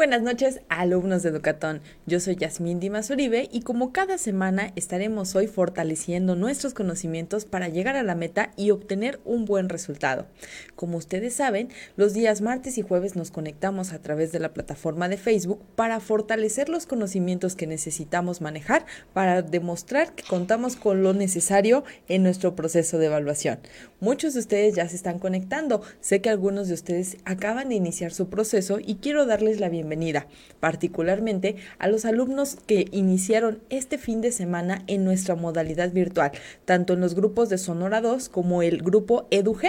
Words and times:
buenas 0.00 0.22
noches, 0.22 0.62
alumnos 0.70 1.22
de 1.22 1.28
Educatón. 1.28 1.82
Yo 2.06 2.20
soy 2.20 2.34
Yasmín 2.36 2.80
Dimas 2.80 3.10
Uribe 3.10 3.50
y 3.52 3.60
como 3.60 3.92
cada 3.92 4.16
semana 4.16 4.72
estaremos 4.74 5.36
hoy 5.36 5.46
fortaleciendo 5.46 6.36
nuestros 6.36 6.72
conocimientos 6.72 7.44
para 7.44 7.68
llegar 7.68 7.96
a 7.96 8.02
la 8.02 8.14
meta 8.14 8.50
y 8.56 8.70
obtener 8.70 9.20
un 9.26 9.44
buen 9.44 9.68
resultado. 9.68 10.26
Como 10.74 10.96
ustedes 10.96 11.34
saben, 11.34 11.68
los 11.98 12.14
días 12.14 12.40
martes 12.40 12.78
y 12.78 12.82
jueves 12.82 13.14
nos 13.14 13.30
conectamos 13.30 13.92
a 13.92 13.98
través 13.98 14.32
de 14.32 14.40
la 14.40 14.54
plataforma 14.54 15.06
de 15.10 15.18
Facebook 15.18 15.60
para 15.76 16.00
fortalecer 16.00 16.70
los 16.70 16.86
conocimientos 16.86 17.54
que 17.54 17.66
necesitamos 17.66 18.40
manejar 18.40 18.86
para 19.12 19.42
demostrar 19.42 20.14
que 20.14 20.24
contamos 20.24 20.76
con 20.76 21.02
lo 21.02 21.12
necesario 21.12 21.84
en 22.08 22.22
nuestro 22.22 22.56
proceso 22.56 22.96
de 22.96 23.04
evaluación. 23.04 23.58
Muchos 24.00 24.32
de 24.32 24.40
ustedes 24.40 24.76
ya 24.76 24.88
se 24.88 24.96
están 24.96 25.18
conectando. 25.18 25.82
Sé 26.00 26.22
que 26.22 26.30
algunos 26.30 26.68
de 26.68 26.74
ustedes 26.74 27.18
acaban 27.26 27.68
de 27.68 27.74
iniciar 27.74 28.14
su 28.14 28.30
proceso 28.30 28.78
y 28.80 28.94
quiero 28.94 29.26
darles 29.26 29.60
la 29.60 29.68
bienvenida 29.68 29.89
bienvenida, 29.90 30.28
particularmente 30.60 31.56
a 31.80 31.88
los 31.88 32.04
alumnos 32.04 32.56
que 32.66 32.86
iniciaron 32.92 33.60
este 33.70 33.98
fin 33.98 34.20
de 34.20 34.30
semana 34.30 34.84
en 34.86 35.04
nuestra 35.04 35.34
modalidad 35.34 35.90
virtual, 35.90 36.30
tanto 36.64 36.92
en 36.92 37.00
los 37.00 37.16
grupos 37.16 37.48
de 37.48 37.58
Sonora 37.58 38.00
2 38.00 38.28
como 38.28 38.62
el 38.62 38.82
grupo 38.82 39.26
EduG. 39.32 39.62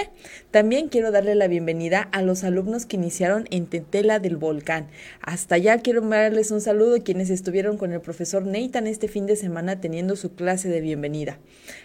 También 0.52 0.90
quiero 0.90 1.10
darle 1.10 1.34
la 1.34 1.48
bienvenida 1.48 2.02
a 2.12 2.22
los 2.22 2.44
alumnos 2.44 2.86
que 2.86 2.98
iniciaron 2.98 3.48
en 3.50 3.66
Tetela 3.66 4.20
del 4.20 4.38
Volcán. 4.38 4.90
Hasta 5.22 5.56
allá 5.56 5.80
quiero 5.80 6.02
darles 6.02 6.52
un 6.52 6.62
saludo 6.62 6.98
a 6.98 7.04
quienes 7.04 7.32
estuvieron 7.32 7.78
con 7.78 7.92
el 7.92 8.02
profesor 8.02 8.46
Nathan 8.46 8.86
este 8.86 9.08
fin 9.08 9.26
de 9.26 9.36
semana 9.36 9.82
teniendo 9.82 10.16
su 10.16 10.36
clase 10.36 10.70
de 10.70 10.82
bienvenida. 10.82 11.40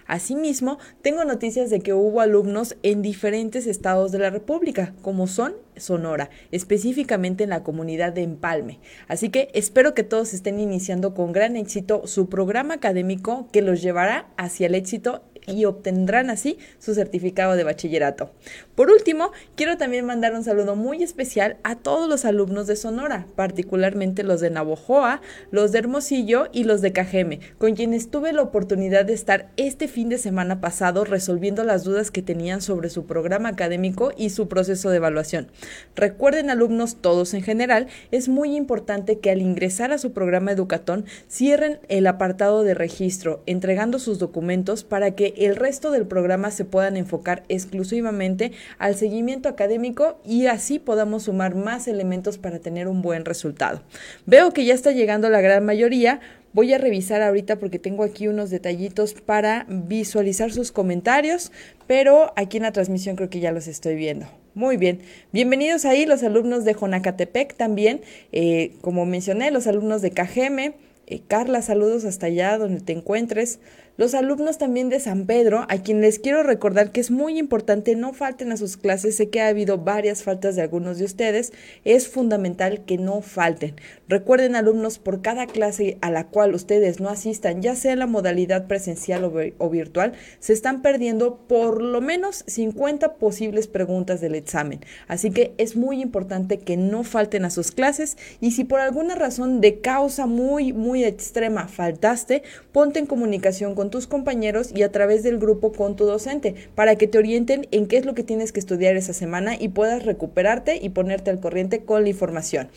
Asimismo, 0.07 0.79
tengo 1.01 1.25
noticias 1.25 1.71
de 1.71 1.81
que 1.81 1.95
hubo 1.95 2.21
alumnos 2.21 2.77
en 2.83 3.01
diferentes 3.01 3.67
estados 3.67 4.13
de 4.13 4.19
la 4.19 4.29
República, 4.29 4.93
como 5.01 5.27
son 5.27 5.55
Sonora, 5.77 6.31
específicamente 6.51 7.45
en 7.45 7.51
la 7.51 7.63
comunidad 7.63 8.13
de 8.13 8.23
Empalme. 8.23 8.81
Así 9.09 9.29
que 9.29 9.49
espero 9.55 9.95
que 9.95 10.03
todos 10.03 10.35
estén 10.35 10.59
iniciando 10.61 11.15
con 11.15 11.33
gran 11.33 11.57
éxito 11.57 12.07
su 12.07 12.29
programa 12.29 12.75
académico 12.75 13.49
que 13.53 13.63
los 13.63 13.83
llevará 13.83 14.29
hacia 14.37 14.67
el 14.67 14.75
éxito 14.75 15.23
y 15.47 15.65
obtendrán 15.65 16.31
así 16.31 16.59
su 16.79 16.95
certificado 16.95 17.57
de 17.57 17.65
bachillerato. 17.65 18.31
Por 18.75 18.91
último, 18.91 19.33
quiero 19.55 19.77
también 19.77 20.05
mandar 20.05 20.35
un 20.35 20.45
saludo 20.45 20.77
muy 20.77 21.03
especial 21.03 21.57
a 21.63 21.77
todos 21.77 22.09
los 22.09 22.25
alumnos 22.25 22.67
de 22.67 22.77
Sonora, 22.77 23.27
particularmente 23.37 24.23
los 24.23 24.41
de 24.41 24.51
Navojoa, 24.51 25.21
los 25.51 25.73
de 25.73 25.79
Hermosillo 25.79 26.49
y 26.53 26.65
los 26.65 26.83
de 26.83 26.93
Cajeme, 26.93 27.41
con 27.59 27.75
quienes 27.75 28.11
tuve 28.11 28.33
la 28.33 28.43
oportunidad 28.43 29.05
de 29.05 29.15
estar 29.15 29.51
este 29.57 29.89
fin 29.89 30.09
de 30.09 30.19
semana 30.19 30.61
pasado 30.61 31.05
resolviendo 31.05 31.65
las 31.65 31.85
dudas 31.85 32.11
que 32.11 32.23
tenían 32.23 32.61
sobre 32.61 32.91
su 32.91 33.07
programa 33.07 33.49
académico 33.49 34.13
y 34.17 34.31
su 34.31 34.49
proceso 34.49 34.91
de 34.91 34.97
evaluación. 34.97 35.49
Recuerden 35.95 36.51
alumnos 36.51 36.97
todos 37.01 37.35
en 37.35 37.43
general, 37.43 37.87
es 38.11 38.29
muy 38.29 38.57
importante 38.57 39.19
que 39.19 39.31
al 39.31 39.41
ingresar 39.41 39.93
a 39.93 39.99
su 39.99 40.13
programa 40.13 40.53
Educatón 40.53 41.07
cierren 41.29 41.79
el 41.89 42.07
apartado 42.07 42.63
de 42.63 42.75
registro, 42.75 43.43
entregando 43.47 43.99
sus 43.99 44.19
documentos 44.19 44.85
para 44.85 45.13
que 45.13 45.35
el 45.37 45.57
resto 45.57 45.91
del 45.91 46.07
programa 46.07 46.51
se 46.51 46.65
puedan 46.65 46.97
enfocar 46.97 47.45
exclusivamente 47.49 48.53
al 48.79 48.95
seguimiento 48.97 49.49
académico 49.49 50.19
y 50.25 50.47
así 50.47 50.79
podamos 50.79 51.25
sumar 51.25 51.55
más 51.55 51.89
elementos 51.89 52.39
para 52.39 52.59
tener 52.59 52.89
un 52.89 53.03
buen 53.03 53.25
resultado. 53.25 53.83
Veo 54.27 54.53
que 54.53 54.65
ya 54.65 54.75
está 54.75 54.93
llegando 54.93 55.29
la 55.29 55.41
gran 55.41 55.65
mayoría. 55.65 56.21
Voy 56.53 56.73
a 56.73 56.79
revisar 56.79 57.23
ahorita 57.23 57.59
porque 57.59 57.79
tengo 57.79 58.03
aquí 58.03 58.29
unos 58.29 58.51
detallitos 58.51 59.15
para 59.15 59.67
visualizar 59.69 60.53
sus 60.53 60.73
comentarios, 60.73 61.53
pero 61.87 62.33
aquí 62.37 62.57
en 62.57 62.63
la 62.63 62.73
transmisión 62.73 63.17
creo 63.17 63.29
que 63.29 63.41
ya 63.41 63.53
los 63.53 63.67
estoy 63.67 63.95
viendo. 63.95 64.27
Muy 64.55 64.79
bien, 64.79 65.01
bienvenidos 65.33 65.85
ahí 65.85 66.07
los 66.07 66.23
alumnos 66.23 66.65
de 66.65 66.73
Jonacatepec 66.73 67.57
también, 67.57 68.01
eh, 68.33 68.73
como 68.81 69.05
mencioné, 69.05 69.51
los 69.51 69.67
alumnos 69.67 70.01
de 70.01 70.13
KGM. 70.13 70.75
Eh, 71.09 71.21
Carla, 71.29 71.61
saludos 71.61 72.07
hasta 72.07 72.27
allá 72.27 72.57
donde 72.57 72.81
te 72.81 72.93
encuentres. 72.93 73.61
Los 73.99 74.13
alumnos 74.13 74.59
también 74.59 74.91
de 74.91 75.01
San 75.01 75.25
Pedro, 75.25 75.65
a 75.71 75.79
quien 75.79 76.03
les 76.03 76.19
quiero 76.19 76.43
recordar 76.43 76.93
que 76.93 77.01
es 77.01 77.11
muy 77.11 77.39
importante 77.39 77.97
no 77.97 78.13
falten 78.13 78.53
a 78.53 78.59
sus 78.59 78.77
clases, 78.77 79.17
sé 79.17 79.31
que 79.31 79.41
ha 79.41 79.49
habido 79.49 79.79
varias 79.79 80.23
faltas 80.23 80.55
de 80.55 80.61
algunos 80.61 80.99
de 80.99 81.07
ustedes, 81.07 81.55
es 81.87 82.07
fundamental 82.07 82.85
que 82.85 82.99
no 82.99 83.23
falten. 83.23 83.75
Recuerden 84.07 84.55
alumnos, 84.55 84.99
por 84.99 85.23
cada 85.23 85.47
clase 85.47 85.97
a 86.03 86.11
la 86.11 86.27
cual 86.27 86.55
ustedes 86.55 87.01
no 87.01 87.09
asistan, 87.09 87.63
ya 87.63 87.75
sea 87.75 87.97
la 87.97 88.07
modalidad 88.07 88.67
presencial 88.67 89.25
o, 89.25 89.33
o 89.57 89.71
virtual, 89.71 90.13
se 90.41 90.53
están 90.53 90.83
perdiendo 90.83 91.39
por 91.49 91.81
lo 91.81 92.03
menos 92.03 92.45
50 92.49 93.15
posibles 93.15 93.67
preguntas 93.67 94.21
del 94.21 94.35
examen. 94.35 94.81
Así 95.09 95.31
que 95.31 95.55
es 95.57 95.75
muy 95.75 96.03
importante 96.03 96.59
que 96.59 96.77
no 96.77 97.03
falten 97.03 97.47
a 97.47 97.51
sus 97.51 97.73
clases 97.73 98.19
y 98.43 98.51
si 98.51 98.65
por 98.65 98.81
alguna 98.81 99.15
razón 99.15 99.63
de 99.63 99.81
causa 99.81 100.27
muy, 100.27 100.75
muy 100.75 101.03
extrema 101.03 101.67
faltaste, 101.67 102.43
ponte 102.73 102.99
en 102.99 103.07
comunicación 103.07 103.75
con 103.75 103.86
tus 103.91 104.07
compañeros 104.07 104.71
y 104.75 104.83
a 104.83 104.93
través 104.93 105.23
del 105.23 105.39
grupo 105.39 105.73
con 105.73 105.97
tu 105.97 106.05
docente 106.05 106.55
para 106.75 106.97
que 106.97 107.07
te 107.07 107.19
orienten 107.19 107.67
en 107.71 107.87
qué 107.87 107.97
es 107.97 108.07
lo 108.07 108.15
que 108.15 108.23
tienes 108.23 108.53
que 108.53 108.61
estudiar 108.61 108.97
esa 108.97 109.13
semana 109.13 109.57
y 109.59 109.69
puedas 109.69 110.05
recuperarte 110.05 110.79
y 110.81 110.91
ponerte 110.91 111.31
al 111.31 111.41
corriente 111.41 111.85
con 111.85 112.03
la 112.03 112.09
información. 112.09 112.69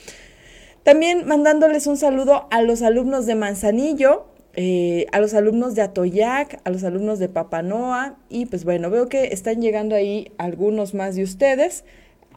También 0.83 1.27
mandándoles 1.27 1.87
un 1.87 1.97
saludo 1.97 2.47
a 2.51 2.61
los 2.61 2.81
alumnos 2.81 3.25
de 3.25 3.35
Manzanillo, 3.35 4.25
eh, 4.55 5.05
a 5.11 5.19
los 5.19 5.33
alumnos 5.33 5.75
de 5.75 5.81
Atoyac, 5.83 6.59
a 6.63 6.69
los 6.69 6.83
alumnos 6.83 7.19
de 7.19 7.29
Papanoa 7.29 8.17
y 8.29 8.45
pues 8.47 8.65
bueno, 8.65 8.89
veo 8.89 9.07
que 9.07 9.25
están 9.25 9.61
llegando 9.61 9.95
ahí 9.95 10.31
algunos 10.37 10.93
más 10.93 11.15
de 11.15 11.23
ustedes. 11.23 11.83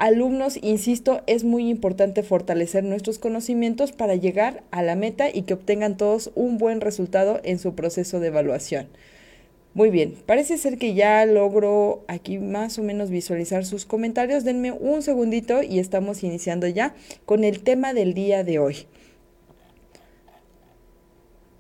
Alumnos, 0.02 0.58
insisto, 0.62 1.22
es 1.28 1.44
muy 1.44 1.68
importante 1.68 2.24
fortalecer 2.24 2.82
nuestros 2.82 3.20
conocimientos 3.20 3.92
para 3.92 4.16
llegar 4.16 4.64
a 4.72 4.82
la 4.82 4.96
meta 4.96 5.28
y 5.32 5.42
que 5.42 5.54
obtengan 5.54 5.96
todos 5.96 6.32
un 6.34 6.58
buen 6.58 6.80
resultado 6.80 7.40
en 7.44 7.60
su 7.60 7.76
proceso 7.76 8.18
de 8.18 8.26
evaluación. 8.26 8.88
Muy 9.74 9.90
bien, 9.90 10.16
parece 10.26 10.58
ser 10.58 10.76
que 10.76 10.94
ya 10.94 11.24
logro 11.24 12.02
aquí 12.08 12.38
más 12.38 12.80
o 12.80 12.82
menos 12.82 13.10
visualizar 13.10 13.64
sus 13.64 13.86
comentarios. 13.86 14.42
Denme 14.42 14.72
un 14.72 15.02
segundito 15.02 15.62
y 15.62 15.78
estamos 15.78 16.24
iniciando 16.24 16.66
ya 16.66 16.96
con 17.24 17.44
el 17.44 17.62
tema 17.62 17.94
del 17.94 18.12
día 18.12 18.42
de 18.42 18.58
hoy. 18.58 18.78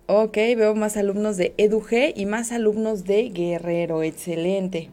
Ok, 0.08 0.34
veo 0.34 0.74
más 0.74 0.96
alumnos 0.96 1.36
de 1.36 1.54
EduG 1.58 2.12
y 2.16 2.26
más 2.26 2.50
alumnos 2.50 3.04
de 3.04 3.28
Guerrero. 3.28 4.02
Excelente. 4.02 4.90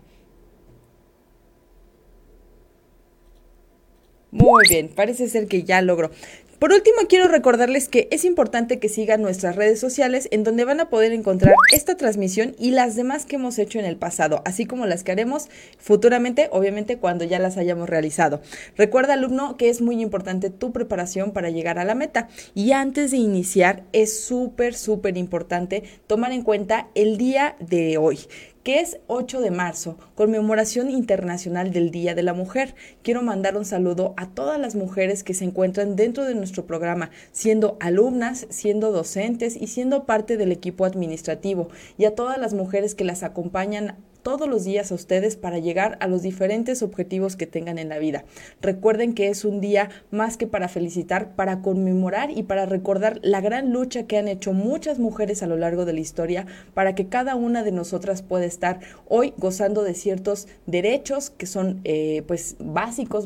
Muy 4.31 4.67
bien, 4.69 4.89
parece 4.89 5.27
ser 5.27 5.47
que 5.47 5.63
ya 5.63 5.81
logro. 5.81 6.11
Por 6.59 6.73
último, 6.73 6.97
quiero 7.07 7.29
recordarles 7.29 7.87
que 7.87 8.09
es 8.11 8.25
importante 8.25 8.79
que 8.79 8.89
sigan 8.89 9.21
nuestras 9.21 9.55
redes 9.55 9.79
sociales 9.79 10.27
en 10.31 10.43
donde 10.43 10.65
van 10.65 10.81
a 10.81 10.89
poder 10.89 11.13
encontrar 11.13 11.55
esta 11.73 11.95
transmisión 11.95 12.53
y 12.59 12.71
las 12.71 12.97
demás 12.97 13.25
que 13.25 13.37
hemos 13.37 13.57
hecho 13.59 13.79
en 13.79 13.85
el 13.85 13.95
pasado, 13.95 14.41
así 14.43 14.65
como 14.65 14.85
las 14.85 15.05
que 15.05 15.13
haremos 15.13 15.47
futuramente, 15.77 16.49
obviamente 16.51 16.97
cuando 16.97 17.23
ya 17.23 17.39
las 17.39 17.55
hayamos 17.55 17.87
realizado. 17.87 18.41
Recuerda, 18.75 19.13
alumno, 19.13 19.55
que 19.55 19.69
es 19.69 19.79
muy 19.79 20.01
importante 20.01 20.49
tu 20.49 20.73
preparación 20.73 21.31
para 21.31 21.49
llegar 21.49 21.79
a 21.79 21.85
la 21.85 21.95
meta. 21.95 22.27
Y 22.53 22.73
antes 22.73 23.11
de 23.11 23.17
iniciar, 23.17 23.83
es 23.93 24.19
súper, 24.19 24.75
súper 24.75 25.17
importante 25.17 25.83
tomar 26.07 26.33
en 26.33 26.41
cuenta 26.41 26.89
el 26.93 27.17
día 27.17 27.55
de 27.61 27.97
hoy 27.97 28.19
que 28.69 28.81
es 28.81 28.99
8 29.07 29.41
de 29.41 29.49
marzo, 29.49 29.97
conmemoración 30.13 30.91
internacional 30.91 31.73
del 31.73 31.89
Día 31.89 32.13
de 32.13 32.21
la 32.21 32.35
Mujer. 32.35 32.75
Quiero 33.01 33.23
mandar 33.23 33.57
un 33.57 33.65
saludo 33.65 34.13
a 34.15 34.29
todas 34.29 34.59
las 34.59 34.75
mujeres 34.75 35.23
que 35.23 35.33
se 35.33 35.43
encuentran 35.43 35.95
dentro 35.95 36.23
de 36.23 36.35
nuestro 36.35 36.67
programa, 36.67 37.09
siendo 37.31 37.77
alumnas, 37.79 38.45
siendo 38.51 38.91
docentes 38.91 39.55
y 39.59 39.65
siendo 39.65 40.05
parte 40.05 40.37
del 40.37 40.51
equipo 40.51 40.85
administrativo, 40.85 41.69
y 41.97 42.05
a 42.05 42.13
todas 42.13 42.37
las 42.37 42.53
mujeres 42.53 42.93
que 42.93 43.05
las 43.05 43.23
acompañan 43.23 43.97
todos 44.23 44.47
los 44.47 44.63
días 44.63 44.91
a 44.91 44.95
ustedes 44.95 45.35
para 45.35 45.59
llegar 45.59 45.97
a 46.01 46.07
los 46.07 46.21
diferentes 46.21 46.81
objetivos 46.81 47.35
que 47.35 47.47
tengan 47.47 47.77
en 47.77 47.89
la 47.89 47.99
vida. 47.99 48.25
Recuerden 48.61 49.13
que 49.13 49.29
es 49.29 49.45
un 49.45 49.61
día 49.61 49.89
más 50.11 50.37
que 50.37 50.47
para 50.47 50.67
felicitar, 50.67 51.35
para 51.35 51.61
conmemorar 51.61 52.31
y 52.31 52.43
para 52.43 52.65
recordar 52.65 53.19
la 53.21 53.41
gran 53.41 53.71
lucha 53.71 54.03
que 54.03 54.17
han 54.17 54.27
hecho 54.27 54.53
muchas 54.53 54.99
mujeres 54.99 55.43
a 55.43 55.47
lo 55.47 55.57
largo 55.57 55.85
de 55.85 55.93
la 55.93 55.99
historia 55.99 56.45
para 56.73 56.95
que 56.95 57.07
cada 57.07 57.35
una 57.35 57.63
de 57.63 57.71
nosotras 57.71 58.21
pueda 58.21 58.45
estar 58.45 58.79
hoy 59.07 59.33
gozando 59.37 59.83
de 59.83 59.93
ciertos 59.93 60.47
derechos 60.65 61.29
que 61.29 61.45
son 61.45 61.81
eh, 61.83 62.23
pues 62.27 62.55
básicos, 62.59 63.25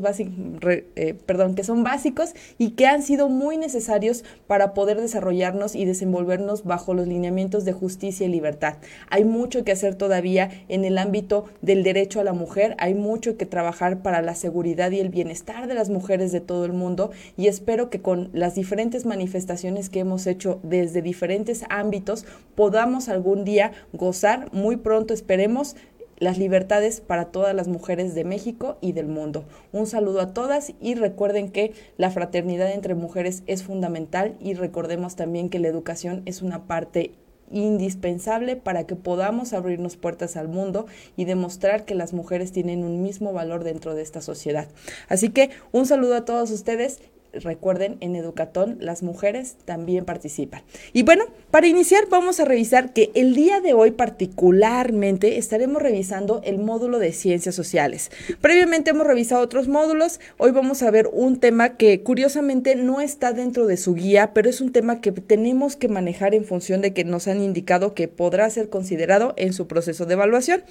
eh, 0.96 1.14
perdón, 1.26 1.54
que 1.54 1.64
son 1.64 1.82
básicos 1.84 2.34
y 2.58 2.70
que 2.70 2.86
han 2.86 3.02
sido 3.02 3.28
muy 3.28 3.56
necesarios 3.56 4.24
para 4.46 4.74
poder 4.74 5.00
desarrollarnos 5.00 5.74
y 5.74 5.84
desenvolvernos 5.84 6.64
bajo 6.64 6.94
los 6.94 7.06
lineamientos 7.06 7.64
de 7.64 7.72
justicia 7.72 8.26
y 8.26 8.30
libertad. 8.30 8.76
Hay 9.10 9.24
mucho 9.24 9.64
que 9.64 9.72
hacer 9.72 9.94
todavía 9.94 10.50
en 10.68 10.83
en 10.84 10.92
el 10.92 10.98
ámbito 10.98 11.46
del 11.62 11.82
derecho 11.82 12.20
a 12.20 12.24
la 12.24 12.32
mujer. 12.32 12.76
Hay 12.78 12.94
mucho 12.94 13.36
que 13.36 13.46
trabajar 13.46 14.02
para 14.02 14.22
la 14.22 14.34
seguridad 14.34 14.90
y 14.90 15.00
el 15.00 15.08
bienestar 15.08 15.66
de 15.66 15.74
las 15.74 15.88
mujeres 15.88 16.30
de 16.30 16.40
todo 16.40 16.64
el 16.64 16.72
mundo 16.72 17.10
y 17.36 17.48
espero 17.48 17.88
que 17.88 18.02
con 18.02 18.30
las 18.32 18.54
diferentes 18.54 19.06
manifestaciones 19.06 19.88
que 19.88 20.00
hemos 20.00 20.26
hecho 20.26 20.60
desde 20.62 21.02
diferentes 21.02 21.64
ámbitos 21.70 22.26
podamos 22.54 23.08
algún 23.08 23.44
día 23.44 23.72
gozar, 23.92 24.52
muy 24.52 24.76
pronto 24.76 25.14
esperemos, 25.14 25.76
las 26.18 26.38
libertades 26.38 27.00
para 27.00 27.26
todas 27.26 27.54
las 27.54 27.66
mujeres 27.66 28.14
de 28.14 28.24
México 28.24 28.76
y 28.80 28.92
del 28.92 29.08
mundo. 29.08 29.44
Un 29.72 29.86
saludo 29.86 30.20
a 30.20 30.32
todas 30.32 30.72
y 30.80 30.94
recuerden 30.94 31.50
que 31.50 31.72
la 31.96 32.10
fraternidad 32.10 32.70
entre 32.70 32.94
mujeres 32.94 33.42
es 33.46 33.62
fundamental 33.62 34.36
y 34.40 34.54
recordemos 34.54 35.16
también 35.16 35.48
que 35.50 35.58
la 35.58 35.68
educación 35.68 36.22
es 36.24 36.42
una 36.42 36.66
parte 36.66 37.12
indispensable 37.54 38.56
para 38.56 38.84
que 38.84 38.96
podamos 38.96 39.52
abrirnos 39.52 39.96
puertas 39.96 40.36
al 40.36 40.48
mundo 40.48 40.86
y 41.16 41.24
demostrar 41.24 41.84
que 41.84 41.94
las 41.94 42.12
mujeres 42.12 42.52
tienen 42.52 42.84
un 42.84 43.02
mismo 43.02 43.32
valor 43.32 43.64
dentro 43.64 43.94
de 43.94 44.02
esta 44.02 44.20
sociedad. 44.20 44.68
Así 45.08 45.30
que 45.30 45.50
un 45.72 45.86
saludo 45.86 46.16
a 46.16 46.24
todos 46.24 46.50
ustedes 46.50 47.00
recuerden, 47.42 47.96
en 48.00 48.16
Educatón 48.16 48.76
las 48.80 49.02
mujeres 49.02 49.56
también 49.64 50.04
participan. 50.04 50.62
Y 50.92 51.02
bueno, 51.02 51.24
para 51.50 51.66
iniciar 51.66 52.04
vamos 52.08 52.40
a 52.40 52.44
revisar 52.44 52.92
que 52.92 53.10
el 53.14 53.34
día 53.34 53.60
de 53.60 53.74
hoy 53.74 53.90
particularmente 53.90 55.38
estaremos 55.38 55.82
revisando 55.82 56.40
el 56.44 56.58
módulo 56.58 56.98
de 56.98 57.12
ciencias 57.12 57.54
sociales. 57.54 58.10
Previamente 58.40 58.90
hemos 58.90 59.06
revisado 59.06 59.42
otros 59.42 59.68
módulos, 59.68 60.20
hoy 60.38 60.50
vamos 60.50 60.82
a 60.82 60.90
ver 60.90 61.08
un 61.12 61.38
tema 61.40 61.76
que 61.76 62.02
curiosamente 62.02 62.74
no 62.76 63.00
está 63.00 63.32
dentro 63.32 63.66
de 63.66 63.76
su 63.76 63.94
guía, 63.94 64.32
pero 64.34 64.48
es 64.48 64.60
un 64.60 64.72
tema 64.72 65.00
que 65.00 65.12
tenemos 65.12 65.76
que 65.76 65.88
manejar 65.88 66.34
en 66.34 66.44
función 66.44 66.80
de 66.80 66.92
que 66.92 67.04
nos 67.04 67.28
han 67.28 67.42
indicado 67.42 67.94
que 67.94 68.08
podrá 68.08 68.48
ser 68.50 68.68
considerado 68.68 69.34
en 69.36 69.52
su 69.52 69.66
proceso 69.66 70.06
de 70.06 70.14
evaluación. 70.14 70.62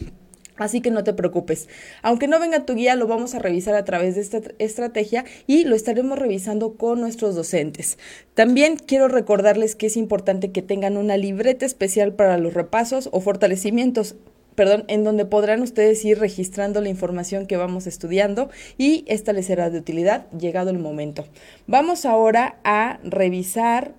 Así 0.58 0.82
que 0.82 0.92
no 0.92 1.04
te 1.04 1.14
preocupes. 1.14 1.68
Aunque 2.02 2.28
no 2.28 2.40
venga 2.40 2.66
tu 2.66 2.76
guía, 2.76 2.96
lo 2.96 3.08
vamos 3.08 3.34
a 3.36 3.40
revisar 3.40 3.76
a 3.76 3.86
través 3.86 4.16
de 4.16 4.22
esta 4.22 4.42
estrategia 4.60 5.26
y 5.48 5.64
lo 5.66 5.76
estaremos 5.76 6.20
revisando 6.20 6.74
con 6.74 7.02
nuestros 7.02 7.36
docentes. 7.36 7.98
También 8.34 8.78
quiero 8.78 9.08
recordarles 9.08 9.76
que 9.76 9.88
es 9.88 9.98
importante 9.98 10.52
que 10.52 10.62
tengan 10.62 10.98
una 10.98 11.18
libreta 11.18 11.66
especial 11.66 12.14
para 12.14 12.38
los 12.38 12.54
repasos 12.54 13.10
o 13.12 13.20
fortalecimientos 13.20 14.16
perdón, 14.56 14.86
en 14.88 15.04
donde 15.04 15.26
podrán 15.26 15.62
ustedes 15.62 16.04
ir 16.06 16.20
registrando 16.20 16.82
la 16.82 16.90
información 16.90 17.46
que 17.46 17.58
vamos 17.58 17.88
estudiando 17.88 18.50
y 18.78 19.04
esta 19.08 19.34
les 19.34 19.48
será 19.48 19.70
de 19.70 19.80
utilidad 19.80 20.30
llegado 20.32 20.70
el 20.70 20.80
momento. 20.80 21.26
Vamos 21.68 22.06
ahora 22.06 22.58
a 22.64 23.00
revisar 23.04 23.96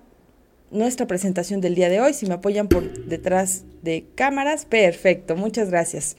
nuestra 0.71 1.07
presentación 1.07 1.61
del 1.61 1.75
día 1.75 1.89
de 1.89 2.01
hoy. 2.01 2.13
Si 2.13 2.25
me 2.25 2.35
apoyan 2.35 2.67
por 2.67 3.05
detrás 3.05 3.63
de 3.81 4.05
cámaras, 4.15 4.65
perfecto, 4.65 5.35
muchas 5.35 5.69
gracias. 5.69 6.17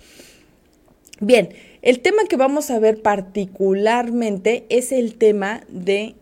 Bien, 1.20 1.50
el 1.82 2.00
tema 2.00 2.24
que 2.28 2.36
vamos 2.36 2.70
a 2.70 2.78
ver 2.78 3.00
particularmente 3.00 4.66
es 4.68 4.92
el 4.92 5.14
tema 5.14 5.62
de 5.68 6.14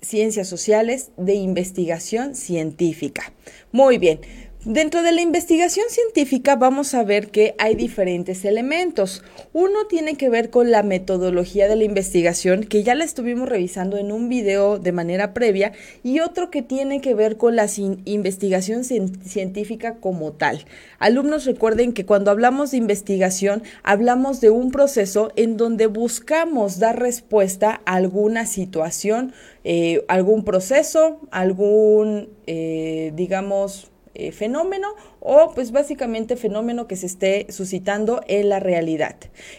ciencias 0.00 0.48
sociales, 0.48 1.10
de 1.16 1.34
investigación 1.34 2.34
científica. 2.34 3.32
Muy 3.70 3.98
bien, 3.98 4.20
Dentro 4.66 5.02
de 5.02 5.12
la 5.12 5.22
investigación 5.22 5.86
científica 5.88 6.54
vamos 6.54 6.92
a 6.92 7.02
ver 7.02 7.30
que 7.30 7.54
hay 7.56 7.74
diferentes 7.74 8.44
elementos. 8.44 9.24
Uno 9.54 9.86
tiene 9.88 10.16
que 10.16 10.28
ver 10.28 10.50
con 10.50 10.70
la 10.70 10.82
metodología 10.82 11.66
de 11.66 11.76
la 11.76 11.84
investigación, 11.84 12.64
que 12.64 12.82
ya 12.82 12.94
la 12.94 13.04
estuvimos 13.04 13.48
revisando 13.48 13.96
en 13.96 14.12
un 14.12 14.28
video 14.28 14.78
de 14.78 14.92
manera 14.92 15.32
previa, 15.32 15.72
y 16.02 16.20
otro 16.20 16.50
que 16.50 16.60
tiene 16.60 17.00
que 17.00 17.14
ver 17.14 17.38
con 17.38 17.56
la 17.56 17.68
investigación 18.04 18.84
científica 18.84 19.94
como 19.94 20.32
tal. 20.32 20.66
Alumnos 20.98 21.46
recuerden 21.46 21.94
que 21.94 22.04
cuando 22.04 22.30
hablamos 22.30 22.72
de 22.72 22.76
investigación 22.76 23.62
hablamos 23.82 24.42
de 24.42 24.50
un 24.50 24.72
proceso 24.72 25.32
en 25.36 25.56
donde 25.56 25.86
buscamos 25.86 26.78
dar 26.78 27.00
respuesta 27.00 27.80
a 27.86 27.94
alguna 27.94 28.44
situación, 28.44 29.32
eh, 29.64 30.04
algún 30.06 30.44
proceso, 30.44 31.18
algún, 31.30 32.28
eh, 32.46 33.12
digamos, 33.14 33.89
eh, 34.14 34.32
fenómeno 34.32 34.88
o 35.20 35.52
pues 35.54 35.70
básicamente 35.70 36.36
fenómeno 36.36 36.86
que 36.86 36.96
se 36.96 37.06
esté 37.06 37.46
suscitando 37.50 38.20
en 38.26 38.48
la 38.48 38.60
realidad. 38.60 39.16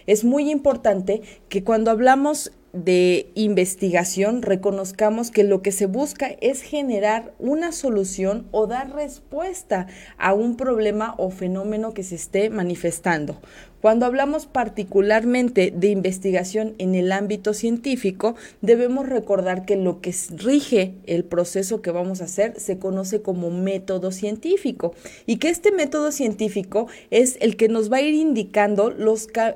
Es 0.07 0.24
muy 0.24 0.51
importante 0.51 1.21
que 1.50 1.63
cuando 1.63 1.92
hablamos 1.92 2.51
de 2.74 3.31
investigación 3.36 4.42
reconozcamos 4.42 5.30
que 5.30 5.44
lo 5.44 5.62
que 5.62 5.71
se 5.71 5.88
busca 5.88 6.27
es 6.39 6.62
generar 6.62 7.33
una 7.38 7.71
solución 7.71 8.48
o 8.51 8.65
dar 8.68 8.94
respuesta 8.94 9.88
a 10.18 10.33
un 10.33 10.56
problema 10.56 11.15
o 11.18 11.31
fenómeno 11.31 11.94
que 11.94 12.04
se 12.04 12.15
esté 12.15 12.50
manifestando. 12.50 13.38
Cuando 13.81 14.06
hablamos 14.06 14.45
particularmente 14.45 15.74
de 15.75 15.88
investigación 15.88 16.75
en 16.78 16.94
el 16.94 17.12
ámbito 17.12 17.56
científico, 17.56 18.36
debemos 18.62 19.10
recordar 19.10 19.66
que 19.66 19.75
lo 19.75 20.01
que 20.01 20.13
rige 20.38 20.94
el 21.07 21.24
proceso 21.24 21.81
que 21.81 21.89
vamos 21.89 22.22
a 22.22 22.25
hacer 22.25 22.60
se 22.60 22.78
conoce 22.78 23.24
como 23.24 23.50
método 23.50 24.12
científico 24.12 24.94
y 25.25 25.38
que 25.38 25.50
este 25.50 25.72
método 25.72 26.12
científico 26.12 26.89
es 27.10 27.38
el 27.42 27.57
que 27.57 27.69
nos 27.69 27.92
va 27.92 27.98
a 27.98 28.01
ir 28.01 28.13
indicando 28.13 28.94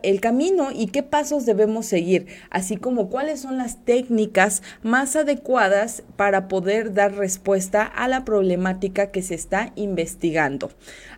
el 0.01 0.21
camino 0.21 0.69
y 0.73 0.87
qué 0.87 1.03
pasos 1.03 1.45
debemos 1.45 1.85
seguir, 1.85 2.25
así 2.49 2.77
como 2.77 3.11
cuáles 3.11 3.41
son 3.41 3.59
las 3.59 3.85
técnicas 3.85 4.63
más 4.81 5.15
adecuadas 5.15 6.01
para 6.15 6.47
poder 6.47 6.95
dar 6.95 7.13
respuesta 7.13 7.83
a 7.83 8.07
la 8.07 8.25
problemática 8.25 9.11
que 9.11 9.21
se 9.21 9.35
está 9.35 9.71
investigando. 9.75 10.71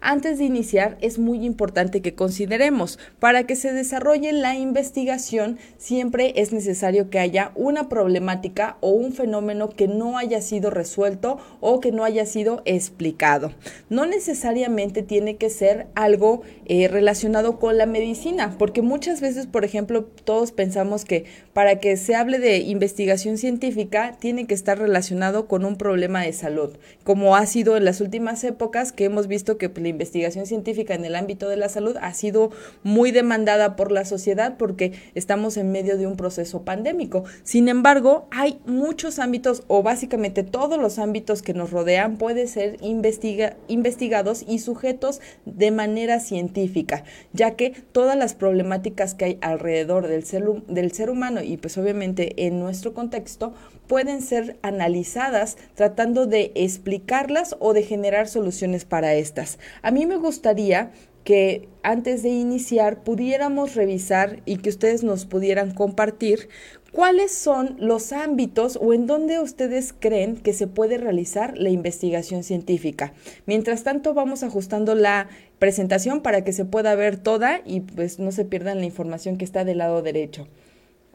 Antes 0.10 0.38
de 0.38 0.46
iniciar, 0.46 0.98
es 1.02 1.20
muy 1.20 1.46
importante 1.46 2.02
que 2.02 2.16
consideremos, 2.16 2.98
para 3.20 3.44
que 3.44 3.58
se 3.58 3.74
desarrolle 3.74 4.32
la 4.32 4.56
investigación, 4.56 5.58
siempre 5.78 6.32
es 6.38 6.54
necesario 6.54 7.10
que 7.10 7.20
haya 7.20 7.52
una 7.56 7.90
problemática 7.90 8.78
o 8.80 8.92
un 8.92 9.12
fenómeno 9.12 9.68
que 9.68 9.90
no 9.90 10.18
haya 10.18 10.40
sido 10.40 10.70
resuelto 10.70 11.40
o 11.60 11.82
que 11.82 11.92
no 11.92 12.06
haya 12.06 12.26
sido 12.26 12.62
explicado. 12.64 13.52
No 13.90 14.06
necesariamente 14.06 15.04
tiene 15.04 15.36
que 15.36 15.50
ser 15.50 15.88
algo 15.94 16.42
eh, 16.68 16.88
relacionado 16.88 17.60
con 17.60 17.78
la 17.78 17.86
medicina, 17.86 18.56
porque 18.58 18.82
muchas 18.82 19.20
veces, 19.20 19.46
por 19.46 19.66
ejemplo, 19.66 20.06
todos 20.24 20.54
pensamos 20.54 21.04
que 21.04 21.26
para 21.52 21.82
que 21.82 21.98
se 21.98 22.16
hable 22.16 22.40
de 22.40 22.60
investigación 22.60 23.38
científica 23.38 24.16
tiene 24.22 24.48
que 24.48 24.54
estar 24.54 24.80
relacionado 24.80 25.50
con 25.50 25.66
un 25.66 25.76
problema 25.76 26.22
de 26.22 26.32
salud, 26.32 26.78
como 27.04 27.36
ha 27.36 27.46
sido 27.46 27.76
en 27.76 27.84
las 27.84 28.00
últimas 28.00 28.42
épocas 28.46 28.94
que 28.94 29.04
hemos 29.04 29.28
visto 29.28 29.58
que 29.58 29.68
investigación 29.98 30.46
científica 30.46 30.94
en 30.94 31.06
el 31.06 31.16
ámbito 31.16 31.50
de 31.50 31.58
la 31.58 31.70
salud 31.70 31.98
ha 32.00 32.14
sido 32.14 32.52
muy 32.84 33.12
demandada 33.12 33.76
por 33.76 33.92
la 33.92 34.06
sociedad 34.06 34.58
porque 34.58 34.94
estamos 35.16 35.58
en 35.58 35.72
medio 35.72 35.98
de 35.98 36.06
un 36.06 36.16
proceso 36.16 36.62
pandémico. 36.62 37.24
Sin 37.44 37.68
embargo, 37.68 38.28
hay 38.30 38.60
muchos 38.68 39.18
ámbitos 39.18 39.64
o 39.68 39.82
básicamente 39.82 40.44
todos 40.44 40.80
los 40.80 41.00
ámbitos 41.00 41.42
que 41.42 41.56
nos 41.56 41.72
rodean 41.72 42.18
pueden 42.18 42.48
ser 42.48 42.78
investigados 42.82 44.46
y 44.48 44.60
sujetos 44.60 45.20
de 45.46 45.72
manera 45.72 46.20
científica, 46.20 47.04
ya 47.34 47.56
que 47.56 47.72
todas 47.92 48.16
las 48.16 48.36
problemáticas 48.36 49.16
que 49.16 49.26
hay 49.26 49.38
alrededor 49.42 50.08
del 50.08 50.24
ser, 50.24 50.44
del 50.68 50.92
ser 50.92 51.10
humano 51.10 51.42
y 51.42 51.58
pues 51.58 51.78
obviamente 51.78 52.46
en 52.46 52.60
nuestro 52.60 52.94
contexto 52.94 53.54
pueden 53.88 54.22
ser 54.22 54.58
analizadas 54.62 55.58
tratando 55.76 56.26
de 56.26 56.52
explicarlas 56.56 57.56
o 57.60 57.74
de 57.74 57.84
generar 57.84 58.28
soluciones 58.28 58.86
para 58.86 59.14
estas. 59.16 59.60
A 59.82 59.92
mí 59.92 60.06
me 60.06 60.18
gustaría 60.18 60.92
que 61.24 61.68
antes 61.84 62.24
de 62.24 62.30
iniciar 62.30 63.04
pudiéramos 63.04 63.76
revisar 63.76 64.42
y 64.46 64.58
que 64.58 64.70
ustedes 64.70 65.04
nos 65.04 65.26
pudieran 65.26 65.74
compartir 65.74 66.48
cuáles 66.94 67.34
son 67.34 67.76
los 67.80 68.14
ámbitos 68.14 68.80
o 68.82 68.94
en 68.94 69.08
dónde 69.08 69.40
ustedes 69.40 69.94
creen 69.94 70.38
que 70.38 70.54
se 70.54 70.68
puede 70.68 70.98
realizar 70.98 71.58
la 71.58 71.70
investigación 71.70 72.44
científica. 72.44 73.14
Mientras 73.46 73.84
tanto, 73.84 74.14
vamos 74.14 74.44
ajustando 74.44 74.96
la 74.96 75.28
presentación 75.60 76.22
para 76.22 76.46
que 76.46 76.54
se 76.54 76.64
pueda 76.64 76.96
ver 76.96 77.18
toda 77.18 77.60
y 77.66 77.82
pues 77.82 78.20
no 78.20 78.32
se 78.32 78.46
pierdan 78.46 78.80
la 78.80 78.86
información 78.86 79.38
que 79.38 79.46
está 79.46 79.66
del 79.66 79.80
lado 79.80 80.02
derecho. 80.02 80.48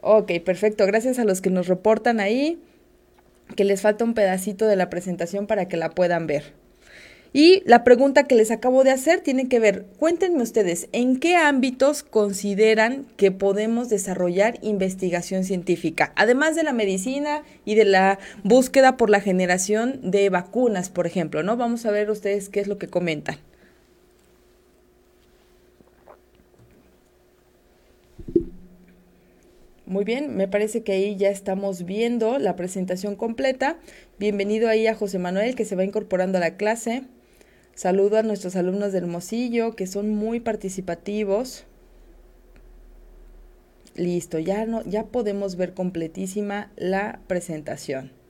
Ok, 0.05 0.33
perfecto. 0.43 0.85
Gracias 0.85 1.17
a 1.17 1.23
los 1.23 1.39
que 1.39 1.49
nos 1.49 1.67
reportan 1.67 2.19
ahí 2.19 2.59
que 3.55 3.63
les 3.63 3.81
falta 3.81 4.03
un 4.03 4.13
pedacito 4.13 4.67
de 4.67 4.75
la 4.75 4.89
presentación 4.89 5.47
para 5.47 5.69
que 5.69 5.77
la 5.77 5.91
puedan 5.91 6.27
ver. 6.27 6.51
Y 7.31 7.63
la 7.65 7.85
pregunta 7.85 8.25
que 8.25 8.35
les 8.35 8.51
acabo 8.51 8.83
de 8.83 8.91
hacer 8.91 9.21
tiene 9.21 9.47
que 9.47 9.59
ver, 9.59 9.85
cuéntenme 9.97 10.43
ustedes, 10.43 10.89
¿en 10.91 11.19
qué 11.21 11.37
ámbitos 11.37 12.03
consideran 12.03 13.05
que 13.15 13.31
podemos 13.31 13.87
desarrollar 13.87 14.59
investigación 14.61 15.45
científica? 15.45 16.11
Además 16.17 16.57
de 16.57 16.63
la 16.63 16.73
medicina 16.73 17.43
y 17.63 17.75
de 17.75 17.85
la 17.85 18.19
búsqueda 18.43 18.97
por 18.97 19.09
la 19.09 19.21
generación 19.21 19.99
de 20.03 20.29
vacunas, 20.29 20.89
por 20.89 21.07
ejemplo, 21.07 21.43
¿no? 21.43 21.55
Vamos 21.55 21.85
a 21.85 21.91
ver 21.91 22.11
ustedes 22.11 22.49
qué 22.49 22.59
es 22.59 22.67
lo 22.67 22.77
que 22.77 22.87
comentan. 22.87 23.37
Muy 29.93 30.05
bien, 30.05 30.35
me 30.35 30.47
parece 30.47 30.81
que 30.81 30.93
ahí 30.93 31.15
ya 31.17 31.29
estamos 31.29 31.85
viendo 31.85 32.39
la 32.39 32.55
presentación 32.55 33.15
completa. 33.15 33.77
Bienvenido 34.17 34.67
ahí 34.67 34.87
a 34.87 34.95
José 34.95 35.19
Manuel 35.19 35.53
que 35.53 35.65
se 35.65 35.75
va 35.75 35.83
incorporando 35.83 36.39
a 36.39 36.41
la 36.41 36.57
clase. 36.57 37.03
Saludo 37.75 38.17
a 38.17 38.23
nuestros 38.23 38.55
alumnos 38.55 38.91
del 38.91 39.03
Hermosillo 39.03 39.75
que 39.75 39.85
son 39.85 40.09
muy 40.09 40.39
participativos. 40.39 41.65
Listo, 43.93 44.39
ya 44.39 44.65
no 44.65 44.83
ya 44.83 45.03
podemos 45.03 45.57
ver 45.57 45.75
completísima 45.75 46.71
la 46.75 47.19
presentación. 47.27 48.22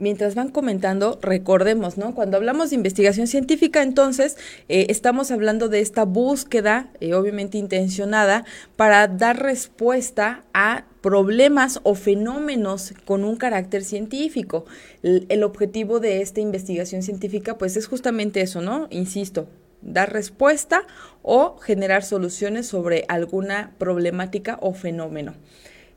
Mientras 0.00 0.34
van 0.34 0.48
comentando, 0.48 1.18
recordemos, 1.22 1.96
¿no? 1.96 2.14
Cuando 2.14 2.36
hablamos 2.36 2.70
de 2.70 2.76
investigación 2.76 3.26
científica, 3.26 3.82
entonces 3.82 4.36
eh, 4.68 4.86
estamos 4.88 5.30
hablando 5.30 5.68
de 5.68 5.80
esta 5.80 6.04
búsqueda, 6.04 6.90
eh, 7.00 7.14
obviamente 7.14 7.58
intencionada, 7.58 8.44
para 8.76 9.06
dar 9.06 9.40
respuesta 9.40 10.42
a 10.52 10.86
problemas 11.02 11.80
o 11.82 11.94
fenómenos 11.94 12.94
con 13.04 13.24
un 13.24 13.36
carácter 13.36 13.84
científico. 13.84 14.64
El, 15.02 15.26
el 15.28 15.44
objetivo 15.44 16.00
de 16.00 16.22
esta 16.22 16.40
investigación 16.40 17.02
científica, 17.02 17.58
pues 17.58 17.76
es 17.76 17.86
justamente 17.86 18.40
eso, 18.40 18.60
¿no? 18.60 18.88
Insisto, 18.90 19.48
dar 19.82 20.12
respuesta 20.12 20.86
o 21.22 21.58
generar 21.58 22.02
soluciones 22.02 22.66
sobre 22.66 23.04
alguna 23.08 23.72
problemática 23.78 24.58
o 24.60 24.74
fenómeno. 24.74 25.34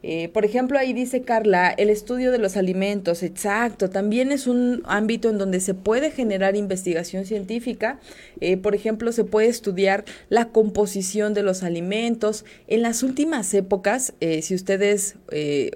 Eh, 0.05 0.27
por 0.27 0.43
ejemplo, 0.43 0.77
ahí 0.77 0.91
dice 0.91 1.21
Carla, 1.21 1.69
el 1.69 1.89
estudio 1.89 2.31
de 2.31 2.37
los 2.37 2.57
alimentos, 2.57 3.23
exacto, 3.23 3.89
también 3.89 4.33
es 4.33 4.47
un 4.47 4.83
ámbito 4.85 5.29
en 5.29 5.37
donde 5.37 5.61
se 5.61 5.73
puede 5.73 6.11
generar 6.11 6.57
investigación 6.57 7.25
científica. 7.25 7.99
Eh, 8.41 8.57
por 8.57 8.75
ejemplo, 8.75 9.13
se 9.13 9.23
puede 9.23 9.47
estudiar 9.47 10.03
la 10.27 10.49
composición 10.49 11.33
de 11.33 11.43
los 11.43 11.63
alimentos. 11.63 12.43
En 12.67 12.81
las 12.81 13.01
últimas 13.01 13.53
épocas, 13.53 14.13
eh, 14.19 14.41
si 14.41 14.53
ustedes 14.55 15.15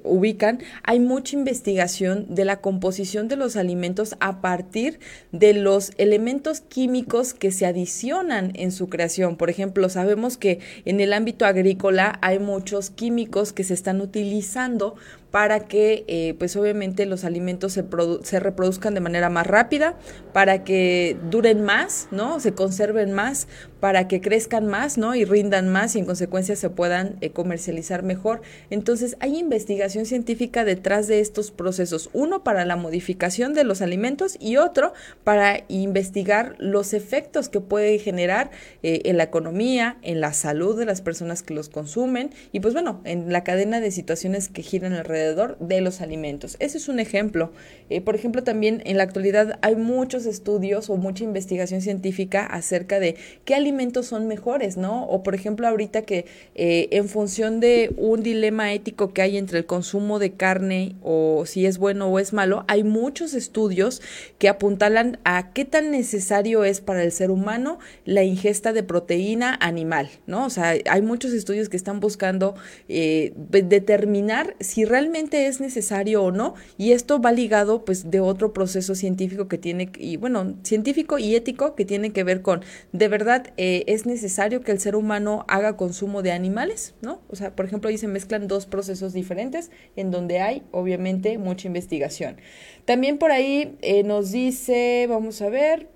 ubican, 0.03 0.59
hay 0.83 0.99
mucha 0.99 1.35
investigación 1.35 2.27
de 2.29 2.45
la 2.45 2.57
composición 2.61 3.27
de 3.27 3.37
los 3.37 3.55
alimentos 3.55 4.15
a 4.19 4.39
partir 4.39 4.99
de 5.31 5.53
los 5.53 5.91
elementos 5.97 6.61
químicos 6.61 7.33
que 7.33 7.51
se 7.51 7.65
adicionan 7.65 8.51
en 8.55 8.71
su 8.71 8.87
creación. 8.87 9.35
Por 9.35 9.49
ejemplo, 9.49 9.89
sabemos 9.89 10.37
que 10.37 10.59
en 10.85 10.99
el 10.99 11.13
ámbito 11.13 11.45
agrícola 11.45 12.19
hay 12.21 12.37
muchos 12.37 12.91
químicos 12.91 13.51
que 13.51 13.63
se 13.63 13.73
están 13.73 13.99
utilizando 14.01 14.16
utilizando 14.17 14.95
para 15.31 15.67
que 15.67 16.05
eh, 16.07 16.35
pues 16.39 16.55
obviamente 16.55 17.05
los 17.05 17.25
alimentos 17.25 17.73
se, 17.73 17.83
se, 18.23 18.39
reproduzcan 18.39 18.93
de 18.93 19.01
manera 19.01 19.29
más 19.29 19.45
rápida, 19.45 19.97
para 20.33 20.63
que 20.63 21.17
duren 21.29 21.63
más, 21.63 22.07
¿no? 22.11 22.39
Se 22.39 22.53
conserven 22.53 23.11
más, 23.11 23.47
para 23.79 24.07
que 24.07 24.21
crezcan 24.21 24.67
más, 24.67 24.97
¿no? 24.97 25.15
Y 25.15 25.25
rindan 25.25 25.67
más 25.67 25.95
y 25.95 25.99
en 25.99 26.05
consecuencia 26.05 26.55
se 26.55 26.69
puedan 26.69 27.17
eh, 27.21 27.31
comercializar 27.31 28.03
mejor. 28.03 28.41
Entonces 28.69 29.17
hay 29.19 29.37
investigación 29.37 30.05
científica 30.05 30.63
detrás 30.63 31.07
de 31.07 31.19
estos 31.19 31.51
procesos, 31.51 32.09
uno 32.13 32.43
para 32.43 32.63
la 32.63 32.77
modificación 32.77 33.53
de 33.53 33.65
los 33.65 33.81
alimentos 33.81 34.37
y 34.39 34.57
otro 34.57 34.93
para 35.23 35.65
investigar 35.67 36.55
los 36.57 36.93
efectos 36.93 37.49
que 37.49 37.59
puede 37.59 37.99
generar 37.99 38.51
eh, 38.81 39.01
en 39.05 39.17
la 39.17 39.23
economía, 39.23 39.97
en 40.03 40.21
la 40.21 40.31
salud 40.31 40.79
de 40.79 40.85
las 40.85 41.01
personas 41.01 41.43
que 41.43 41.53
los 41.53 41.67
consumen 41.67 42.31
y 42.53 42.61
pues 42.61 42.73
bueno, 42.73 43.01
en 43.03 43.31
la 43.33 43.43
cadena 43.43 43.81
de 43.81 43.91
situaciones 43.91 44.47
que 44.47 44.61
giran 44.61 44.93
alrededor 44.93 45.16
de 45.17 45.81
los 45.81 46.01
alimentos. 46.01 46.57
Ese 46.59 46.77
es 46.77 46.87
un 46.87 46.99
ejemplo. 46.99 47.51
Eh, 47.89 48.01
por 48.01 48.15
ejemplo, 48.15 48.43
también 48.43 48.81
en 48.85 48.97
la 48.97 49.03
actualidad 49.03 49.59
hay 49.61 49.75
muchos 49.75 50.25
estudios 50.25 50.89
o 50.89 50.97
mucha 50.97 51.23
investigación 51.23 51.81
científica 51.81 52.45
acerca 52.45 52.99
de 52.99 53.15
qué 53.45 53.55
alimentos 53.55 54.07
son 54.07 54.27
mejores, 54.27 54.77
¿no? 54.77 55.05
O 55.05 55.23
por 55.23 55.35
ejemplo, 55.35 55.67
ahorita 55.67 56.01
que 56.01 56.25
eh, 56.55 56.87
en 56.91 57.07
función 57.09 57.59
de 57.59 57.93
un 57.97 58.23
dilema 58.23 58.73
ético 58.73 59.13
que 59.13 59.21
hay 59.21 59.37
entre 59.37 59.59
el 59.59 59.65
consumo 59.65 60.19
de 60.19 60.33
carne 60.33 60.95
o 61.01 61.43
si 61.45 61.65
es 61.65 61.77
bueno 61.77 62.07
o 62.07 62.19
es 62.19 62.33
malo, 62.33 62.65
hay 62.67 62.83
muchos 62.83 63.33
estudios 63.33 64.01
que 64.37 64.49
apuntalan 64.49 65.19
a 65.23 65.53
qué 65.53 65.65
tan 65.65 65.91
necesario 65.91 66.63
es 66.63 66.81
para 66.81 67.03
el 67.03 67.11
ser 67.11 67.31
humano 67.31 67.79
la 68.05 68.23
ingesta 68.23 68.73
de 68.73 68.83
proteína 68.83 69.57
animal, 69.61 70.09
¿no? 70.25 70.45
O 70.45 70.49
sea, 70.49 70.75
hay 70.89 71.01
muchos 71.01 71.31
estudios 71.33 71.69
que 71.69 71.77
están 71.77 71.99
buscando 71.99 72.55
eh, 72.89 73.33
determinar 73.35 74.55
si 74.59 74.85
realmente 74.85 75.06
es 75.15 75.59
necesario 75.59 76.23
o 76.23 76.31
no, 76.31 76.55
y 76.77 76.91
esto 76.91 77.19
va 77.21 77.31
ligado 77.31 77.85
pues 77.85 78.09
de 78.09 78.19
otro 78.19 78.53
proceso 78.53 78.95
científico 78.95 79.47
que 79.47 79.57
tiene, 79.57 79.91
y 79.97 80.17
bueno, 80.17 80.55
científico 80.63 81.17
y 81.17 81.35
ético 81.35 81.75
que 81.75 81.85
tiene 81.85 82.11
que 82.11 82.23
ver 82.23 82.41
con, 82.41 82.61
¿de 82.91 83.07
verdad 83.07 83.53
eh, 83.57 83.83
es 83.87 84.05
necesario 84.05 84.61
que 84.61 84.71
el 84.71 84.79
ser 84.79 84.95
humano 84.95 85.45
haga 85.47 85.77
consumo 85.77 86.21
de 86.21 86.31
animales? 86.31 86.95
¿No? 87.01 87.21
O 87.29 87.35
sea, 87.35 87.55
por 87.55 87.65
ejemplo, 87.65 87.89
ahí 87.89 87.97
se 87.97 88.07
mezclan 88.07 88.47
dos 88.47 88.65
procesos 88.65 89.13
diferentes 89.13 89.71
en 89.95 90.11
donde 90.11 90.39
hay 90.39 90.63
obviamente 90.71 91.37
mucha 91.37 91.67
investigación. 91.67 92.37
También 92.85 93.17
por 93.17 93.31
ahí 93.31 93.77
eh, 93.81 94.03
nos 94.03 94.31
dice, 94.31 95.05
vamos 95.09 95.41
a 95.41 95.49
ver, 95.49 95.87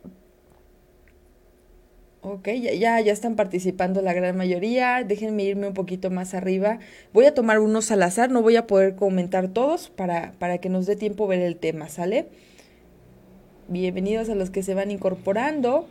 Ok, 2.23 2.49
ya, 2.49 3.01
ya, 3.01 3.11
están 3.11 3.35
participando 3.35 4.03
la 4.03 4.13
gran 4.13 4.37
mayoría. 4.37 5.03
Déjenme 5.03 5.43
irme 5.43 5.67
un 5.67 5.73
poquito 5.73 6.11
más 6.11 6.35
arriba. 6.35 6.77
Voy 7.13 7.25
a 7.25 7.33
tomar 7.33 7.57
unos 7.59 7.89
al 7.89 8.03
azar, 8.03 8.29
no 8.29 8.43
voy 8.43 8.57
a 8.57 8.67
poder 8.67 8.95
comentar 8.95 9.47
todos 9.47 9.89
para, 9.89 10.33
para 10.37 10.59
que 10.59 10.69
nos 10.69 10.85
dé 10.85 10.95
tiempo 10.95 11.25
ver 11.25 11.39
el 11.41 11.55
tema, 11.55 11.89
¿sale? 11.89 12.27
Bienvenidos 13.69 14.29
a 14.29 14.35
los 14.35 14.51
que 14.51 14.61
se 14.61 14.75
van 14.75 14.91
incorporando. 14.91 15.87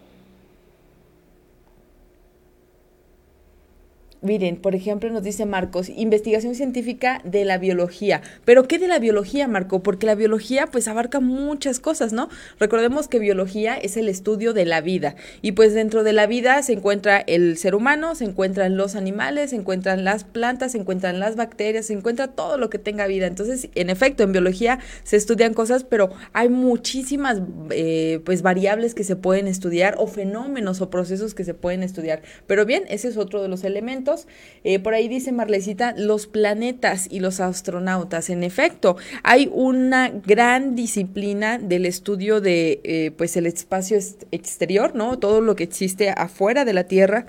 Miren, 4.22 4.56
por 4.56 4.74
ejemplo, 4.74 5.08
nos 5.08 5.22
dice 5.22 5.46
Marcos, 5.46 5.88
investigación 5.88 6.54
científica 6.54 7.22
de 7.24 7.46
la 7.46 7.56
biología. 7.56 8.20
¿Pero 8.44 8.68
qué 8.68 8.78
de 8.78 8.86
la 8.86 8.98
biología, 8.98 9.48
Marco? 9.48 9.82
Porque 9.82 10.04
la 10.04 10.14
biología 10.14 10.66
pues 10.66 10.88
abarca 10.88 11.20
muchas 11.20 11.80
cosas, 11.80 12.12
¿no? 12.12 12.28
Recordemos 12.58 13.08
que 13.08 13.18
biología 13.18 13.78
es 13.78 13.96
el 13.96 14.10
estudio 14.10 14.52
de 14.52 14.66
la 14.66 14.82
vida. 14.82 15.14
Y 15.40 15.52
pues 15.52 15.72
dentro 15.72 16.02
de 16.02 16.12
la 16.12 16.26
vida 16.26 16.62
se 16.62 16.74
encuentra 16.74 17.18
el 17.18 17.56
ser 17.56 17.74
humano, 17.74 18.14
se 18.14 18.26
encuentran 18.26 18.76
los 18.76 18.94
animales, 18.94 19.50
se 19.50 19.56
encuentran 19.56 20.04
las 20.04 20.24
plantas, 20.24 20.72
se 20.72 20.78
encuentran 20.78 21.18
las 21.18 21.36
bacterias, 21.36 21.86
se 21.86 21.94
encuentra 21.94 22.28
todo 22.28 22.58
lo 22.58 22.68
que 22.68 22.78
tenga 22.78 23.06
vida. 23.06 23.26
Entonces, 23.26 23.70
en 23.74 23.88
efecto, 23.88 24.22
en 24.22 24.32
biología 24.32 24.80
se 25.02 25.16
estudian 25.16 25.54
cosas, 25.54 25.84
pero 25.84 26.10
hay 26.34 26.50
muchísimas 26.50 27.40
eh, 27.70 28.20
pues 28.26 28.42
variables 28.42 28.94
que 28.94 29.04
se 29.04 29.16
pueden 29.16 29.48
estudiar 29.48 29.94
o 29.96 30.06
fenómenos 30.06 30.82
o 30.82 30.90
procesos 30.90 31.32
que 31.32 31.44
se 31.44 31.54
pueden 31.54 31.82
estudiar. 31.82 32.20
Pero 32.46 32.66
bien, 32.66 32.84
ese 32.88 33.08
es 33.08 33.16
otro 33.16 33.40
de 33.40 33.48
los 33.48 33.64
elementos 33.64 34.09
eh, 34.64 34.78
por 34.78 34.94
ahí 34.94 35.08
dice 35.08 35.32
Marlecita, 35.32 35.94
los 35.96 36.26
planetas 36.26 37.06
y 37.10 37.20
los 37.20 37.40
astronautas. 37.40 38.30
En 38.30 38.42
efecto, 38.42 38.96
hay 39.22 39.50
una 39.52 40.08
gran 40.08 40.74
disciplina 40.74 41.58
del 41.58 41.86
estudio 41.86 42.40
de 42.40 42.80
eh, 42.84 43.12
pues 43.16 43.36
el 43.36 43.46
espacio 43.46 43.98
exterior, 44.30 44.94
¿no? 44.94 45.18
Todo 45.18 45.40
lo 45.40 45.56
que 45.56 45.64
existe 45.64 46.10
afuera 46.10 46.64
de 46.64 46.72
la 46.72 46.84
Tierra 46.84 47.26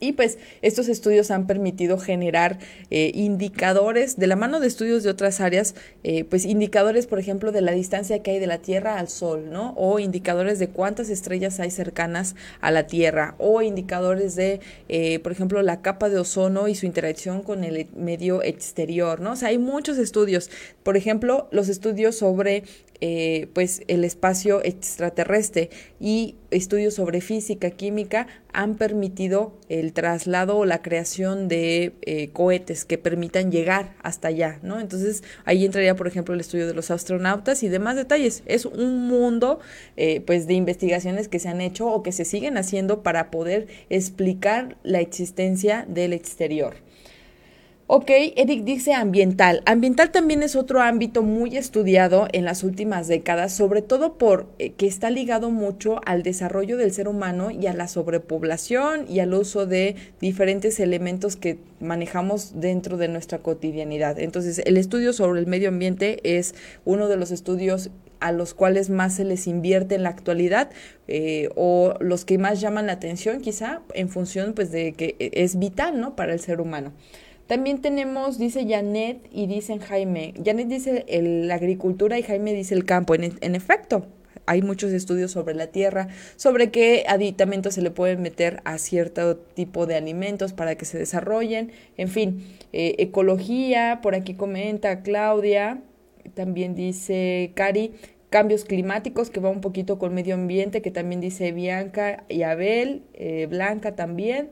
y 0.00 0.12
pues 0.12 0.38
estos 0.62 0.88
estudios 0.88 1.30
han 1.30 1.46
permitido 1.46 1.98
generar 1.98 2.58
eh, 2.90 3.10
indicadores 3.14 4.16
de 4.16 4.26
la 4.26 4.36
mano 4.36 4.60
de 4.60 4.66
estudios 4.66 5.02
de 5.02 5.10
otras 5.10 5.40
áreas, 5.40 5.74
eh, 6.02 6.24
pues 6.24 6.44
indicadores, 6.44 7.06
por 7.06 7.18
ejemplo, 7.18 7.52
de 7.52 7.60
la 7.60 7.72
distancia 7.72 8.22
que 8.22 8.32
hay 8.32 8.38
de 8.38 8.46
la 8.46 8.58
Tierra 8.58 8.98
al 8.98 9.08
Sol, 9.08 9.50
¿no? 9.50 9.74
O 9.76 9.98
indicadores 9.98 10.58
de 10.58 10.68
cuántas 10.68 11.08
estrellas 11.08 11.60
hay 11.60 11.70
cercanas 11.70 12.34
a 12.60 12.70
la 12.70 12.86
Tierra, 12.86 13.34
o 13.38 13.62
indicadores 13.62 14.34
de, 14.34 14.60
eh, 14.88 15.18
por 15.20 15.32
ejemplo, 15.32 15.62
la 15.62 15.80
capa 15.80 16.08
de 16.08 16.18
ozono 16.18 16.68
y 16.68 16.74
su 16.74 16.86
interacción 16.86 17.42
con 17.42 17.64
el 17.64 17.88
medio 17.96 18.42
exterior, 18.42 19.20
¿no? 19.20 19.32
O 19.32 19.36
sea, 19.36 19.48
hay 19.48 19.58
muchos 19.58 19.98
estudios. 19.98 20.50
Por 20.82 20.96
ejemplo, 20.96 21.48
los 21.50 21.68
estudios 21.68 22.16
sobre 22.16 22.64
eh, 23.06 23.48
pues 23.52 23.82
el 23.86 24.02
espacio 24.02 24.64
extraterrestre 24.64 25.68
y 26.00 26.36
estudios 26.50 26.94
sobre 26.94 27.20
física, 27.20 27.68
química 27.68 28.28
han 28.54 28.76
permitido 28.76 29.58
el 29.68 29.92
traslado 29.92 30.56
o 30.56 30.64
la 30.64 30.80
creación 30.80 31.46
de 31.46 31.92
eh, 32.00 32.30
cohetes 32.32 32.86
que 32.86 32.96
permitan 32.96 33.52
llegar 33.52 33.94
hasta 34.02 34.28
allá, 34.28 34.58
¿no? 34.62 34.80
Entonces 34.80 35.22
ahí 35.44 35.66
entraría, 35.66 35.94
por 35.96 36.06
ejemplo, 36.06 36.32
el 36.32 36.40
estudio 36.40 36.66
de 36.66 36.72
los 36.72 36.90
astronautas 36.90 37.62
y 37.62 37.68
demás 37.68 37.96
detalles. 37.96 38.42
Es 38.46 38.64
un 38.64 39.06
mundo, 39.06 39.60
eh, 39.98 40.22
pues, 40.22 40.46
de 40.46 40.54
investigaciones 40.54 41.28
que 41.28 41.40
se 41.40 41.50
han 41.50 41.60
hecho 41.60 41.88
o 41.88 42.02
que 42.02 42.10
se 42.10 42.24
siguen 42.24 42.56
haciendo 42.56 43.02
para 43.02 43.30
poder 43.30 43.66
explicar 43.90 44.78
la 44.82 45.00
existencia 45.00 45.84
del 45.90 46.14
exterior. 46.14 46.76
Ok, 47.96 48.10
Eric 48.10 48.64
dice 48.64 48.92
ambiental. 48.92 49.62
Ambiental 49.66 50.10
también 50.10 50.42
es 50.42 50.56
otro 50.56 50.82
ámbito 50.82 51.22
muy 51.22 51.56
estudiado 51.56 52.26
en 52.32 52.44
las 52.44 52.64
últimas 52.64 53.06
décadas, 53.06 53.52
sobre 53.54 53.82
todo 53.82 54.18
por 54.18 54.48
eh, 54.58 54.72
que 54.72 54.88
está 54.88 55.10
ligado 55.10 55.52
mucho 55.52 56.00
al 56.04 56.24
desarrollo 56.24 56.76
del 56.76 56.90
ser 56.90 57.06
humano 57.06 57.52
y 57.52 57.68
a 57.68 57.72
la 57.72 57.86
sobrepoblación 57.86 59.06
y 59.08 59.20
al 59.20 59.32
uso 59.32 59.66
de 59.66 59.94
diferentes 60.20 60.80
elementos 60.80 61.36
que 61.36 61.58
manejamos 61.78 62.60
dentro 62.60 62.96
de 62.96 63.06
nuestra 63.06 63.38
cotidianidad. 63.38 64.18
Entonces, 64.18 64.60
el 64.64 64.76
estudio 64.76 65.12
sobre 65.12 65.38
el 65.38 65.46
medio 65.46 65.68
ambiente 65.68 66.18
es 66.24 66.56
uno 66.84 67.06
de 67.06 67.16
los 67.16 67.30
estudios 67.30 67.90
a 68.18 68.32
los 68.32 68.54
cuales 68.54 68.90
más 68.90 69.14
se 69.14 69.24
les 69.24 69.46
invierte 69.46 69.94
en 69.94 70.02
la 70.02 70.08
actualidad 70.08 70.70
eh, 71.06 71.48
o 71.54 71.94
los 72.00 72.24
que 72.24 72.38
más 72.38 72.60
llaman 72.60 72.86
la 72.86 72.94
atención 72.94 73.40
quizá 73.40 73.82
en 73.92 74.08
función 74.08 74.54
pues 74.54 74.72
de 74.72 74.94
que 74.94 75.14
es 75.18 75.60
vital 75.60 76.00
¿no? 76.00 76.16
para 76.16 76.32
el 76.32 76.40
ser 76.40 76.60
humano. 76.60 76.92
También 77.46 77.82
tenemos, 77.82 78.38
dice 78.38 78.66
Janet 78.68 79.18
y 79.30 79.46
dicen 79.46 79.78
Jaime. 79.78 80.32
Janet 80.42 80.68
dice 80.68 81.04
la 81.20 81.54
agricultura 81.54 82.18
y 82.18 82.22
Jaime 82.22 82.54
dice 82.54 82.74
el 82.74 82.84
campo. 82.84 83.14
En, 83.14 83.34
en, 83.40 83.54
efecto, 83.54 84.06
hay 84.46 84.62
muchos 84.62 84.92
estudios 84.92 85.32
sobre 85.32 85.54
la 85.54 85.68
tierra, 85.68 86.08
sobre 86.36 86.70
qué 86.70 87.04
aditamentos 87.08 87.74
se 87.74 87.82
le 87.82 87.90
pueden 87.90 88.22
meter 88.22 88.60
a 88.64 88.78
cierto 88.78 89.36
tipo 89.36 89.86
de 89.86 89.94
alimentos 89.94 90.52
para 90.52 90.76
que 90.76 90.84
se 90.84 90.98
desarrollen. 90.98 91.72
En 91.96 92.08
fin, 92.08 92.44
eh, 92.72 92.94
ecología, 92.98 94.00
por 94.02 94.14
aquí 94.14 94.34
comenta 94.34 95.02
Claudia. 95.02 95.82
También 96.34 96.74
dice 96.74 97.52
Cari, 97.54 97.92
cambios 98.30 98.64
climáticos, 98.64 99.30
que 99.30 99.40
va 99.40 99.50
un 99.50 99.60
poquito 99.60 99.98
con 99.98 100.14
medio 100.14 100.34
ambiente, 100.34 100.82
que 100.82 100.90
también 100.90 101.20
dice 101.20 101.52
Bianca 101.52 102.24
y 102.28 102.42
Abel, 102.42 103.02
eh, 103.14 103.46
Blanca 103.50 103.94
también. 103.94 104.50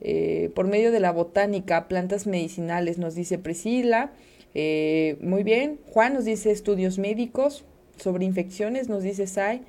Eh, 0.00 0.50
por 0.54 0.66
medio 0.66 0.92
de 0.92 1.00
la 1.00 1.12
botánica, 1.12 1.88
plantas 1.88 2.26
medicinales, 2.26 2.98
nos 2.98 3.14
dice 3.14 3.38
Priscila. 3.38 4.12
Eh, 4.54 5.16
muy 5.20 5.42
bien. 5.42 5.78
Juan 5.86 6.14
nos 6.14 6.24
dice 6.24 6.50
estudios 6.50 6.98
médicos 6.98 7.64
sobre 7.96 8.24
infecciones, 8.24 8.88
nos 8.88 9.02
dice 9.02 9.26
Sai. 9.26 9.62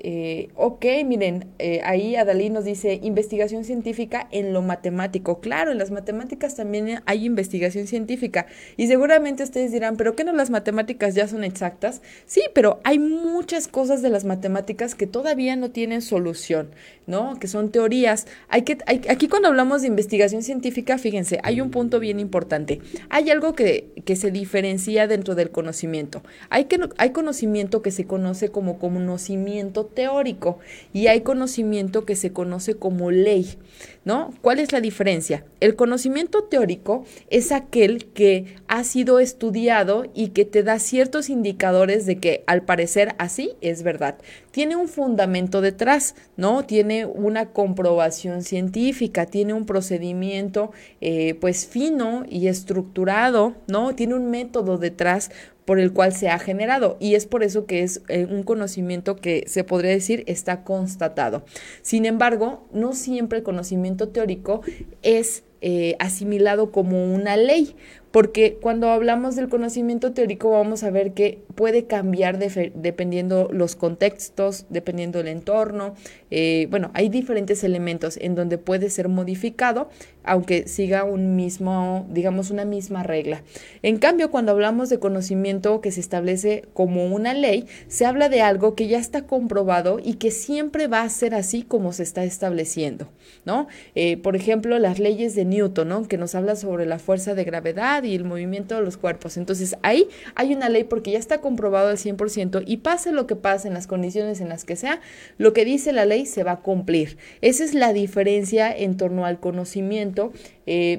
Eh, 0.00 0.50
ok, 0.54 0.84
miren, 1.04 1.48
eh, 1.58 1.80
ahí 1.84 2.14
Adalí 2.14 2.50
nos 2.50 2.64
dice 2.64 3.00
investigación 3.02 3.64
científica 3.64 4.28
en 4.30 4.52
lo 4.52 4.62
matemático. 4.62 5.40
Claro, 5.40 5.72
en 5.72 5.78
las 5.78 5.90
matemáticas 5.90 6.54
también 6.54 7.00
hay 7.06 7.24
investigación 7.24 7.86
científica. 7.86 8.46
Y 8.76 8.86
seguramente 8.86 9.42
ustedes 9.42 9.72
dirán, 9.72 9.96
¿pero 9.96 10.14
qué 10.14 10.24
no 10.24 10.32
las 10.32 10.50
matemáticas 10.50 11.14
ya 11.14 11.26
son 11.26 11.42
exactas? 11.42 12.00
Sí, 12.26 12.42
pero 12.54 12.80
hay 12.84 12.98
muchas 12.98 13.66
cosas 13.66 14.00
de 14.02 14.10
las 14.10 14.24
matemáticas 14.24 14.94
que 14.94 15.06
todavía 15.06 15.56
no 15.56 15.70
tienen 15.70 16.00
solución, 16.00 16.70
¿no? 17.06 17.38
Que 17.40 17.48
son 17.48 17.70
teorías. 17.70 18.26
Hay 18.48 18.62
que, 18.62 18.78
aquí 18.86 19.28
cuando 19.28 19.48
hablamos 19.48 19.82
de 19.82 19.88
investigación 19.88 20.42
científica, 20.42 20.98
fíjense, 20.98 21.40
hay 21.42 21.60
un 21.60 21.70
punto 21.70 21.98
bien 21.98 22.20
importante. 22.20 22.80
Hay 23.08 23.30
algo 23.30 23.54
que, 23.54 23.90
que 24.04 24.14
se 24.14 24.30
diferencia 24.30 25.08
dentro 25.08 25.34
del 25.34 25.50
conocimiento. 25.50 26.22
Hay, 26.50 26.66
que, 26.66 26.78
hay 26.98 27.10
conocimiento 27.10 27.82
que 27.82 27.90
se 27.90 28.04
conoce 28.04 28.50
como 28.50 28.78
conocimiento 28.78 29.87
teórico 29.88 30.58
y 30.92 31.08
hay 31.08 31.22
conocimiento 31.22 32.04
que 32.04 32.16
se 32.16 32.32
conoce 32.32 32.74
como 32.74 33.10
ley, 33.10 33.56
¿no? 34.04 34.32
¿Cuál 34.42 34.58
es 34.58 34.72
la 34.72 34.80
diferencia? 34.80 35.44
El 35.60 35.76
conocimiento 35.76 36.44
teórico 36.44 37.04
es 37.30 37.52
aquel 37.52 38.06
que 38.12 38.56
ha 38.68 38.84
sido 38.84 39.18
estudiado 39.20 40.04
y 40.14 40.28
que 40.28 40.44
te 40.44 40.62
da 40.62 40.78
ciertos 40.78 41.28
indicadores 41.30 42.06
de 42.06 42.18
que 42.18 42.44
al 42.46 42.62
parecer 42.62 43.14
así 43.18 43.52
es 43.60 43.82
verdad. 43.82 44.18
Tiene 44.50 44.76
un 44.76 44.88
fundamento 44.88 45.60
detrás, 45.60 46.14
¿no? 46.36 46.64
Tiene 46.64 47.06
una 47.06 47.50
comprobación 47.50 48.42
científica, 48.42 49.26
tiene 49.26 49.52
un 49.52 49.66
procedimiento 49.66 50.72
eh, 51.00 51.34
pues 51.40 51.66
fino 51.66 52.24
y 52.28 52.48
estructurado, 52.48 53.54
¿no? 53.66 53.94
Tiene 53.94 54.14
un 54.14 54.30
método 54.30 54.78
detrás 54.78 55.30
por 55.68 55.78
el 55.78 55.92
cual 55.92 56.14
se 56.14 56.30
ha 56.30 56.38
generado 56.38 56.96
y 56.98 57.14
es 57.14 57.26
por 57.26 57.42
eso 57.42 57.66
que 57.66 57.82
es 57.82 58.00
eh, 58.08 58.24
un 58.24 58.42
conocimiento 58.42 59.16
que 59.16 59.44
se 59.48 59.64
podría 59.64 59.90
decir 59.90 60.24
está 60.26 60.64
constatado. 60.64 61.44
Sin 61.82 62.06
embargo, 62.06 62.66
no 62.72 62.94
siempre 62.94 63.36
el 63.36 63.44
conocimiento 63.44 64.08
teórico 64.08 64.62
es 65.02 65.44
eh, 65.60 65.96
asimilado 65.98 66.70
como 66.70 67.12
una 67.12 67.36
ley, 67.36 67.74
porque 68.12 68.58
cuando 68.60 68.90
hablamos 68.90 69.34
del 69.34 69.48
conocimiento 69.48 70.12
teórico 70.12 70.50
vamos 70.50 70.84
a 70.84 70.90
ver 70.90 71.14
que 71.14 71.42
puede 71.56 71.84
cambiar 71.84 72.38
dependiendo 72.38 73.48
los 73.52 73.74
contextos, 73.74 74.66
dependiendo 74.70 75.18
el 75.18 75.26
entorno. 75.26 75.94
Eh, 76.30 76.68
bueno, 76.70 76.92
hay 76.94 77.08
diferentes 77.08 77.64
elementos 77.64 78.18
en 78.22 78.36
donde 78.36 78.56
puede 78.56 78.88
ser 78.88 79.08
modificado, 79.08 79.90
aunque 80.28 80.68
siga 80.68 81.04
un 81.04 81.36
mismo, 81.36 82.06
digamos, 82.10 82.50
una 82.50 82.64
misma 82.64 83.02
regla. 83.02 83.42
En 83.82 83.98
cambio, 83.98 84.30
cuando 84.30 84.52
hablamos 84.52 84.90
de 84.90 84.98
conocimiento 84.98 85.80
que 85.80 85.90
se 85.90 86.00
establece 86.00 86.66
como 86.74 87.06
una 87.06 87.34
ley, 87.34 87.66
se 87.88 88.04
habla 88.04 88.28
de 88.28 88.42
algo 88.42 88.74
que 88.74 88.86
ya 88.88 88.98
está 88.98 89.22
comprobado 89.22 89.98
y 90.02 90.14
que 90.14 90.30
siempre 90.30 90.86
va 90.86 91.02
a 91.02 91.08
ser 91.08 91.34
así 91.34 91.62
como 91.62 91.92
se 91.92 92.02
está 92.02 92.24
estableciendo, 92.24 93.08
¿no? 93.44 93.68
Eh, 93.94 94.18
por 94.18 94.36
ejemplo, 94.36 94.78
las 94.78 94.98
leyes 94.98 95.34
de 95.34 95.44
Newton, 95.44 95.88
¿no? 95.88 96.06
Que 96.06 96.18
nos 96.18 96.34
habla 96.34 96.56
sobre 96.56 96.84
la 96.84 96.98
fuerza 96.98 97.34
de 97.34 97.44
gravedad 97.44 98.02
y 98.02 98.14
el 98.14 98.24
movimiento 98.24 98.74
de 98.74 98.82
los 98.82 98.98
cuerpos. 98.98 99.36
Entonces 99.36 99.76
ahí 99.82 100.08
hay 100.34 100.54
una 100.54 100.68
ley 100.68 100.84
porque 100.84 101.12
ya 101.12 101.18
está 101.18 101.40
comprobado 101.40 101.88
al 101.88 101.96
100% 101.96 102.62
y 102.66 102.78
pase 102.78 103.12
lo 103.12 103.26
que 103.26 103.36
pase 103.36 103.68
en 103.68 103.74
las 103.74 103.86
condiciones 103.86 104.40
en 104.40 104.50
las 104.50 104.64
que 104.64 104.76
sea, 104.76 105.00
lo 105.38 105.52
que 105.52 105.64
dice 105.64 105.92
la 105.92 106.04
ley 106.04 106.26
se 106.26 106.44
va 106.44 106.52
a 106.52 106.60
cumplir. 106.60 107.16
Esa 107.40 107.64
es 107.64 107.72
la 107.74 107.92
diferencia 107.92 108.70
en 108.70 108.96
torno 108.96 109.24
al 109.24 109.40
conocimiento. 109.40 110.17
Eh, 110.66 110.98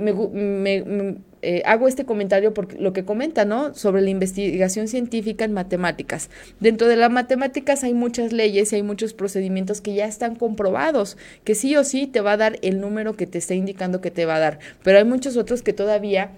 eh, 1.42 1.62
hago 1.66 1.88
este 1.88 2.06
comentario 2.06 2.54
porque 2.54 2.78
lo 2.78 2.92
que 2.92 3.06
comenta, 3.06 3.46
¿no? 3.46 3.74
Sobre 3.74 4.02
la 4.02 4.10
investigación 4.10 4.88
científica 4.88 5.46
en 5.46 5.54
matemáticas. 5.54 6.30
Dentro 6.60 6.88
de 6.88 6.98
las 6.98 7.12
matemáticas 7.12 7.84
hay 7.84 7.94
muchas 7.94 8.34
leyes 8.34 8.74
y 8.74 8.78
hay 8.78 8.84
muchos 8.84 9.14
procedimientos 9.14 9.80
que 9.80 9.94
ya 9.94 10.06
están 10.06 10.36
comprobados, 10.36 11.18
que 11.44 11.56
sí 11.56 11.76
o 11.78 11.84
sí 11.84 12.08
te 12.08 12.22
va 12.22 12.34
a 12.34 12.38
dar 12.38 12.60
el 12.62 12.82
número 12.82 13.16
que 13.16 13.26
te 13.26 13.38
está 13.38 13.54
indicando 13.54 14.02
que 14.02 14.12
te 14.12 14.26
va 14.26 14.36
a 14.36 14.40
dar, 14.40 14.60
pero 14.84 14.98
hay 14.98 15.06
muchos 15.06 15.38
otros 15.38 15.62
que 15.62 15.72
todavía 15.72 16.32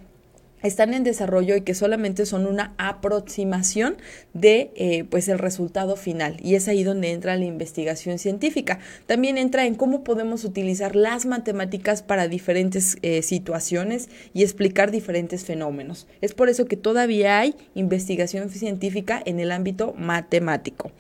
están 0.63 0.93
en 0.93 1.04
desarrollo 1.04 1.56
y 1.56 1.62
que 1.62 1.74
solamente 1.74 2.26
son 2.26 2.45
una 2.45 2.74
aproximación 2.78 3.97
de 4.34 4.71
eh, 4.76 5.04
pues 5.06 5.28
el 5.28 5.39
resultado 5.39 5.95
final. 5.95 6.38
Y 6.41 6.56
es 6.56 6.67
ahí 6.67 6.84
donde 6.84 7.12
entra 7.12 7.36
la 7.36 7.45
investigación 7.45 8.19
científica. 8.19 8.80
También 9.06 9.38
entra 9.38 9.65
en 9.65 9.76
cómo 9.76 10.04
podemos 10.04 10.43
utilizar 10.43 10.95
las 10.95 11.26
matemáticas 11.26 12.02
para 12.04 12.28
diferentes 12.28 12.97
eh, 13.02 13.21
situaciones 13.21 14.10
y 14.34 14.43
explicar 14.43 14.91
diferentes 14.91 15.45
fenómenos. 15.45 16.08
Es 16.21 16.34
por 16.34 16.50
eso 16.50 16.65
que 16.65 16.78
todavía 16.78 17.39
hay 17.39 17.56
investigación 17.76 18.50
científica 18.50 19.21
en 19.26 19.39
el 19.39 19.52
ámbito 19.52 19.93
matemático 19.97 20.91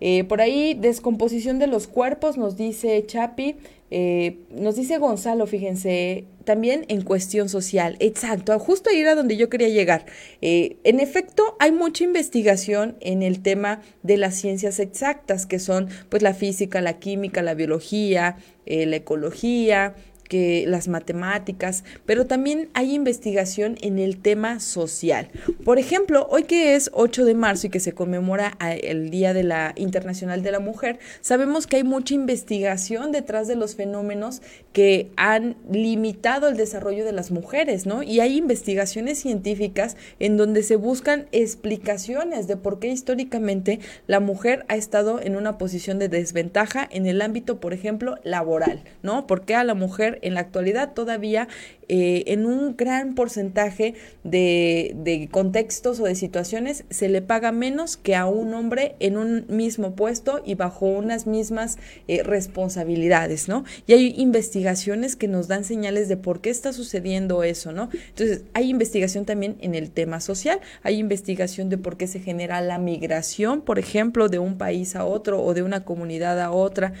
eh, 0.00 0.24
por 0.24 0.40
ahí, 0.40 0.74
descomposición 0.74 1.58
de 1.58 1.66
los 1.66 1.86
cuerpos, 1.86 2.36
nos 2.36 2.56
dice 2.56 3.04
Chapi, 3.06 3.56
eh, 3.90 4.38
nos 4.50 4.76
dice 4.76 4.98
Gonzalo, 4.98 5.46
fíjense, 5.46 6.24
también 6.44 6.84
en 6.88 7.02
cuestión 7.02 7.48
social. 7.48 7.96
Exacto, 8.00 8.58
justo 8.58 8.90
ahí 8.90 9.00
era 9.00 9.14
donde 9.14 9.36
yo 9.36 9.48
quería 9.48 9.68
llegar. 9.68 10.06
Eh, 10.40 10.76
en 10.84 11.00
efecto, 11.00 11.56
hay 11.58 11.72
mucha 11.72 12.04
investigación 12.04 12.96
en 13.00 13.22
el 13.22 13.40
tema 13.40 13.80
de 14.02 14.16
las 14.16 14.34
ciencias 14.34 14.78
exactas, 14.78 15.46
que 15.46 15.58
son 15.58 15.88
pues 16.08 16.22
la 16.22 16.34
física, 16.34 16.80
la 16.80 16.98
química, 16.98 17.42
la 17.42 17.54
biología, 17.54 18.36
la 18.66 18.96
ecología, 18.96 19.94
que 20.28 20.64
las 20.66 20.88
matemáticas, 20.88 21.84
pero 22.06 22.26
también 22.26 22.68
hay 22.74 22.94
investigación 22.94 23.76
en 23.80 23.98
el 23.98 24.18
tema 24.18 24.60
social. 24.60 25.30
Por 25.64 25.78
ejemplo, 25.78 26.26
hoy 26.30 26.44
que 26.44 26.74
es 26.74 26.90
8 26.92 27.24
de 27.24 27.34
marzo 27.34 27.66
y 27.66 27.70
que 27.70 27.80
se 27.80 27.92
conmemora 27.92 28.56
el 28.60 29.10
Día 29.10 29.34
de 29.34 29.42
la 29.42 29.72
Internacional 29.76 30.42
de 30.42 30.52
la 30.52 30.60
Mujer, 30.60 30.98
sabemos 31.20 31.66
que 31.66 31.76
hay 31.76 31.84
mucha 31.84 32.14
investigación 32.14 33.12
detrás 33.12 33.48
de 33.48 33.56
los 33.56 33.74
fenómenos 33.74 34.42
que 34.72 35.10
han 35.16 35.56
limitado 35.70 36.48
el 36.48 36.56
desarrollo 36.56 37.04
de 37.04 37.12
las 37.12 37.30
mujeres, 37.30 37.86
¿no? 37.86 38.02
Y 38.02 38.20
hay 38.20 38.36
investigaciones 38.36 39.18
científicas 39.18 39.96
en 40.18 40.36
donde 40.36 40.62
se 40.62 40.76
buscan 40.76 41.26
explicaciones 41.32 42.46
de 42.46 42.56
por 42.56 42.78
qué 42.78 42.88
históricamente 42.88 43.80
la 44.06 44.20
mujer 44.20 44.64
ha 44.68 44.76
estado 44.76 45.20
en 45.20 45.36
una 45.36 45.58
posición 45.58 45.98
de 45.98 46.08
desventaja 46.08 46.86
en 46.90 47.06
el 47.06 47.22
ámbito, 47.22 47.60
por 47.60 47.72
ejemplo, 47.72 48.18
laboral, 48.22 48.84
¿no? 49.02 49.26
¿Por 49.26 49.42
qué 49.42 49.54
a 49.54 49.64
la 49.64 49.74
mujer 49.74 50.17
en 50.22 50.34
la 50.34 50.40
actualidad 50.40 50.94
todavía 50.94 51.48
eh, 51.90 52.24
en 52.26 52.44
un 52.44 52.76
gran 52.76 53.14
porcentaje 53.14 53.94
de, 54.22 55.28
contextos 55.30 56.00
o 56.00 56.04
de 56.04 56.14
situaciones 56.14 56.84
se 56.90 57.08
le 57.08 57.22
paga 57.22 57.50
menos 57.50 57.96
que 57.96 58.14
a 58.14 58.26
un 58.26 58.52
hombre 58.52 58.94
en 59.00 59.16
un 59.16 59.46
mismo 59.48 59.96
puesto 59.96 60.42
y 60.44 60.54
bajo 60.54 60.84
unas 60.84 61.26
mismas 61.26 61.78
eh, 62.06 62.22
responsabilidades, 62.22 63.48
¿no? 63.48 63.64
Y 63.86 63.94
hay 63.94 64.14
investigaciones 64.18 65.16
que 65.16 65.28
nos 65.28 65.48
dan 65.48 65.64
señales 65.64 66.08
de 66.08 66.18
por 66.18 66.42
qué 66.42 66.50
está 66.50 66.74
sucediendo 66.74 67.42
eso, 67.42 67.72
¿no? 67.72 67.88
Entonces, 68.10 68.42
hay 68.52 68.68
investigación 68.68 69.24
también 69.24 69.56
en 69.60 69.74
el 69.74 69.90
tema 69.90 70.20
social, 70.20 70.60
hay 70.82 70.98
investigación 70.98 71.70
de 71.70 71.78
por 71.78 71.96
qué 71.96 72.06
se 72.06 72.20
genera 72.20 72.60
la 72.60 72.78
migración, 72.78 73.62
por 73.62 73.78
ejemplo, 73.78 74.28
de 74.28 74.38
un 74.38 74.58
país 74.58 74.94
a 74.94 75.06
otro 75.06 75.42
o 75.42 75.54
de 75.54 75.62
una 75.62 75.84
comunidad 75.84 76.38
a 76.40 76.50
otra, 76.50 76.92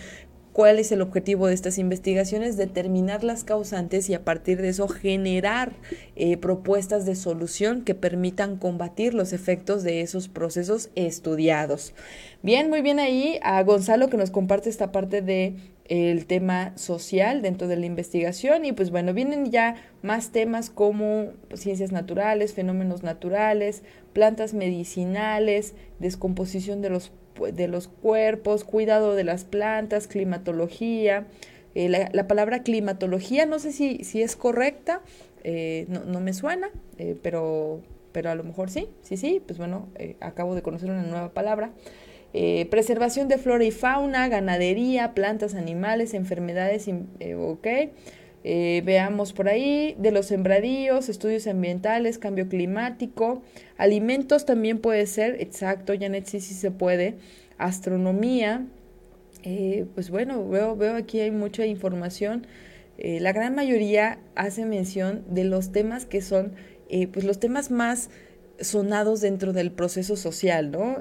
¿Cuál 0.58 0.80
es 0.80 0.90
el 0.90 1.02
objetivo 1.02 1.46
de 1.46 1.54
estas 1.54 1.78
investigaciones? 1.78 2.56
Determinar 2.56 3.22
las 3.22 3.44
causantes 3.44 4.10
y 4.10 4.14
a 4.14 4.24
partir 4.24 4.60
de 4.60 4.70
eso 4.70 4.88
generar 4.88 5.70
eh, 6.16 6.36
propuestas 6.36 7.06
de 7.06 7.14
solución 7.14 7.84
que 7.84 7.94
permitan 7.94 8.56
combatir 8.56 9.14
los 9.14 9.32
efectos 9.32 9.84
de 9.84 10.00
esos 10.00 10.26
procesos 10.26 10.90
estudiados. 10.96 11.94
Bien, 12.42 12.70
muy 12.70 12.82
bien 12.82 12.98
ahí 12.98 13.38
a 13.44 13.62
Gonzalo 13.62 14.08
que 14.08 14.16
nos 14.16 14.32
comparte 14.32 14.68
esta 14.68 14.90
parte 14.90 15.22
de 15.22 15.54
el 15.84 16.26
tema 16.26 16.76
social 16.76 17.40
dentro 17.40 17.68
de 17.68 17.76
la 17.76 17.86
investigación 17.86 18.64
y 18.64 18.72
pues 18.72 18.90
bueno, 18.90 19.14
vienen 19.14 19.52
ya 19.52 19.76
más 20.02 20.32
temas 20.32 20.70
como 20.70 21.28
ciencias 21.54 21.92
naturales, 21.92 22.52
fenómenos 22.52 23.04
naturales, 23.04 23.84
plantas 24.12 24.54
medicinales, 24.54 25.74
descomposición 26.00 26.82
de 26.82 26.90
los 26.90 27.12
de 27.52 27.68
los 27.68 27.88
cuerpos, 27.88 28.64
cuidado 28.64 29.14
de 29.14 29.24
las 29.24 29.44
plantas, 29.44 30.06
climatología. 30.06 31.26
Eh, 31.74 31.88
la, 31.88 32.26
palabra 32.26 32.62
climatología, 32.62 33.46
no 33.46 33.58
sé 33.58 33.72
si, 33.72 34.02
si 34.02 34.22
es 34.22 34.36
correcta, 34.36 35.00
eh, 35.44 35.86
no, 35.88 36.04
no, 36.04 36.18
me 36.20 36.32
suena, 36.32 36.70
eh, 36.98 37.16
pero, 37.22 37.82
pero 38.12 38.30
a 38.30 38.34
lo 38.34 38.42
mejor 38.42 38.70
sí, 38.70 38.88
sí, 39.02 39.16
sí, 39.16 39.40
pues 39.46 39.58
bueno, 39.58 39.88
acabo 40.20 40.54
de 40.54 40.62
conocer 40.62 40.90
una 40.90 41.02
nueva 41.02 41.32
palabra. 41.32 41.70
preservación 42.70 43.28
de 43.28 43.38
flora 43.38 43.64
y 43.64 43.70
fauna, 43.70 44.28
ganadería, 44.28 45.14
plantas, 45.14 45.54
animales, 45.54 46.14
enfermedades, 46.14 46.88
ok. 47.36 47.66
Eh, 48.44 48.82
veamos 48.84 49.32
por 49.32 49.48
ahí, 49.48 49.96
de 49.98 50.12
los 50.12 50.26
sembradíos, 50.26 51.08
estudios 51.08 51.46
ambientales, 51.46 52.18
cambio 52.18 52.48
climático, 52.48 53.42
alimentos 53.76 54.46
también 54.46 54.78
puede 54.78 55.06
ser, 55.06 55.40
exacto, 55.40 55.92
Janet, 55.98 56.26
sí, 56.26 56.40
sí 56.40 56.54
se 56.54 56.70
puede, 56.70 57.16
astronomía, 57.58 58.64
eh, 59.42 59.86
pues 59.94 60.10
bueno, 60.10 60.48
veo, 60.48 60.76
veo 60.76 60.94
aquí 60.94 61.20
hay 61.20 61.30
mucha 61.30 61.66
información. 61.66 62.46
Eh, 62.96 63.20
la 63.20 63.32
gran 63.32 63.54
mayoría 63.54 64.18
hace 64.34 64.64
mención 64.64 65.24
de 65.28 65.44
los 65.44 65.72
temas 65.72 66.06
que 66.06 66.20
son, 66.20 66.52
pues 67.12 67.24
los 67.24 67.38
temas 67.38 67.70
más 67.70 68.08
sonados 68.60 69.20
dentro 69.20 69.52
del 69.52 69.70
proceso 69.70 70.16
social, 70.16 70.70
¿no? 70.70 70.98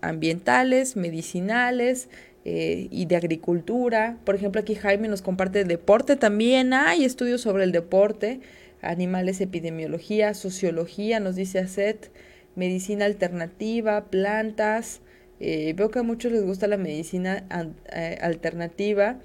ambientales, 0.00 0.96
medicinales, 0.96 2.08
eh, 2.44 2.88
y 2.90 3.06
de 3.06 3.16
agricultura. 3.16 4.18
Por 4.24 4.34
ejemplo, 4.34 4.60
aquí 4.60 4.74
Jaime 4.74 5.08
nos 5.08 5.22
comparte 5.22 5.64
deporte 5.64 6.16
también. 6.16 6.74
Hay 6.74 7.04
estudios 7.04 7.40
sobre 7.40 7.64
el 7.64 7.72
deporte, 7.72 8.40
animales, 8.82 9.40
epidemiología, 9.40 10.34
sociología, 10.34 11.20
nos 11.20 11.36
dice 11.36 11.60
ACET, 11.60 12.10
medicina 12.54 13.06
alternativa, 13.06 14.04
plantas. 14.10 15.00
Eh, 15.40 15.72
veo 15.74 15.90
que 15.90 16.00
a 16.00 16.02
muchos 16.02 16.32
les 16.32 16.44
gusta 16.44 16.66
la 16.66 16.76
medicina 16.76 17.46
eh, 17.92 18.18
alternativa. 18.20 19.20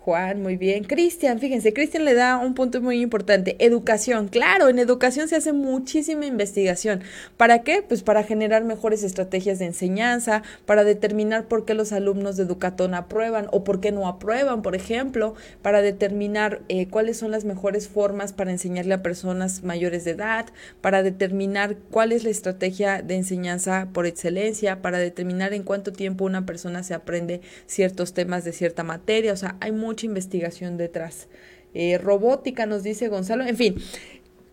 Juan, 0.00 0.42
muy 0.42 0.56
bien. 0.56 0.84
Cristian, 0.84 1.38
fíjense, 1.38 1.72
Cristian 1.72 2.04
le 2.04 2.14
da 2.14 2.38
un 2.38 2.54
punto 2.54 2.80
muy 2.80 3.00
importante. 3.02 3.56
Educación. 3.58 4.28
Claro, 4.28 4.68
en 4.68 4.78
educación 4.78 5.28
se 5.28 5.36
hace 5.36 5.52
muchísima 5.52 6.24
investigación. 6.24 7.02
¿Para 7.36 7.62
qué? 7.62 7.82
Pues 7.82 8.02
para 8.02 8.22
generar 8.22 8.64
mejores 8.64 9.02
estrategias 9.02 9.58
de 9.58 9.66
enseñanza, 9.66 10.42
para 10.66 10.84
determinar 10.84 11.46
por 11.46 11.64
qué 11.64 11.74
los 11.74 11.92
alumnos 11.92 12.36
de 12.36 12.44
Educatón 12.44 12.94
aprueban 12.94 13.48
o 13.50 13.64
por 13.64 13.80
qué 13.80 13.92
no 13.92 14.08
aprueban, 14.08 14.62
por 14.62 14.76
ejemplo, 14.76 15.34
para 15.62 15.82
determinar 15.82 16.62
eh, 16.68 16.88
cuáles 16.88 17.18
son 17.18 17.30
las 17.30 17.44
mejores 17.44 17.88
formas 17.88 18.32
para 18.32 18.52
enseñarle 18.52 18.94
a 18.94 19.02
personas 19.02 19.62
mayores 19.62 20.04
de 20.04 20.12
edad, 20.12 20.46
para 20.80 21.02
determinar 21.02 21.76
cuál 21.90 22.12
es 22.12 22.24
la 22.24 22.30
estrategia 22.30 23.02
de 23.02 23.16
enseñanza 23.16 23.88
por 23.92 24.06
excelencia, 24.06 24.80
para 24.80 24.98
determinar 24.98 25.52
en 25.52 25.64
cuánto 25.64 25.92
tiempo 25.92 26.24
una 26.24 26.46
persona 26.46 26.82
se 26.82 26.94
aprende 26.94 27.42
ciertos 27.66 28.14
temas 28.14 28.44
de 28.44 28.52
cierta 28.52 28.84
materia. 28.84 29.32
O 29.32 29.36
sea, 29.36 29.56
hay 29.60 29.72
investigación 30.06 30.76
detrás. 30.76 31.28
Eh, 31.74 31.98
robótica, 31.98 32.66
nos 32.66 32.82
dice 32.82 33.08
Gonzalo. 33.08 33.44
En 33.44 33.56
fin, 33.56 33.76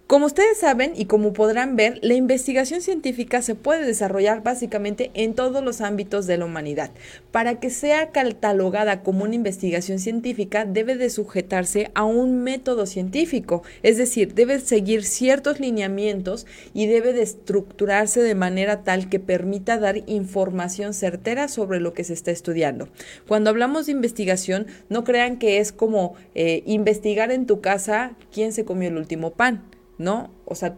como 0.07 0.27
ustedes 0.27 0.59
saben 0.59 0.93
y 0.95 1.05
como 1.05 1.33
podrán 1.33 1.75
ver, 1.75 1.97
la 2.03 2.13
investigación 2.13 2.81
científica 2.81 3.41
se 3.41 3.55
puede 3.55 3.87
desarrollar 3.87 4.43
básicamente 4.43 5.09
en 5.15 5.33
todos 5.33 5.63
los 5.63 5.81
ámbitos 5.81 6.27
de 6.27 6.37
la 6.37 6.45
humanidad. 6.45 6.91
Para 7.31 7.59
que 7.59 7.71
sea 7.71 8.11
catalogada 8.11 9.01
como 9.01 9.23
una 9.23 9.33
investigación 9.33 9.97
científica, 9.97 10.63
debe 10.63 10.95
de 10.95 11.09
sujetarse 11.09 11.89
a 11.95 12.03
un 12.03 12.43
método 12.43 12.85
científico, 12.85 13.63
es 13.81 13.97
decir, 13.97 14.35
debe 14.35 14.59
seguir 14.59 15.03
ciertos 15.03 15.59
lineamientos 15.59 16.45
y 16.75 16.85
debe 16.85 17.11
de 17.11 17.23
estructurarse 17.23 18.21
de 18.21 18.35
manera 18.35 18.83
tal 18.83 19.09
que 19.09 19.19
permita 19.19 19.79
dar 19.79 20.03
información 20.05 20.93
certera 20.93 21.47
sobre 21.47 21.79
lo 21.79 21.95
que 21.95 22.03
se 22.03 22.13
está 22.13 22.29
estudiando. 22.29 22.89
Cuando 23.27 23.49
hablamos 23.49 23.87
de 23.87 23.93
investigación, 23.93 24.67
no 24.87 25.03
crean 25.03 25.39
que 25.39 25.57
es 25.57 25.71
como 25.71 26.13
eh, 26.35 26.61
investigar 26.67 27.31
en 27.31 27.47
tu 27.47 27.59
casa 27.59 28.15
quién 28.31 28.53
se 28.53 28.65
comió 28.65 28.89
el 28.89 28.97
último 28.97 29.31
pan 29.31 29.63
¿no? 29.97 30.29
O 30.45 30.55
sea, 30.55 30.75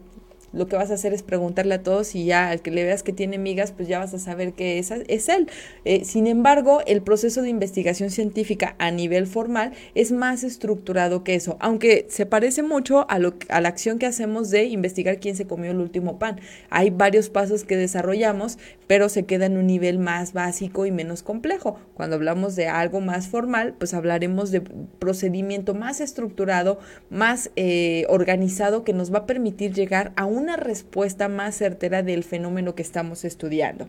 lo 0.54 0.68
que 0.68 0.76
vas 0.76 0.92
a 0.92 0.96
hacer 0.96 1.14
es 1.14 1.24
preguntarle 1.24 1.76
a 1.76 1.84
todos 1.84 2.16
y 2.16 2.26
ya 2.26 2.50
al 2.50 2.62
que 2.62 2.72
le 2.72 2.84
veas 2.84 3.04
que 3.04 3.14
tiene 3.14 3.38
migas, 3.38 3.72
pues 3.72 3.88
ya 3.88 4.00
vas 4.00 4.14
a 4.14 4.20
saber 4.20 4.54
que 4.54 4.80
es, 4.80 4.92
es 4.92 5.30
él. 5.30 5.50
Eh, 5.86 6.06
sin 6.06 6.28
embargo, 6.28 6.82
el 6.88 7.02
proceso 7.02 7.42
de 7.42 7.50
investigación 7.50 8.10
científica 8.10 8.76
a 8.80 8.92
nivel 8.92 9.28
formal 9.28 9.74
es 9.96 10.12
más 10.12 10.44
estructurado 10.44 11.24
que 11.24 11.36
eso, 11.36 11.58
aunque 11.60 12.06
se 12.10 12.26
parece 12.26 12.64
mucho 12.64 13.10
a, 13.10 13.20
lo, 13.20 13.36
a 13.50 13.62
la 13.62 13.70
acción 13.70 14.00
que 14.00 14.06
hacemos 14.06 14.50
de 14.50 14.66
investigar 14.66 15.20
quién 15.20 15.36
se 15.36 15.48
comió 15.48 15.72
el 15.72 15.80
último 15.80 16.20
pan. 16.20 16.40
Hay 16.70 16.90
varios 16.90 17.30
pasos 17.30 17.64
que 17.64 17.78
desarrollamos, 17.78 18.58
pero 18.88 19.10
se 19.10 19.26
queda 19.26 19.46
en 19.46 19.58
un 19.58 19.68
nivel 19.68 20.00
más 20.00 20.34
básico 20.34 20.86
y 20.86 20.92
menos 20.92 21.24
complejo. 21.24 21.80
Cuando 21.94 22.16
hablamos 22.16 22.56
de 22.56 22.68
algo 22.68 23.02
más 23.02 23.28
formal, 23.28 23.76
pues 23.78 23.94
hablaremos 23.94 24.52
de 24.52 24.62
procedimiento 24.62 25.74
más 25.74 26.02
estructurado, 26.02 26.80
más 27.10 27.52
eh, 27.56 28.06
organizado 28.10 28.84
que 28.84 28.94
nos 28.94 29.14
va 29.14 29.20
a 29.20 29.26
permitir 29.26 29.74
llegar 29.74 30.14
a 30.16 30.26
una 30.38 30.56
respuesta 30.56 31.28
más 31.28 31.58
certera 31.58 32.04
del 32.04 32.24
fenómeno 32.24 32.76
que 32.76 32.84
estamos 32.84 33.26
estudiando. 33.26 33.88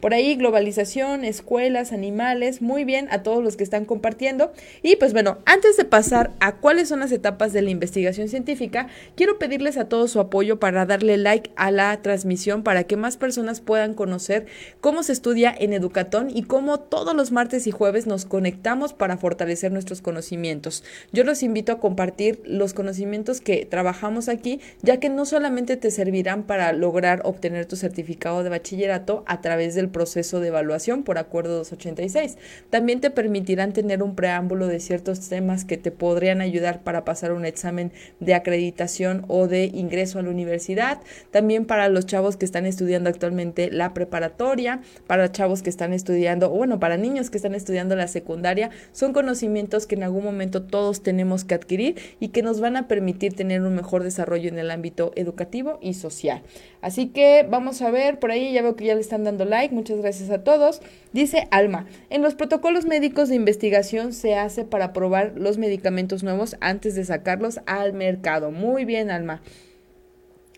Por 0.00 0.12
ahí, 0.12 0.36
globalización, 0.36 1.24
escuelas, 1.24 1.90
animales, 1.92 2.60
muy 2.60 2.84
bien 2.84 3.08
a 3.10 3.22
todos 3.22 3.42
los 3.42 3.56
que 3.56 3.64
están 3.64 3.86
compartiendo. 3.86 4.52
Y 4.82 4.96
pues 4.96 5.14
bueno, 5.14 5.38
antes 5.46 5.78
de 5.78 5.86
pasar 5.86 6.32
a 6.38 6.56
cuáles 6.56 6.90
son 6.90 7.00
las 7.00 7.12
etapas 7.12 7.54
de 7.54 7.62
la 7.62 7.70
investigación 7.70 8.28
científica, 8.28 8.88
quiero 9.16 9.38
pedirles 9.38 9.78
a 9.78 9.88
todos 9.88 10.10
su 10.10 10.20
apoyo 10.20 10.60
para 10.60 10.84
darle 10.84 11.16
like 11.16 11.50
a 11.56 11.70
la 11.70 12.02
transmisión 12.02 12.62
para 12.62 12.84
que 12.84 12.96
más 12.96 13.16
personas 13.16 13.62
puedan 13.62 13.94
conocer 13.94 14.44
cómo 14.82 15.02
se 15.02 15.12
estudia 15.12 15.54
en 15.58 15.72
Educatón 15.72 16.28
y 16.28 16.42
cómo 16.42 16.78
todos 16.78 17.16
los 17.16 17.32
martes 17.32 17.66
y 17.66 17.70
jueves 17.70 18.06
nos 18.06 18.26
conectamos 18.26 18.92
para 18.92 19.16
fortalecer 19.16 19.72
nuestros 19.72 20.02
conocimientos. 20.02 20.84
Yo 21.12 21.24
los 21.24 21.42
invito 21.42 21.72
a 21.72 21.80
compartir 21.80 22.42
los 22.44 22.74
conocimientos 22.74 23.40
que 23.40 23.64
trabajamos 23.64 24.28
aquí, 24.28 24.60
ya 24.82 24.98
que 24.98 25.08
no 25.08 25.24
solamente 25.24 25.78
te 25.78 25.90
servirán 25.90 26.42
para 26.42 26.72
lograr 26.74 27.22
obtener 27.24 27.64
tu 27.64 27.76
certificado 27.76 28.42
de 28.42 28.50
bachillerato 28.50 29.24
a 29.26 29.40
través 29.40 29.74
del 29.74 29.85
proceso 29.88 30.40
de 30.40 30.48
evaluación 30.48 31.02
por 31.02 31.18
acuerdo 31.18 31.56
286. 31.58 32.38
También 32.70 33.00
te 33.00 33.10
permitirán 33.10 33.72
tener 33.72 34.02
un 34.02 34.14
preámbulo 34.14 34.66
de 34.66 34.80
ciertos 34.80 35.28
temas 35.28 35.64
que 35.64 35.76
te 35.76 35.90
podrían 35.90 36.40
ayudar 36.40 36.82
para 36.82 37.04
pasar 37.04 37.32
un 37.32 37.44
examen 37.44 37.92
de 38.20 38.34
acreditación 38.34 39.24
o 39.28 39.46
de 39.46 39.66
ingreso 39.66 40.18
a 40.18 40.22
la 40.22 40.30
universidad. 40.30 41.00
También 41.30 41.64
para 41.64 41.88
los 41.88 42.06
chavos 42.06 42.36
que 42.36 42.44
están 42.44 42.66
estudiando 42.66 43.10
actualmente 43.10 43.70
la 43.70 43.94
preparatoria, 43.94 44.80
para 45.06 45.30
chavos 45.32 45.62
que 45.62 45.70
están 45.70 45.92
estudiando, 45.92 46.52
o 46.52 46.56
bueno, 46.56 46.78
para 46.78 46.96
niños 46.96 47.30
que 47.30 47.38
están 47.38 47.54
estudiando 47.54 47.96
la 47.96 48.08
secundaria, 48.08 48.70
son 48.92 49.12
conocimientos 49.12 49.86
que 49.86 49.94
en 49.94 50.02
algún 50.02 50.24
momento 50.24 50.62
todos 50.62 51.02
tenemos 51.02 51.44
que 51.44 51.54
adquirir 51.54 51.96
y 52.20 52.28
que 52.28 52.42
nos 52.42 52.60
van 52.60 52.76
a 52.76 52.88
permitir 52.88 53.34
tener 53.34 53.62
un 53.62 53.74
mejor 53.74 54.02
desarrollo 54.02 54.48
en 54.48 54.58
el 54.58 54.70
ámbito 54.70 55.12
educativo 55.14 55.78
y 55.80 55.94
social. 55.94 56.42
Así 56.80 57.08
que 57.08 57.46
vamos 57.48 57.82
a 57.82 57.90
ver, 57.90 58.18
por 58.18 58.30
ahí 58.30 58.52
ya 58.52 58.62
veo 58.62 58.76
que 58.76 58.84
ya 58.84 58.94
le 58.94 59.00
están 59.00 59.24
dando 59.24 59.44
like 59.44 59.74
muchas 59.76 59.98
gracias 59.98 60.30
a 60.30 60.42
todos. 60.42 60.80
Dice 61.12 61.46
Alma, 61.52 61.86
en 62.10 62.22
los 62.22 62.34
protocolos 62.34 62.86
médicos 62.86 63.28
de 63.28 63.36
investigación 63.36 64.12
se 64.12 64.34
hace 64.34 64.64
para 64.64 64.92
probar 64.92 65.34
los 65.36 65.58
medicamentos 65.58 66.24
nuevos 66.24 66.56
antes 66.60 66.96
de 66.96 67.04
sacarlos 67.04 67.60
al 67.66 67.92
mercado. 67.92 68.50
Muy 68.50 68.84
bien, 68.84 69.10
Alma. 69.10 69.42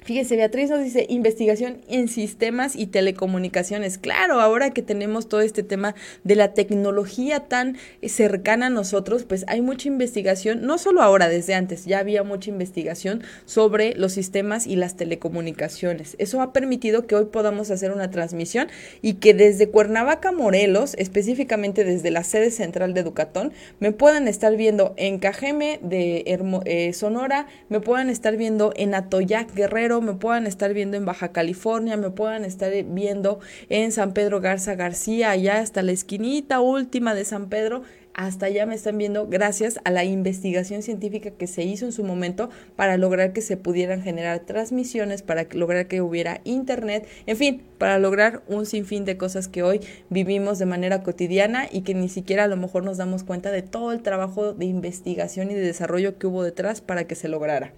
Fíjese, 0.08 0.36
Beatriz 0.36 0.70
nos 0.70 0.82
dice 0.82 1.04
investigación 1.10 1.82
en 1.86 2.08
sistemas 2.08 2.74
y 2.74 2.86
telecomunicaciones. 2.86 3.98
Claro, 3.98 4.40
ahora 4.40 4.70
que 4.70 4.80
tenemos 4.80 5.28
todo 5.28 5.42
este 5.42 5.62
tema 5.62 5.94
de 6.24 6.34
la 6.34 6.54
tecnología 6.54 7.40
tan 7.40 7.76
cercana 8.02 8.68
a 8.68 8.70
nosotros, 8.70 9.24
pues 9.24 9.44
hay 9.48 9.60
mucha 9.60 9.86
investigación, 9.86 10.62
no 10.62 10.78
solo 10.78 11.02
ahora, 11.02 11.28
desde 11.28 11.52
antes, 11.52 11.84
ya 11.84 11.98
había 11.98 12.22
mucha 12.22 12.48
investigación 12.48 13.22
sobre 13.44 13.94
los 13.96 14.12
sistemas 14.12 14.66
y 14.66 14.76
las 14.76 14.96
telecomunicaciones. 14.96 16.16
Eso 16.18 16.40
ha 16.40 16.54
permitido 16.54 17.06
que 17.06 17.14
hoy 17.14 17.26
podamos 17.26 17.70
hacer 17.70 17.92
una 17.92 18.10
transmisión 18.10 18.68
y 19.02 19.16
que 19.16 19.34
desde 19.34 19.68
Cuernavaca, 19.68 20.32
Morelos, 20.32 20.94
específicamente 20.96 21.84
desde 21.84 22.10
la 22.10 22.24
sede 22.24 22.50
central 22.50 22.94
de 22.94 23.00
Educatón, 23.00 23.52
me 23.78 23.92
puedan 23.92 24.26
estar 24.26 24.56
viendo 24.56 24.94
en 24.96 25.18
Cajeme 25.18 25.80
de 25.82 26.24
eh, 26.64 26.92
Sonora, 26.94 27.46
me 27.68 27.80
puedan 27.80 28.08
estar 28.08 28.38
viendo 28.38 28.72
en 28.74 28.94
Atoyac, 28.94 29.54
Guerrero, 29.54 29.97
me 30.00 30.14
puedan 30.14 30.46
estar 30.46 30.72
viendo 30.74 30.96
en 30.96 31.04
Baja 31.04 31.32
California, 31.32 31.96
me 31.96 32.10
puedan 32.10 32.44
estar 32.44 32.72
viendo 32.84 33.40
en 33.68 33.92
San 33.92 34.12
Pedro 34.12 34.40
Garza 34.40 34.74
García, 34.74 35.30
allá 35.30 35.60
hasta 35.60 35.82
la 35.82 35.92
esquinita 35.92 36.60
última 36.60 37.14
de 37.14 37.24
San 37.24 37.48
Pedro, 37.48 37.82
hasta 38.18 38.46
allá 38.46 38.66
me 38.66 38.74
están 38.74 38.98
viendo 38.98 39.28
gracias 39.28 39.78
a 39.84 39.92
la 39.92 40.02
investigación 40.02 40.82
científica 40.82 41.30
que 41.30 41.46
se 41.46 41.62
hizo 41.62 41.84
en 41.84 41.92
su 41.92 42.02
momento 42.02 42.50
para 42.74 42.96
lograr 42.96 43.32
que 43.32 43.42
se 43.42 43.56
pudieran 43.56 44.02
generar 44.02 44.40
transmisiones, 44.40 45.22
para 45.22 45.46
lograr 45.52 45.86
que 45.86 46.00
hubiera 46.00 46.40
internet, 46.42 47.06
en 47.26 47.36
fin, 47.36 47.62
para 47.78 48.00
lograr 48.00 48.42
un 48.48 48.66
sinfín 48.66 49.04
de 49.04 49.16
cosas 49.16 49.46
que 49.46 49.62
hoy 49.62 49.82
vivimos 50.10 50.58
de 50.58 50.66
manera 50.66 51.04
cotidiana 51.04 51.68
y 51.70 51.82
que 51.82 51.94
ni 51.94 52.08
siquiera 52.08 52.42
a 52.42 52.48
lo 52.48 52.56
mejor 52.56 52.82
nos 52.82 52.96
damos 52.96 53.22
cuenta 53.22 53.52
de 53.52 53.62
todo 53.62 53.92
el 53.92 54.02
trabajo 54.02 54.52
de 54.52 54.64
investigación 54.64 55.52
y 55.52 55.54
de 55.54 55.60
desarrollo 55.60 56.18
que 56.18 56.26
hubo 56.26 56.42
detrás 56.42 56.80
para 56.80 57.06
que 57.06 57.14
se 57.14 57.28
lograra. 57.28 57.72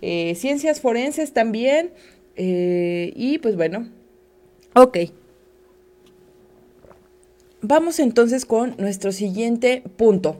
Eh, 0.00 0.34
ciencias 0.34 0.80
forenses 0.80 1.34
también, 1.34 1.90
eh, 2.36 3.12
y 3.16 3.36
pues 3.36 3.54
bueno, 3.54 3.90
ok. 4.74 4.96
Vamos 7.66 7.98
entonces 7.98 8.44
con 8.44 8.74
nuestro 8.76 9.10
siguiente 9.10 9.82
punto. 9.96 10.38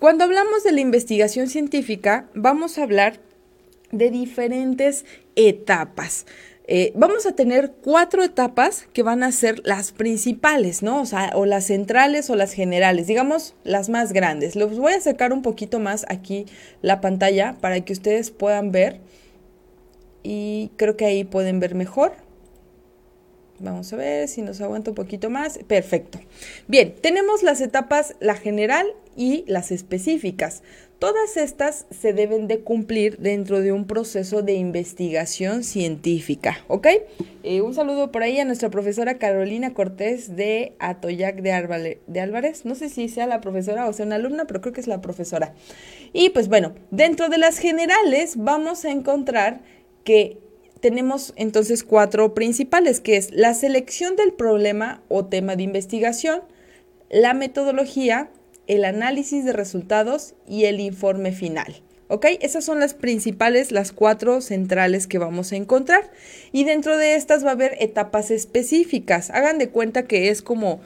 Cuando 0.00 0.24
hablamos 0.24 0.64
de 0.64 0.72
la 0.72 0.80
investigación 0.80 1.46
científica, 1.46 2.28
vamos 2.34 2.78
a 2.78 2.82
hablar 2.82 3.20
de 3.92 4.10
diferentes 4.10 5.04
etapas. 5.36 6.26
eh, 6.66 6.90
vamos 6.96 7.26
a 7.26 7.36
tener 7.36 7.74
cuatro 7.80 8.24
etapas 8.24 8.88
que 8.92 9.04
van 9.04 9.22
a 9.22 9.30
ser 9.30 9.60
las 9.64 9.92
principales, 9.92 10.82
¿no? 10.82 11.00
O 11.00 11.06
sea, 11.06 11.30
o 11.36 11.46
las 11.46 11.66
centrales 11.66 12.28
o 12.28 12.34
las 12.34 12.52
generales, 12.52 13.06
digamos 13.06 13.54
las 13.62 13.88
más 13.88 14.12
grandes. 14.12 14.56
Les 14.56 14.76
voy 14.76 14.94
a 14.94 14.96
acercar 14.96 15.32
un 15.32 15.42
poquito 15.42 15.78
más 15.78 16.04
aquí 16.08 16.44
la 16.82 17.00
pantalla 17.00 17.56
para 17.60 17.82
que 17.82 17.92
ustedes 17.92 18.32
puedan 18.32 18.72
ver 18.72 19.00
y 20.24 20.72
creo 20.76 20.96
que 20.96 21.04
ahí 21.04 21.22
pueden 21.22 21.60
ver 21.60 21.76
mejor. 21.76 22.23
Vamos 23.64 23.92
a 23.92 23.96
ver 23.96 24.28
si 24.28 24.42
nos 24.42 24.60
aguanta 24.60 24.90
un 24.90 24.94
poquito 24.94 25.30
más. 25.30 25.58
Perfecto. 25.66 26.20
Bien, 26.68 26.94
tenemos 27.00 27.42
las 27.42 27.60
etapas, 27.60 28.14
la 28.20 28.34
general 28.34 28.86
y 29.16 29.44
las 29.46 29.72
específicas. 29.72 30.62
Todas 30.98 31.36
estas 31.36 31.86
se 31.90 32.12
deben 32.12 32.46
de 32.46 32.60
cumplir 32.60 33.18
dentro 33.18 33.60
de 33.60 33.72
un 33.72 33.86
proceso 33.86 34.42
de 34.42 34.54
investigación 34.54 35.64
científica, 35.64 36.58
¿ok? 36.68 36.86
Eh, 37.42 37.60
un 37.62 37.74
saludo 37.74 38.12
por 38.12 38.22
ahí 38.22 38.38
a 38.38 38.44
nuestra 38.44 38.70
profesora 38.70 39.18
Carolina 39.18 39.74
Cortés 39.74 40.36
de 40.36 40.74
Atoyac 40.78 41.42
de, 41.42 42.00
de 42.06 42.20
Álvarez. 42.20 42.64
No 42.64 42.74
sé 42.74 42.88
si 42.88 43.08
sea 43.08 43.26
la 43.26 43.40
profesora 43.40 43.86
o 43.86 43.92
sea 43.92 44.06
una 44.06 44.16
alumna, 44.16 44.46
pero 44.46 44.60
creo 44.60 44.72
que 44.72 44.80
es 44.80 44.86
la 44.86 45.00
profesora. 45.00 45.54
Y 46.12 46.30
pues 46.30 46.48
bueno, 46.48 46.74
dentro 46.90 47.28
de 47.28 47.38
las 47.38 47.58
generales 47.58 48.36
vamos 48.36 48.84
a 48.84 48.90
encontrar 48.90 49.62
que 50.04 50.38
tenemos 50.84 51.32
entonces 51.36 51.82
cuatro 51.82 52.34
principales, 52.34 53.00
que 53.00 53.16
es 53.16 53.30
la 53.30 53.54
selección 53.54 54.16
del 54.16 54.34
problema 54.34 55.02
o 55.08 55.24
tema 55.24 55.56
de 55.56 55.62
investigación, 55.62 56.42
la 57.08 57.32
metodología, 57.32 58.28
el 58.66 58.84
análisis 58.84 59.46
de 59.46 59.54
resultados 59.54 60.34
y 60.46 60.66
el 60.66 60.80
informe 60.80 61.32
final. 61.32 61.80
¿Ok? 62.08 62.26
Esas 62.42 62.66
son 62.66 62.80
las 62.80 62.92
principales, 62.92 63.72
las 63.72 63.92
cuatro 63.92 64.42
centrales 64.42 65.06
que 65.06 65.16
vamos 65.16 65.52
a 65.52 65.56
encontrar. 65.56 66.12
Y 66.52 66.64
dentro 66.64 66.98
de 66.98 67.14
estas 67.14 67.46
va 67.46 67.48
a 67.48 67.52
haber 67.52 67.78
etapas 67.80 68.30
específicas. 68.30 69.30
Hagan 69.30 69.56
de 69.56 69.70
cuenta 69.70 70.02
que 70.02 70.28
es 70.28 70.42
como 70.42 70.82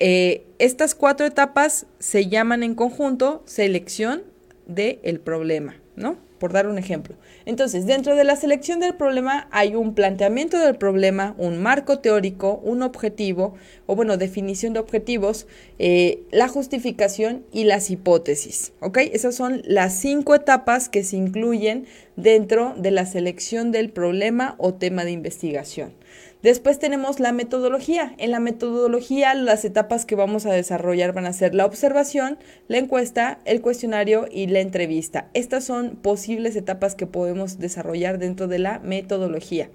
eh, 0.00 0.44
estas 0.58 0.96
cuatro 0.96 1.24
etapas 1.24 1.86
se 2.00 2.26
llaman 2.26 2.64
en 2.64 2.74
conjunto 2.74 3.44
selección 3.46 4.24
del 4.66 5.20
problema, 5.20 5.80
¿no? 5.94 6.25
Por 6.38 6.52
dar 6.52 6.66
un 6.66 6.78
ejemplo. 6.78 7.16
Entonces, 7.46 7.86
dentro 7.86 8.14
de 8.14 8.24
la 8.24 8.36
selección 8.36 8.80
del 8.80 8.94
problema 8.94 9.48
hay 9.50 9.74
un 9.74 9.94
planteamiento 9.94 10.58
del 10.58 10.76
problema, 10.76 11.34
un 11.38 11.62
marco 11.62 11.98
teórico, 12.00 12.60
un 12.62 12.82
objetivo, 12.82 13.54
o 13.86 13.96
bueno, 13.96 14.16
definición 14.16 14.74
de 14.74 14.80
objetivos, 14.80 15.46
eh, 15.78 16.22
la 16.30 16.48
justificación 16.48 17.44
y 17.52 17.64
las 17.64 17.90
hipótesis. 17.90 18.72
¿Ok? 18.80 18.98
Esas 18.98 19.34
son 19.34 19.62
las 19.64 19.98
cinco 19.98 20.34
etapas 20.34 20.88
que 20.88 21.04
se 21.04 21.16
incluyen 21.16 21.86
dentro 22.16 22.74
de 22.76 22.90
la 22.90 23.06
selección 23.06 23.72
del 23.72 23.90
problema 23.90 24.54
o 24.58 24.74
tema 24.74 25.04
de 25.04 25.12
investigación. 25.12 25.92
Después 26.46 26.78
tenemos 26.78 27.18
la 27.18 27.32
metodología. 27.32 28.14
En 28.18 28.30
la 28.30 28.38
metodología 28.38 29.34
las 29.34 29.64
etapas 29.64 30.06
que 30.06 30.14
vamos 30.14 30.46
a 30.46 30.52
desarrollar 30.52 31.12
van 31.12 31.26
a 31.26 31.32
ser 31.32 31.56
la 31.56 31.66
observación, 31.66 32.38
la 32.68 32.78
encuesta, 32.78 33.40
el 33.46 33.60
cuestionario 33.60 34.28
y 34.30 34.46
la 34.46 34.60
entrevista. 34.60 35.28
Estas 35.34 35.64
son 35.64 35.96
posibles 35.96 36.54
etapas 36.54 36.94
que 36.94 37.08
podemos 37.08 37.58
desarrollar 37.58 38.20
dentro 38.20 38.46
de 38.46 38.60
la 38.60 38.78
metodología. 38.78 39.70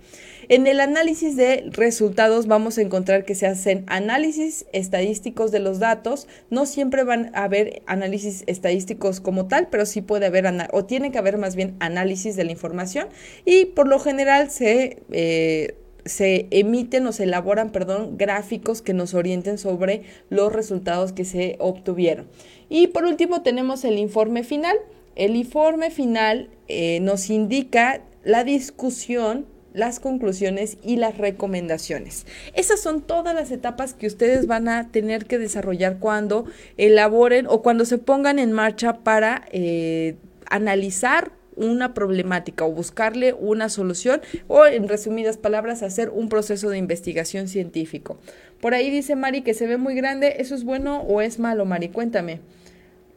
En 0.47 0.65
el 0.65 0.79
análisis 0.79 1.35
de 1.35 1.65
resultados 1.71 2.47
vamos 2.47 2.77
a 2.77 2.83
encontrar 2.83 3.25
que 3.25 3.35
se 3.35 3.47
hacen 3.47 3.83
análisis 3.87 4.65
estadísticos 4.71 5.51
de 5.51 5.59
los 5.59 5.79
datos. 5.79 6.29
No 6.49 6.65
siempre 6.65 7.03
van 7.03 7.31
a 7.35 7.43
haber 7.43 7.81
análisis 7.85 8.45
estadísticos 8.47 9.19
como 9.19 9.49
tal, 9.49 9.67
pero 9.69 9.85
sí 9.85 10.01
puede 10.01 10.27
haber 10.27 10.45
o 10.71 10.85
tiene 10.85 11.11
que 11.11 11.17
haber 11.17 11.37
más 11.37 11.57
bien 11.57 11.75
análisis 11.81 12.37
de 12.37 12.45
la 12.45 12.53
información 12.53 13.09
y 13.43 13.65
por 13.65 13.89
lo 13.89 13.99
general 13.99 14.49
se... 14.49 15.03
Eh, 15.11 15.75
se 16.05 16.47
emiten 16.51 17.05
o 17.07 17.11
se 17.11 17.23
elaboran, 17.23 17.71
perdón, 17.71 18.17
gráficos 18.17 18.81
que 18.81 18.93
nos 18.93 19.13
orienten 19.13 19.57
sobre 19.57 20.03
los 20.29 20.51
resultados 20.51 21.13
que 21.13 21.25
se 21.25 21.55
obtuvieron. 21.59 22.27
Y 22.69 22.87
por 22.87 23.05
último 23.05 23.41
tenemos 23.41 23.83
el 23.83 23.97
informe 23.97 24.43
final. 24.43 24.77
El 25.15 25.35
informe 25.35 25.91
final 25.91 26.49
eh, 26.67 26.99
nos 27.01 27.29
indica 27.29 28.01
la 28.23 28.43
discusión 28.43 29.45
las 29.73 29.99
conclusiones 29.99 30.77
y 30.83 30.97
las 30.97 31.17
recomendaciones. 31.17 32.25
Esas 32.55 32.81
son 32.81 33.01
todas 33.01 33.33
las 33.33 33.51
etapas 33.51 33.93
que 33.93 34.07
ustedes 34.07 34.47
van 34.47 34.67
a 34.67 34.91
tener 34.91 35.25
que 35.25 35.37
desarrollar 35.37 35.99
cuando 35.99 36.45
elaboren 36.77 37.47
o 37.47 37.61
cuando 37.61 37.85
se 37.85 37.97
pongan 37.97 38.39
en 38.39 38.51
marcha 38.51 38.99
para 38.99 39.45
eh, 39.51 40.15
analizar 40.49 41.31
una 41.55 41.93
problemática 41.93 42.65
o 42.65 42.71
buscarle 42.71 43.33
una 43.33 43.69
solución 43.69 44.21
o 44.47 44.65
en 44.65 44.87
resumidas 44.87 45.37
palabras 45.37 45.83
hacer 45.83 46.09
un 46.09 46.29
proceso 46.29 46.69
de 46.69 46.77
investigación 46.77 47.47
científico. 47.47 48.17
Por 48.59 48.73
ahí 48.73 48.89
dice 48.89 49.15
Mari 49.15 49.41
que 49.41 49.53
se 49.53 49.67
ve 49.67 49.77
muy 49.77 49.95
grande, 49.95 50.35
¿eso 50.39 50.55
es 50.55 50.63
bueno 50.63 51.01
o 51.01 51.21
es 51.21 51.39
malo, 51.39 51.65
Mari? 51.65 51.89
Cuéntame. 51.89 52.39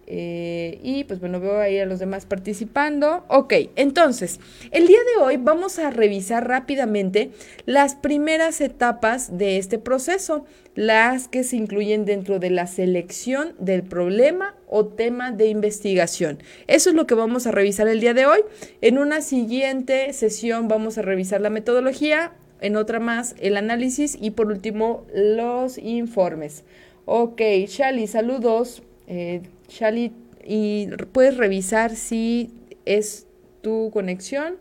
Eh, 0.07 0.79
y 0.83 1.05
pues 1.05 1.21
bueno, 1.21 1.41
veo 1.41 1.59
ahí 1.59 1.79
a 1.79 1.87
los 1.87 1.99
demás 1.99 2.27
participando. 2.27 3.25
Ok, 3.29 3.55
entonces, 3.77 4.41
el 4.71 4.87
día 4.87 4.99
de 4.99 5.23
hoy 5.23 5.37
vamos 5.37 5.79
a 5.79 5.91
revisar 5.91 6.47
rápidamente 6.47 7.31
las 7.67 7.95
primeras 7.95 8.61
etapas 8.61 9.39
de 9.39 9.59
este 9.59 9.79
proceso, 9.79 10.45
las 10.75 11.29
que 11.29 11.45
se 11.45 11.57
incluyen 11.57 12.05
dentro 12.05 12.39
de 12.39 12.51
la 12.51 12.67
selección 12.67 13.55
del 13.59 13.83
problema 13.83 14.55
o 14.69 14.87
tema 14.87 15.31
de 15.31 15.47
investigación. 15.47 16.39
Eso 16.67 16.91
es 16.91 16.97
lo 16.97 17.07
que 17.07 17.15
vamos 17.15 17.47
a 17.47 17.53
revisar 17.53 17.89
el 17.89 18.01
día 18.01 18.15
de 18.15 18.27
hoy. 18.27 18.41
En 18.81 18.99
una 18.99 19.21
siguiente 19.21 20.13
sesión 20.13 20.69
vamos 20.69 20.99
a 20.99 21.03
revisar 21.03 21.41
la 21.41 21.51
metodología, 21.51 22.33
en 22.61 22.77
otra 22.77 22.99
más 22.99 23.35
el 23.41 23.57
análisis 23.57 24.17
y 24.21 24.31
por 24.31 24.47
último 24.47 25.05
los 25.15 25.77
informes. 25.79 26.65
Ok, 27.05 27.41
Shali, 27.69 28.07
saludos. 28.07 28.83
Eh, 29.07 29.43
Shali, 29.75 30.13
y 30.45 30.89
puedes 31.13 31.37
revisar 31.37 31.97
si 31.97 32.53
es 32.85 33.27
tu 33.61 33.91
conexión. 33.93 34.57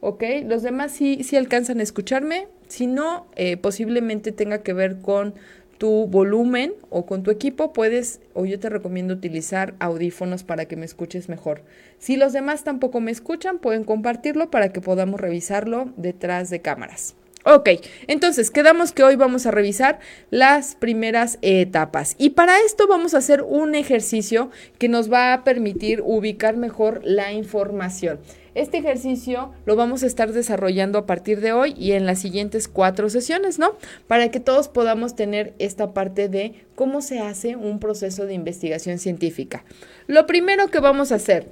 Ok, 0.00 0.22
los 0.46 0.62
demás 0.62 0.92
sí, 0.92 1.22
sí 1.24 1.36
alcanzan 1.36 1.80
a 1.80 1.82
escucharme. 1.82 2.48
Si 2.68 2.86
no, 2.86 3.26
eh, 3.36 3.56
posiblemente 3.56 4.32
tenga 4.32 4.62
que 4.62 4.72
ver 4.72 4.98
con 5.00 5.34
tu 5.78 6.06
volumen 6.06 6.72
o 6.90 7.04
con 7.04 7.22
tu 7.22 7.30
equipo, 7.30 7.72
puedes 7.72 8.20
o 8.32 8.46
yo 8.46 8.58
te 8.60 8.70
recomiendo 8.70 9.14
utilizar 9.14 9.74
audífonos 9.80 10.44
para 10.44 10.66
que 10.66 10.76
me 10.76 10.86
escuches 10.86 11.28
mejor. 11.28 11.62
Si 11.98 12.16
los 12.16 12.32
demás 12.32 12.64
tampoco 12.64 13.00
me 13.00 13.10
escuchan, 13.10 13.58
pueden 13.58 13.84
compartirlo 13.84 14.50
para 14.50 14.70
que 14.70 14.80
podamos 14.80 15.20
revisarlo 15.20 15.92
detrás 15.96 16.50
de 16.50 16.60
cámaras. 16.60 17.16
Ok, 17.46 17.68
entonces 18.06 18.50
quedamos 18.50 18.92
que 18.92 19.04
hoy 19.04 19.16
vamos 19.16 19.44
a 19.44 19.50
revisar 19.50 19.98
las 20.30 20.76
primeras 20.76 21.36
etapas 21.42 22.14
y 22.16 22.30
para 22.30 22.58
esto 22.60 22.86
vamos 22.88 23.12
a 23.12 23.18
hacer 23.18 23.42
un 23.42 23.74
ejercicio 23.74 24.50
que 24.78 24.88
nos 24.88 25.12
va 25.12 25.34
a 25.34 25.44
permitir 25.44 26.00
ubicar 26.02 26.56
mejor 26.56 27.02
la 27.04 27.34
información. 27.34 28.18
Este 28.54 28.78
ejercicio 28.78 29.52
lo 29.66 29.76
vamos 29.76 30.02
a 30.02 30.06
estar 30.06 30.32
desarrollando 30.32 30.98
a 30.98 31.04
partir 31.04 31.42
de 31.42 31.52
hoy 31.52 31.74
y 31.76 31.92
en 31.92 32.06
las 32.06 32.20
siguientes 32.20 32.66
cuatro 32.66 33.10
sesiones, 33.10 33.58
¿no? 33.58 33.76
Para 34.06 34.30
que 34.30 34.40
todos 34.40 34.68
podamos 34.68 35.14
tener 35.14 35.52
esta 35.58 35.92
parte 35.92 36.30
de 36.30 36.54
cómo 36.74 37.02
se 37.02 37.18
hace 37.18 37.56
un 37.56 37.78
proceso 37.78 38.24
de 38.24 38.32
investigación 38.32 38.98
científica. 38.98 39.64
Lo 40.06 40.26
primero 40.26 40.68
que 40.68 40.80
vamos 40.80 41.12
a 41.12 41.16
hacer, 41.16 41.48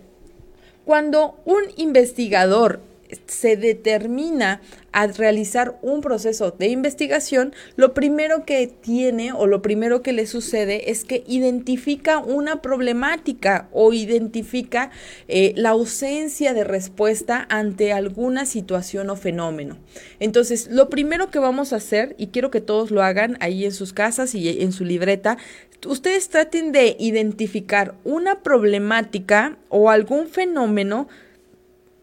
cuando 0.87 1.39
un 1.45 1.65
investigador 1.77 2.81
se 3.27 3.57
determina 3.57 4.61
a 4.93 5.07
realizar 5.07 5.79
un 5.83 6.01
proceso 6.03 6.51
de 6.51 6.69
investigación, 6.69 7.55
lo 7.77 7.95
primero 7.95 8.45
que 8.45 8.67
tiene 8.67 9.33
o 9.33 9.47
lo 9.47 9.63
primero 9.63 10.03
que 10.03 10.13
le 10.13 10.27
sucede 10.27 10.91
es 10.91 11.05
que 11.05 11.25
identifica 11.27 12.19
una 12.19 12.61
problemática 12.61 13.69
o 13.73 13.93
identifica 13.93 14.91
eh, 15.29 15.55
la 15.57 15.71
ausencia 15.71 16.53
de 16.53 16.65
respuesta 16.65 17.47
ante 17.49 17.93
alguna 17.93 18.45
situación 18.45 19.09
o 19.11 19.17
fenómeno. 19.17 19.79
Entonces, 20.21 20.69
lo 20.71 20.91
primero 20.91 21.31
que 21.31 21.39
vamos 21.39 21.73
a 21.73 21.77
hacer, 21.77 22.15
y 22.19 22.29
quiero 22.29 22.51
que 22.51 22.61
todos 22.61 22.91
lo 22.91 23.03
hagan 23.03 23.39
ahí 23.41 23.65
en 23.65 23.73
sus 23.73 23.93
casas 23.93 24.35
y 24.35 24.63
en 24.63 24.73
su 24.73 24.85
libreta, 24.85 25.39
ustedes 25.87 26.29
traten 26.29 26.73
de 26.73 26.97
identificar 26.99 27.95
una 28.05 28.43
problemática 28.43 29.57
o 29.69 29.91
algún 29.91 30.29
fenómeno 30.29 31.09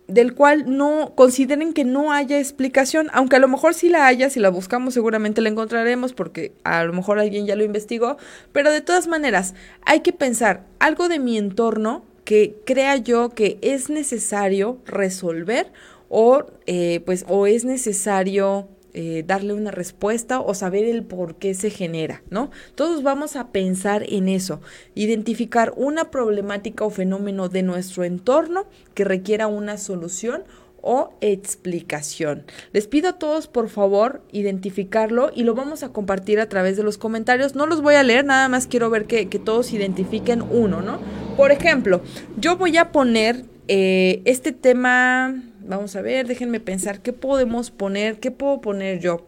del 0.10 0.34
cual 0.34 0.65
no 0.67 1.13
consideren 1.15 1.74
que 1.74 1.86
no 1.86 2.12
haya 2.12 2.39
explicación, 2.39 3.10
aunque 3.13 3.36
a 3.36 3.39
lo 3.39 3.48
mejor 3.48 3.74
sí 3.74 3.89
la 3.89 4.08
haya, 4.08 4.30
si 4.30 4.39
la 4.39 4.50
buscamos 4.50 4.93
seguramente 4.93 5.41
la 5.41 5.50
encontraremos 5.50 6.13
porque 6.13 6.52
a 6.63 6.84
lo 6.84 6.93
mejor 6.93 7.19
alguien 7.19 7.45
ya 7.45 7.56
lo 7.56 7.63
investigó, 7.63 8.17
pero 8.52 8.72
de 8.72 8.82
todas 8.82 9.08
maneras 9.08 9.54
hay 9.86 10.02
que 10.02 10.12
pensar 10.12 10.65
algo 10.80 11.08
de 11.08 11.19
mi 11.19 11.38
entorno 11.38 12.04
que 12.26 12.56
crea 12.65 12.98
yo 12.98 13.30
que 13.30 13.58
es 13.62 13.89
necesario 13.89 14.80
resolver 14.86 15.72
o 16.10 16.45
eh, 16.65 17.02
pues 17.06 17.26
o 17.28 17.48
es 17.48 17.65
necesario 17.65 18.67
eh, 18.93 19.23
darle 19.25 19.54
una 19.54 19.71
respuesta 19.71 20.39
o 20.39 20.54
saber 20.54 20.86
el 20.86 21.04
por 21.04 21.36
qué 21.36 21.54
se 21.54 21.69
genera, 21.69 22.23
¿no? 22.30 22.52
Todos 22.75 23.04
vamos 23.04 23.36
a 23.36 23.52
pensar 23.52 24.04
en 24.08 24.30
eso, 24.30 24.62
identificar 24.95 25.73
una 25.75 26.12
problemática 26.12 26.86
o 26.86 26.89
fenómeno 26.89 27.49
de 27.49 27.63
nuestro 27.63 28.04
entorno 28.04 28.65
que 28.93 29.04
requiera 29.04 29.47
una 29.47 29.78
solución 29.78 30.43
o 30.82 31.13
explicación. 31.21 32.45
Les 32.71 32.88
pido 32.88 33.10
a 33.10 33.13
todos 33.13 33.47
por 33.47 33.69
favor 33.69 34.21
identificarlo 34.32 35.32
y 35.34 35.43
lo 35.43 35.56
vamos 35.56 35.84
a 35.84 35.89
compartir 35.89 36.39
a 36.39 36.49
través 36.49 36.78
de 36.78 36.84
los 36.84 36.97
comentarios. 36.97 37.56
No 37.56 37.67
los 37.67 37.82
voy 37.82 37.95
a 37.95 38.04
leer, 38.04 38.25
nada 38.25 38.49
más 38.49 38.67
quiero 38.67 38.89
ver 38.89 39.06
que, 39.06 39.25
todos 39.39 39.71
identifiquen 39.73 40.41
uno, 40.41 40.82
¿no? 40.82 40.99
Por 41.38 41.52
ejemplo, 41.52 42.02
yo 42.38 42.58
voy 42.58 42.78
a 42.78 42.91
poner 42.91 43.45
eh, 43.67 44.21
este 44.25 44.52
tema, 44.52 45.43
vamos 45.65 45.95
a 45.95 46.02
ver, 46.02 46.28
déjenme 46.28 46.60
pensar, 46.60 47.02
¿qué 47.02 47.13
podemos 47.13 47.72
poner? 47.72 48.19
¿Qué 48.19 48.32
puedo 48.32 48.62
poner 48.62 49.00
yo? 49.00 49.26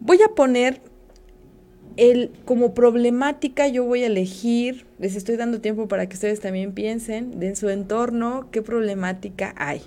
Voy 0.00 0.18
a 0.22 0.34
poner 0.34 0.80
el, 1.96 2.30
como 2.44 2.74
problemática 2.74 3.68
yo 3.68 3.84
voy 3.84 4.02
a 4.02 4.06
elegir, 4.06 4.86
les 4.98 5.16
estoy 5.16 5.36
dando 5.36 5.60
tiempo 5.60 5.88
para 5.88 6.08
que 6.08 6.14
ustedes 6.14 6.40
también 6.40 6.72
piensen 6.72 7.38
de 7.38 7.48
en 7.48 7.56
su 7.56 7.68
entorno 7.68 8.48
qué 8.50 8.62
problemática 8.62 9.54
hay. 9.56 9.82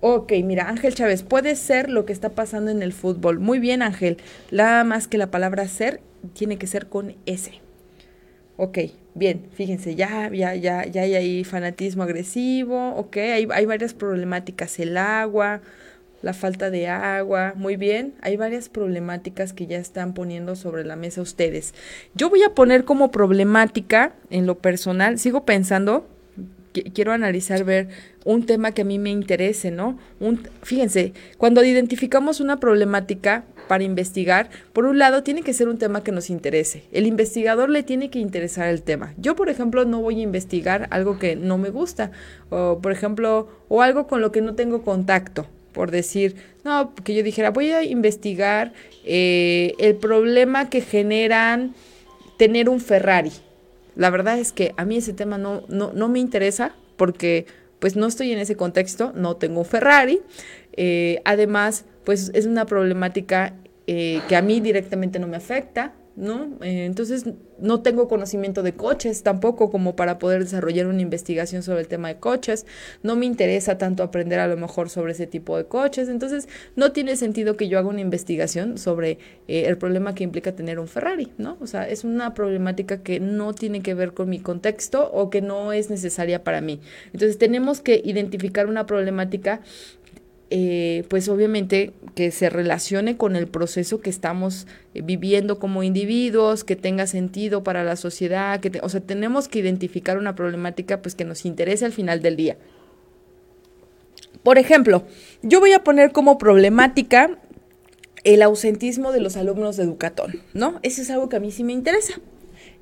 Ok, 0.00 0.32
mira, 0.44 0.68
Ángel 0.68 0.94
Chávez, 0.94 1.24
puede 1.24 1.56
ser 1.56 1.90
lo 1.90 2.06
que 2.06 2.12
está 2.12 2.30
pasando 2.30 2.70
en 2.70 2.82
el 2.82 2.92
fútbol. 2.92 3.40
Muy 3.40 3.58
bien, 3.58 3.82
Ángel. 3.82 4.18
Nada 4.52 4.84
más 4.84 5.08
que 5.08 5.18
la 5.18 5.32
palabra 5.32 5.66
ser 5.66 6.00
tiene 6.34 6.56
que 6.56 6.68
ser 6.68 6.86
con 6.86 7.16
S. 7.26 7.60
Ok, 8.60 8.78
bien, 9.14 9.46
fíjense, 9.52 9.94
ya, 9.94 10.28
ya, 10.32 10.52
ya, 10.56 10.84
ya 10.84 11.02
hay 11.02 11.14
ahí 11.14 11.44
fanatismo 11.44 12.02
agresivo, 12.02 12.88
ok, 12.96 13.16
hay, 13.18 13.46
hay 13.52 13.66
varias 13.66 13.94
problemáticas, 13.94 14.80
el 14.80 14.96
agua, 14.96 15.60
la 16.22 16.34
falta 16.34 16.68
de 16.68 16.88
agua, 16.88 17.52
muy 17.54 17.76
bien, 17.76 18.14
hay 18.20 18.36
varias 18.36 18.68
problemáticas 18.68 19.52
que 19.52 19.68
ya 19.68 19.78
están 19.78 20.12
poniendo 20.12 20.56
sobre 20.56 20.84
la 20.84 20.96
mesa 20.96 21.22
ustedes. 21.22 21.72
Yo 22.16 22.30
voy 22.30 22.42
a 22.42 22.52
poner 22.56 22.84
como 22.84 23.12
problemática 23.12 24.14
en 24.28 24.46
lo 24.46 24.58
personal, 24.58 25.20
sigo 25.20 25.44
pensando, 25.44 26.08
quiero 26.72 27.12
analizar, 27.12 27.62
ver 27.62 27.86
un 28.24 28.44
tema 28.44 28.72
que 28.72 28.82
a 28.82 28.84
mí 28.84 28.98
me 28.98 29.10
interese, 29.10 29.70
¿no? 29.70 30.00
Un, 30.18 30.48
fíjense, 30.64 31.12
cuando 31.36 31.62
identificamos 31.62 32.40
una 32.40 32.58
problemática 32.58 33.44
para 33.68 33.84
investigar, 33.84 34.50
por 34.72 34.86
un 34.86 34.98
lado 34.98 35.22
tiene 35.22 35.42
que 35.42 35.52
ser 35.52 35.68
un 35.68 35.78
tema 35.78 36.02
que 36.02 36.10
nos 36.10 36.30
interese. 36.30 36.84
El 36.90 37.06
investigador 37.06 37.70
le 37.70 37.82
tiene 37.82 38.10
que 38.10 38.18
interesar 38.18 38.68
el 38.68 38.82
tema. 38.82 39.14
Yo, 39.18 39.36
por 39.36 39.48
ejemplo, 39.48 39.84
no 39.84 40.00
voy 40.00 40.18
a 40.20 40.22
investigar 40.22 40.88
algo 40.90 41.18
que 41.18 41.36
no 41.36 41.58
me 41.58 41.70
gusta, 41.70 42.10
o 42.50 42.80
por 42.82 42.92
ejemplo, 42.92 43.48
o 43.68 43.82
algo 43.82 44.06
con 44.06 44.20
lo 44.20 44.32
que 44.32 44.40
no 44.40 44.54
tengo 44.54 44.82
contacto 44.82 45.46
por 45.72 45.92
decir, 45.92 46.34
no, 46.64 46.92
que 47.04 47.14
yo 47.14 47.22
dijera, 47.22 47.50
voy 47.50 47.70
a 47.70 47.84
investigar 47.84 48.72
eh, 49.04 49.74
el 49.78 49.94
problema 49.94 50.70
que 50.70 50.80
generan 50.80 51.72
tener 52.36 52.68
un 52.68 52.80
Ferrari. 52.80 53.30
La 53.94 54.10
verdad 54.10 54.38
es 54.38 54.50
que 54.50 54.74
a 54.76 54.84
mí 54.84 54.96
ese 54.96 55.12
tema 55.12 55.38
no, 55.38 55.62
no, 55.68 55.92
no 55.92 56.08
me 56.08 56.18
interesa 56.18 56.74
porque 56.96 57.46
pues 57.78 57.94
no 57.94 58.06
estoy 58.06 58.32
en 58.32 58.38
ese 58.38 58.56
contexto, 58.56 59.12
no 59.14 59.36
tengo 59.36 59.60
un 59.60 59.66
Ferrari. 59.66 60.20
Eh, 60.72 61.20
además, 61.24 61.84
pues 62.08 62.30
es 62.32 62.46
una 62.46 62.64
problemática 62.64 63.52
eh, 63.86 64.22
que 64.30 64.36
a 64.36 64.40
mí 64.40 64.60
directamente 64.60 65.18
no 65.18 65.26
me 65.26 65.36
afecta, 65.36 65.92
¿no? 66.16 66.56
Eh, 66.62 66.86
entonces 66.86 67.26
no 67.60 67.82
tengo 67.82 68.08
conocimiento 68.08 68.62
de 68.62 68.72
coches 68.72 69.22
tampoco 69.22 69.70
como 69.70 69.94
para 69.94 70.18
poder 70.18 70.42
desarrollar 70.42 70.86
una 70.86 71.02
investigación 71.02 71.62
sobre 71.62 71.80
el 71.82 71.88
tema 71.88 72.08
de 72.08 72.16
coches, 72.16 72.66
no 73.02 73.14
me 73.14 73.26
interesa 73.26 73.78
tanto 73.78 74.02
aprender 74.02 74.40
a 74.40 74.48
lo 74.48 74.56
mejor 74.56 74.90
sobre 74.90 75.12
ese 75.12 75.26
tipo 75.26 75.56
de 75.56 75.66
coches, 75.66 76.08
entonces 76.08 76.48
no 76.76 76.92
tiene 76.92 77.14
sentido 77.14 77.56
que 77.56 77.68
yo 77.68 77.78
haga 77.78 77.88
una 77.88 78.00
investigación 78.00 78.78
sobre 78.78 79.18
eh, 79.46 79.64
el 79.66 79.76
problema 79.78 80.14
que 80.14 80.24
implica 80.24 80.52
tener 80.52 80.78
un 80.78 80.88
Ferrari, 80.88 81.32
¿no? 81.36 81.56
O 81.60 81.66
sea, 81.66 81.88
es 81.88 82.04
una 82.04 82.34
problemática 82.34 83.02
que 83.02 83.20
no 83.20 83.52
tiene 83.54 83.82
que 83.82 83.94
ver 83.94 84.12
con 84.12 84.28
mi 84.28 84.40
contexto 84.40 85.10
o 85.12 85.30
que 85.30 85.40
no 85.40 85.72
es 85.72 85.90
necesaria 85.90 86.42
para 86.42 86.60
mí. 86.60 86.80
Entonces 87.12 87.38
tenemos 87.38 87.80
que 87.80 88.00
identificar 88.04 88.66
una 88.66 88.86
problemática 88.86 89.60
eh, 90.50 91.04
pues 91.08 91.28
obviamente 91.28 91.92
que 92.14 92.30
se 92.30 92.48
relacione 92.48 93.18
con 93.18 93.36
el 93.36 93.48
proceso 93.48 94.00
que 94.00 94.08
estamos 94.08 94.66
eh, 94.94 95.02
viviendo 95.02 95.58
como 95.58 95.82
individuos, 95.82 96.64
que 96.64 96.74
tenga 96.74 97.06
sentido 97.06 97.62
para 97.62 97.84
la 97.84 97.96
sociedad, 97.96 98.58
que 98.60 98.80
o 98.82 98.88
sea, 98.88 99.00
tenemos 99.00 99.46
que 99.46 99.58
identificar 99.58 100.16
una 100.16 100.34
problemática 100.34 101.02
pues 101.02 101.14
que 101.14 101.24
nos 101.24 101.44
interese 101.44 101.84
al 101.84 101.92
final 101.92 102.22
del 102.22 102.36
día. 102.36 102.56
Por 104.42 104.56
ejemplo, 104.56 105.04
yo 105.42 105.60
voy 105.60 105.72
a 105.72 105.84
poner 105.84 106.12
como 106.12 106.38
problemática 106.38 107.38
el 108.24 108.40
ausentismo 108.42 109.12
de 109.12 109.20
los 109.20 109.36
alumnos 109.36 109.76
de 109.76 109.84
Educatón, 109.84 110.40
¿no? 110.54 110.80
Eso 110.82 111.02
es 111.02 111.10
algo 111.10 111.28
que 111.28 111.36
a 111.36 111.40
mí 111.40 111.50
sí 111.50 111.64
me 111.64 111.72
interesa. 111.72 112.20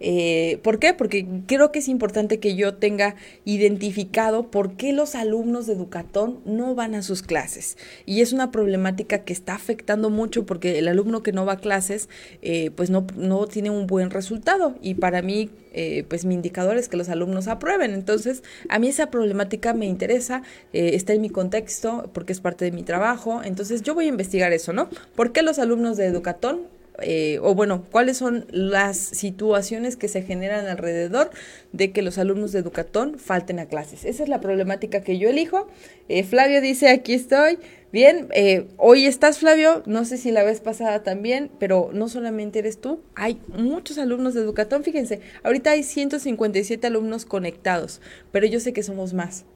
Eh, 0.01 0.59
¿Por 0.63 0.79
qué? 0.79 0.93
Porque 0.93 1.27
creo 1.47 1.73
que 1.73 1.79
es 1.79 1.89
importante 1.89 2.39
que 2.39 2.55
yo 2.55 2.75
tenga 2.75 3.17
identificado 3.45 4.51
por 4.51 4.77
qué 4.77 4.93
los 4.93 5.15
alumnos 5.15 5.67
de 5.67 5.75
Educatón 5.75 6.41
no 6.45 6.75
van 6.75 6.95
a 6.95 7.03
sus 7.03 7.23
clases. 7.23 7.77
Y 8.05 8.21
es 8.21 8.33
una 8.33 8.51
problemática 8.51 9.25
que 9.25 9.33
está 9.33 9.55
afectando 9.55 10.11
mucho 10.11 10.45
porque 10.45 10.79
el 10.79 10.89
alumno 10.89 11.23
que 11.23 11.33
no 11.33 11.47
va 11.47 11.55
a 11.55 11.59
clases, 11.59 12.09
eh, 12.43 12.71
pues 12.75 12.91
no, 12.91 13.07
no 13.17 13.47
tiene 13.47 13.71
un 13.71 13.87
buen 13.87 14.11
resultado. 14.11 14.77
Y 14.83 14.95
para 14.95 15.23
mí, 15.23 15.51
eh, 15.73 16.05
pues 16.09 16.25
mi 16.25 16.35
indicador 16.35 16.77
es 16.77 16.89
que 16.89 16.97
los 16.97 17.09
alumnos 17.09 17.49
aprueben. 17.49 17.95
Entonces, 17.95 18.43
a 18.69 18.79
mí 18.79 18.89
esa 18.89 19.11
problemática 19.11 19.73
me 19.73 19.87
interesa, 19.87 20.43
está 20.73 21.15
en 21.15 21.23
mi 21.23 21.31
contexto 21.31 22.11
porque 22.13 22.33
es 22.33 22.41
parte 22.41 22.65
de 22.65 22.73
mi 22.73 22.83
trabajo. 22.83 23.43
Entonces, 23.43 23.83
yo 23.83 23.95
voy 23.95 24.07
a 24.07 24.09
investigar 24.09 24.53
eso, 24.53 24.73
¿no? 24.73 24.89
¿Por 25.15 25.33
qué 25.33 25.43
los 25.43 25.59
alumnos 25.59 25.97
de 25.97 26.07
Educatón 26.07 26.76
eh, 27.03 27.39
o 27.43 27.55
bueno, 27.55 27.85
cuáles 27.91 28.17
son 28.17 28.47
las 28.51 28.97
situaciones 28.97 29.97
que 29.97 30.09
se 30.09 30.23
generan 30.23 30.67
alrededor 30.67 31.31
de 31.73 31.93
que 31.93 32.03
los 32.03 32.19
alumnos 32.19 32.53
de 32.53 32.61
Educatón 32.61 33.19
falten 33.19 33.59
a 33.59 33.67
clases. 33.67 34.05
Esa 34.05 34.23
es 34.23 34.29
la 34.29 34.41
problemática 34.41 35.03
que 35.03 35.19
yo 35.19 35.29
elijo. 35.29 35.69
Eh, 36.09 36.25
Flavio 36.25 36.61
dice, 36.61 36.89
aquí 36.89 37.15
estoy. 37.15 37.59
Bien, 37.93 38.29
eh, 38.35 38.67
hoy 38.77 39.07
estás 39.07 39.39
Flavio, 39.39 39.83
no 39.87 40.05
sé 40.05 40.19
si 40.19 40.31
la 40.31 40.43
vez 40.43 40.61
pasada 40.61 41.03
también, 41.03 41.51
pero 41.59 41.91
no 41.93 42.09
solamente 42.09 42.59
eres 42.59 42.79
tú, 42.79 43.01
hay 43.15 43.41
muchos 43.49 43.97
alumnos 43.97 44.35
de 44.35 44.41
Educatón, 44.41 44.83
fíjense, 44.83 45.21
ahorita 45.45 45.71
hay 45.71 45.83
157 45.83 46.87
alumnos 46.87 47.25
conectados, 47.25 48.03
pero 48.33 48.47
yo 48.47 48.61
sé 48.61 48.73
que 48.73 48.83
somos 48.83 49.15
más. 49.15 49.47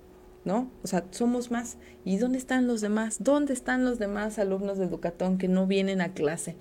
¿no? 0.44 0.70
O 0.82 0.86
sea, 0.86 1.04
somos 1.10 1.50
más. 1.50 1.76
¿Y 2.04 2.16
dónde 2.16 2.38
están 2.38 2.66
los 2.66 2.80
demás? 2.80 3.16
¿Dónde 3.20 3.52
están 3.52 3.84
los 3.84 3.98
demás 3.98 4.38
alumnos 4.38 4.78
de 4.78 4.86
Educatón 4.86 5.36
que 5.36 5.48
no 5.48 5.66
vienen 5.66 6.00
a 6.00 6.14
clase? 6.14 6.56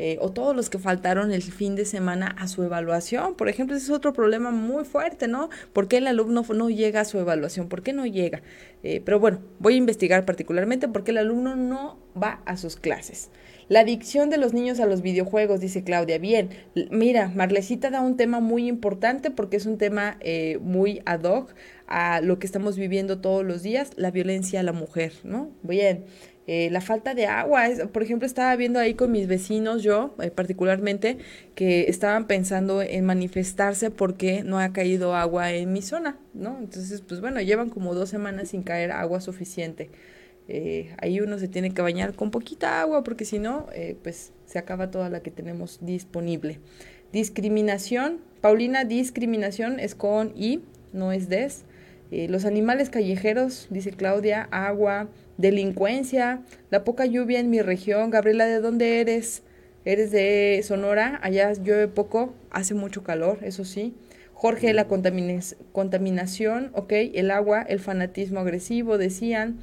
Eh, 0.00 0.16
o 0.20 0.30
todos 0.30 0.54
los 0.54 0.70
que 0.70 0.78
faltaron 0.78 1.32
el 1.32 1.42
fin 1.42 1.74
de 1.74 1.84
semana 1.84 2.28
a 2.38 2.46
su 2.46 2.62
evaluación. 2.62 3.34
Por 3.34 3.48
ejemplo, 3.48 3.74
ese 3.74 3.86
es 3.86 3.90
otro 3.90 4.12
problema 4.12 4.52
muy 4.52 4.84
fuerte, 4.84 5.26
¿no? 5.26 5.50
¿Por 5.72 5.88
qué 5.88 5.96
el 5.96 6.06
alumno 6.06 6.44
no 6.54 6.70
llega 6.70 7.00
a 7.00 7.04
su 7.04 7.18
evaluación? 7.18 7.68
¿Por 7.68 7.82
qué 7.82 7.92
no 7.92 8.06
llega? 8.06 8.40
Eh, 8.84 9.02
pero 9.04 9.18
bueno, 9.18 9.40
voy 9.58 9.74
a 9.74 9.78
investigar 9.78 10.24
particularmente 10.24 10.86
por 10.86 11.02
qué 11.02 11.10
el 11.10 11.18
alumno 11.18 11.56
no 11.56 11.98
va 12.16 12.42
a 12.46 12.56
sus 12.56 12.76
clases. 12.76 13.30
La 13.68 13.80
adicción 13.80 14.30
de 14.30 14.36
los 14.38 14.54
niños 14.54 14.78
a 14.78 14.86
los 14.86 15.02
videojuegos, 15.02 15.58
dice 15.58 15.82
Claudia. 15.82 16.18
Bien, 16.18 16.50
mira, 16.92 17.32
Marlecita 17.34 17.90
da 17.90 18.00
un 18.00 18.16
tema 18.16 18.38
muy 18.38 18.68
importante 18.68 19.32
porque 19.32 19.56
es 19.56 19.66
un 19.66 19.78
tema 19.78 20.16
eh, 20.20 20.58
muy 20.62 21.02
ad 21.06 21.24
hoc 21.24 21.54
a 21.88 22.20
lo 22.20 22.38
que 22.38 22.46
estamos 22.46 22.76
viviendo 22.76 23.20
todos 23.20 23.44
los 23.44 23.64
días, 23.64 23.90
la 23.96 24.12
violencia 24.12 24.60
a 24.60 24.62
la 24.62 24.72
mujer, 24.72 25.12
¿no? 25.24 25.50
Bien, 25.62 26.04
eh, 26.50 26.70
la 26.70 26.80
falta 26.80 27.12
de 27.12 27.26
agua. 27.26 27.64
por 27.92 28.02
ejemplo, 28.02 28.24
estaba 28.24 28.56
viendo 28.56 28.78
ahí 28.78 28.94
con 28.94 29.12
mis 29.12 29.26
vecinos, 29.26 29.82
yo 29.82 30.14
eh, 30.18 30.30
particularmente, 30.30 31.18
que 31.54 31.90
estaban 31.90 32.26
pensando 32.26 32.80
en 32.80 33.04
manifestarse 33.04 33.90
porque 33.90 34.42
no 34.44 34.58
ha 34.58 34.72
caído 34.72 35.14
agua 35.14 35.52
en 35.52 35.70
mi 35.74 35.82
zona, 35.82 36.16
¿no? 36.32 36.56
Entonces, 36.58 37.02
pues 37.02 37.20
bueno, 37.20 37.42
llevan 37.42 37.68
como 37.68 37.94
dos 37.94 38.08
semanas 38.08 38.48
sin 38.48 38.62
caer 38.62 38.92
agua 38.92 39.20
suficiente. 39.20 39.90
Eh, 40.48 40.94
ahí 41.02 41.20
uno 41.20 41.38
se 41.38 41.48
tiene 41.48 41.74
que 41.74 41.82
bañar 41.82 42.14
con 42.14 42.30
poquita 42.30 42.80
agua 42.80 43.04
porque 43.04 43.26
si 43.26 43.38
no, 43.38 43.66
pues 44.02 44.32
se 44.46 44.58
acaba 44.58 44.90
toda 44.90 45.10
la 45.10 45.20
que 45.20 45.30
tenemos 45.30 45.80
disponible. 45.82 46.60
Discriminación, 47.12 48.20
Paulina, 48.40 48.86
discriminación 48.86 49.80
es 49.80 49.94
con 49.94 50.32
I, 50.34 50.62
no 50.94 51.12
es 51.12 51.28
des. 51.28 51.64
los 52.10 52.46
animales 52.46 52.88
callejeros, 52.88 53.66
dice 53.68 53.90
Claudia, 53.90 54.48
agua, 54.50 55.08
delincuencia, 55.38 56.42
la 56.70 56.84
poca 56.84 57.06
lluvia 57.06 57.40
en 57.40 57.48
mi 57.48 57.62
región. 57.62 58.10
Gabriela, 58.10 58.44
¿de 58.44 58.60
dónde 58.60 59.00
eres? 59.00 59.42
¿Eres 59.86 60.10
de 60.10 60.60
Sonora? 60.64 61.18
Allá 61.22 61.54
llueve 61.54 61.88
poco, 61.88 62.34
hace 62.50 62.74
mucho 62.74 63.02
calor, 63.02 63.38
eso 63.42 63.64
sí. 63.64 63.94
Jorge, 64.34 64.72
la 64.72 64.86
contaminación, 64.86 66.70
ok, 66.74 66.92
el 66.92 67.30
agua, 67.30 67.62
el 67.62 67.80
fanatismo 67.80 68.40
agresivo, 68.40 68.98
decían, 68.98 69.58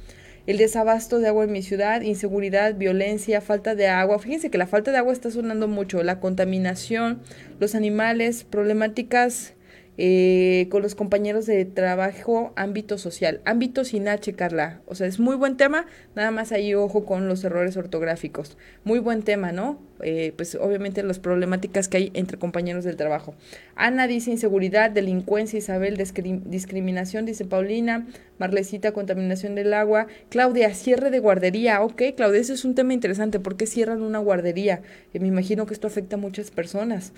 el 0.46 0.58
desabasto 0.58 1.18
de 1.18 1.28
agua 1.28 1.44
en 1.44 1.52
mi 1.52 1.62
ciudad, 1.62 2.02
inseguridad, 2.02 2.74
violencia, 2.74 3.40
falta 3.40 3.74
de 3.74 3.88
agua. 3.88 4.18
Fíjense 4.18 4.50
que 4.50 4.58
la 4.58 4.66
falta 4.66 4.92
de 4.92 4.98
agua 4.98 5.12
está 5.12 5.30
sonando 5.30 5.66
mucho, 5.66 6.02
la 6.02 6.20
contaminación, 6.20 7.20
los 7.58 7.74
animales, 7.74 8.44
problemáticas 8.44 9.55
eh, 9.98 10.66
con 10.70 10.82
los 10.82 10.94
compañeros 10.94 11.46
de 11.46 11.64
trabajo, 11.64 12.52
ámbito 12.56 12.98
social, 12.98 13.40
ámbito 13.44 13.84
sin 13.84 14.08
H, 14.08 14.34
Carla. 14.34 14.80
O 14.86 14.94
sea, 14.94 15.06
es 15.06 15.18
muy 15.18 15.36
buen 15.36 15.56
tema, 15.56 15.86
nada 16.14 16.30
más 16.30 16.52
ahí 16.52 16.74
ojo 16.74 17.06
con 17.06 17.28
los 17.28 17.42
errores 17.44 17.76
ortográficos. 17.76 18.58
Muy 18.84 18.98
buen 18.98 19.22
tema, 19.22 19.52
¿no? 19.52 19.78
Eh, 20.02 20.34
pues 20.36 20.54
obviamente 20.56 21.02
las 21.02 21.18
problemáticas 21.18 21.88
que 21.88 21.96
hay 21.96 22.10
entre 22.12 22.38
compañeros 22.38 22.84
del 22.84 22.96
trabajo. 22.96 23.34
Ana 23.74 24.06
dice 24.06 24.30
inseguridad, 24.30 24.90
delincuencia, 24.90 25.58
Isabel, 25.58 25.96
discriminación, 25.96 27.24
dice 27.24 27.46
Paulina, 27.46 28.06
Marlecita, 28.38 28.92
contaminación 28.92 29.54
del 29.54 29.72
agua, 29.72 30.08
Claudia, 30.28 30.74
cierre 30.74 31.10
de 31.10 31.20
guardería, 31.20 31.82
ok, 31.82 32.02
Claudia, 32.14 32.40
ese 32.40 32.52
es 32.52 32.66
un 32.66 32.74
tema 32.74 32.92
interesante, 32.92 33.40
¿por 33.40 33.56
qué 33.56 33.66
cierran 33.66 34.02
una 34.02 34.18
guardería? 34.18 34.82
Eh, 35.14 35.20
me 35.20 35.28
imagino 35.28 35.64
que 35.64 35.72
esto 35.72 35.86
afecta 35.86 36.16
a 36.16 36.18
muchas 36.18 36.50
personas 36.50 37.12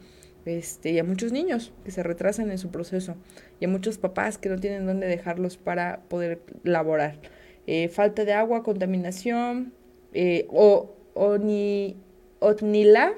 este, 0.49 0.91
y 0.91 0.99
a 0.99 1.05
muchos 1.05 1.33
niños 1.33 1.73
que 1.85 1.91
se 1.91 2.03
retrasan 2.03 2.51
en 2.51 2.59
su 2.59 2.71
proceso 2.71 3.17
y 3.61 3.67
a 3.67 3.69
muchos 3.69 3.99
papás 3.99 4.39
que 4.39 4.49
no 4.49 4.59
tienen 4.59 4.87
dónde 4.87 5.07
dejarlos 5.07 5.57
para 5.57 6.01
poder 6.09 6.41
laborar. 6.65 7.19
Eh, 7.67 7.89
falta 7.89 8.25
de 8.25 8.33
agua, 8.33 8.63
contaminación, 8.63 9.73
eh, 10.15 10.47
o, 10.51 10.95
ni, 11.39 11.97
Otnilag 12.41 13.17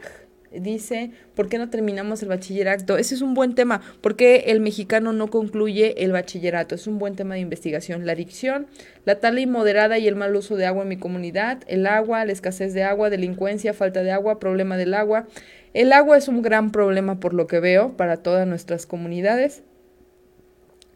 dice, 0.53 1.13
¿por 1.35 1.49
qué 1.49 1.59
no 1.59 1.71
terminamos 1.71 2.23
el 2.23 2.29
bachillerato? 2.29 2.99
Ese 2.99 3.15
es 3.15 3.23
un 3.23 3.35
buen 3.35 3.55
tema, 3.55 3.81
¿por 4.01 4.17
qué 4.17 4.45
el 4.49 4.61
mexicano 4.61 5.13
no 5.13 5.29
concluye 5.29 6.03
el 6.03 6.13
bachillerato? 6.13 6.75
Es 6.75 6.87
un 6.87 6.99
buen 6.99 7.17
tema 7.17 7.35
de 7.35 7.41
investigación. 7.41 8.07
La 8.07 8.13
adicción, 8.13 8.67
la 9.05 9.21
tala 9.21 9.41
inmoderada 9.41 9.99
y 9.99 10.09
el 10.09 10.17
mal 10.17 10.35
uso 10.35 10.57
de 10.57 10.67
agua 10.67 10.83
en 10.83 10.89
mi 10.89 10.97
comunidad, 10.97 11.63
el 11.67 11.87
agua, 11.87 12.25
la 12.25 12.33
escasez 12.33 12.75
de 12.75 12.83
agua, 12.83 13.11
delincuencia, 13.11 13.75
falta 13.75 14.03
de 14.03 14.13
agua, 14.13 14.41
problema 14.41 14.77
del 14.77 14.95
agua, 14.95 15.27
el 15.73 15.93
agua 15.93 16.19
es 16.19 16.27
un 16.27 16.43
gran 16.43 16.73
problema 16.73 17.21
por 17.21 17.33
lo 17.33 17.47
que 17.47 17.61
veo 17.61 17.97
para 17.97 18.17
todas 18.17 18.47
nuestras 18.47 18.87
comunidades. 18.87 19.63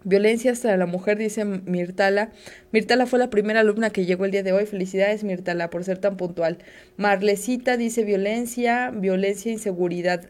Violencia 0.04 0.52
hasta 0.52 0.76
la 0.76 0.86
mujer, 0.86 1.18
dice 1.18 1.44
Mirtala. 1.44 2.30
Mirtala 2.72 3.06
fue 3.06 3.18
la 3.18 3.30
primera 3.30 3.60
alumna 3.60 3.90
que 3.90 4.04
llegó 4.04 4.26
el 4.26 4.30
día 4.30 4.42
de 4.42 4.52
hoy. 4.52 4.66
Felicidades, 4.66 5.24
Mirtala, 5.24 5.70
por 5.70 5.82
ser 5.84 5.98
tan 5.98 6.16
puntual. 6.16 6.58
Marlecita 6.96 7.76
dice 7.76 8.04
violencia, 8.04 8.90
violencia, 8.90 9.50
inseguridad, 9.50 10.28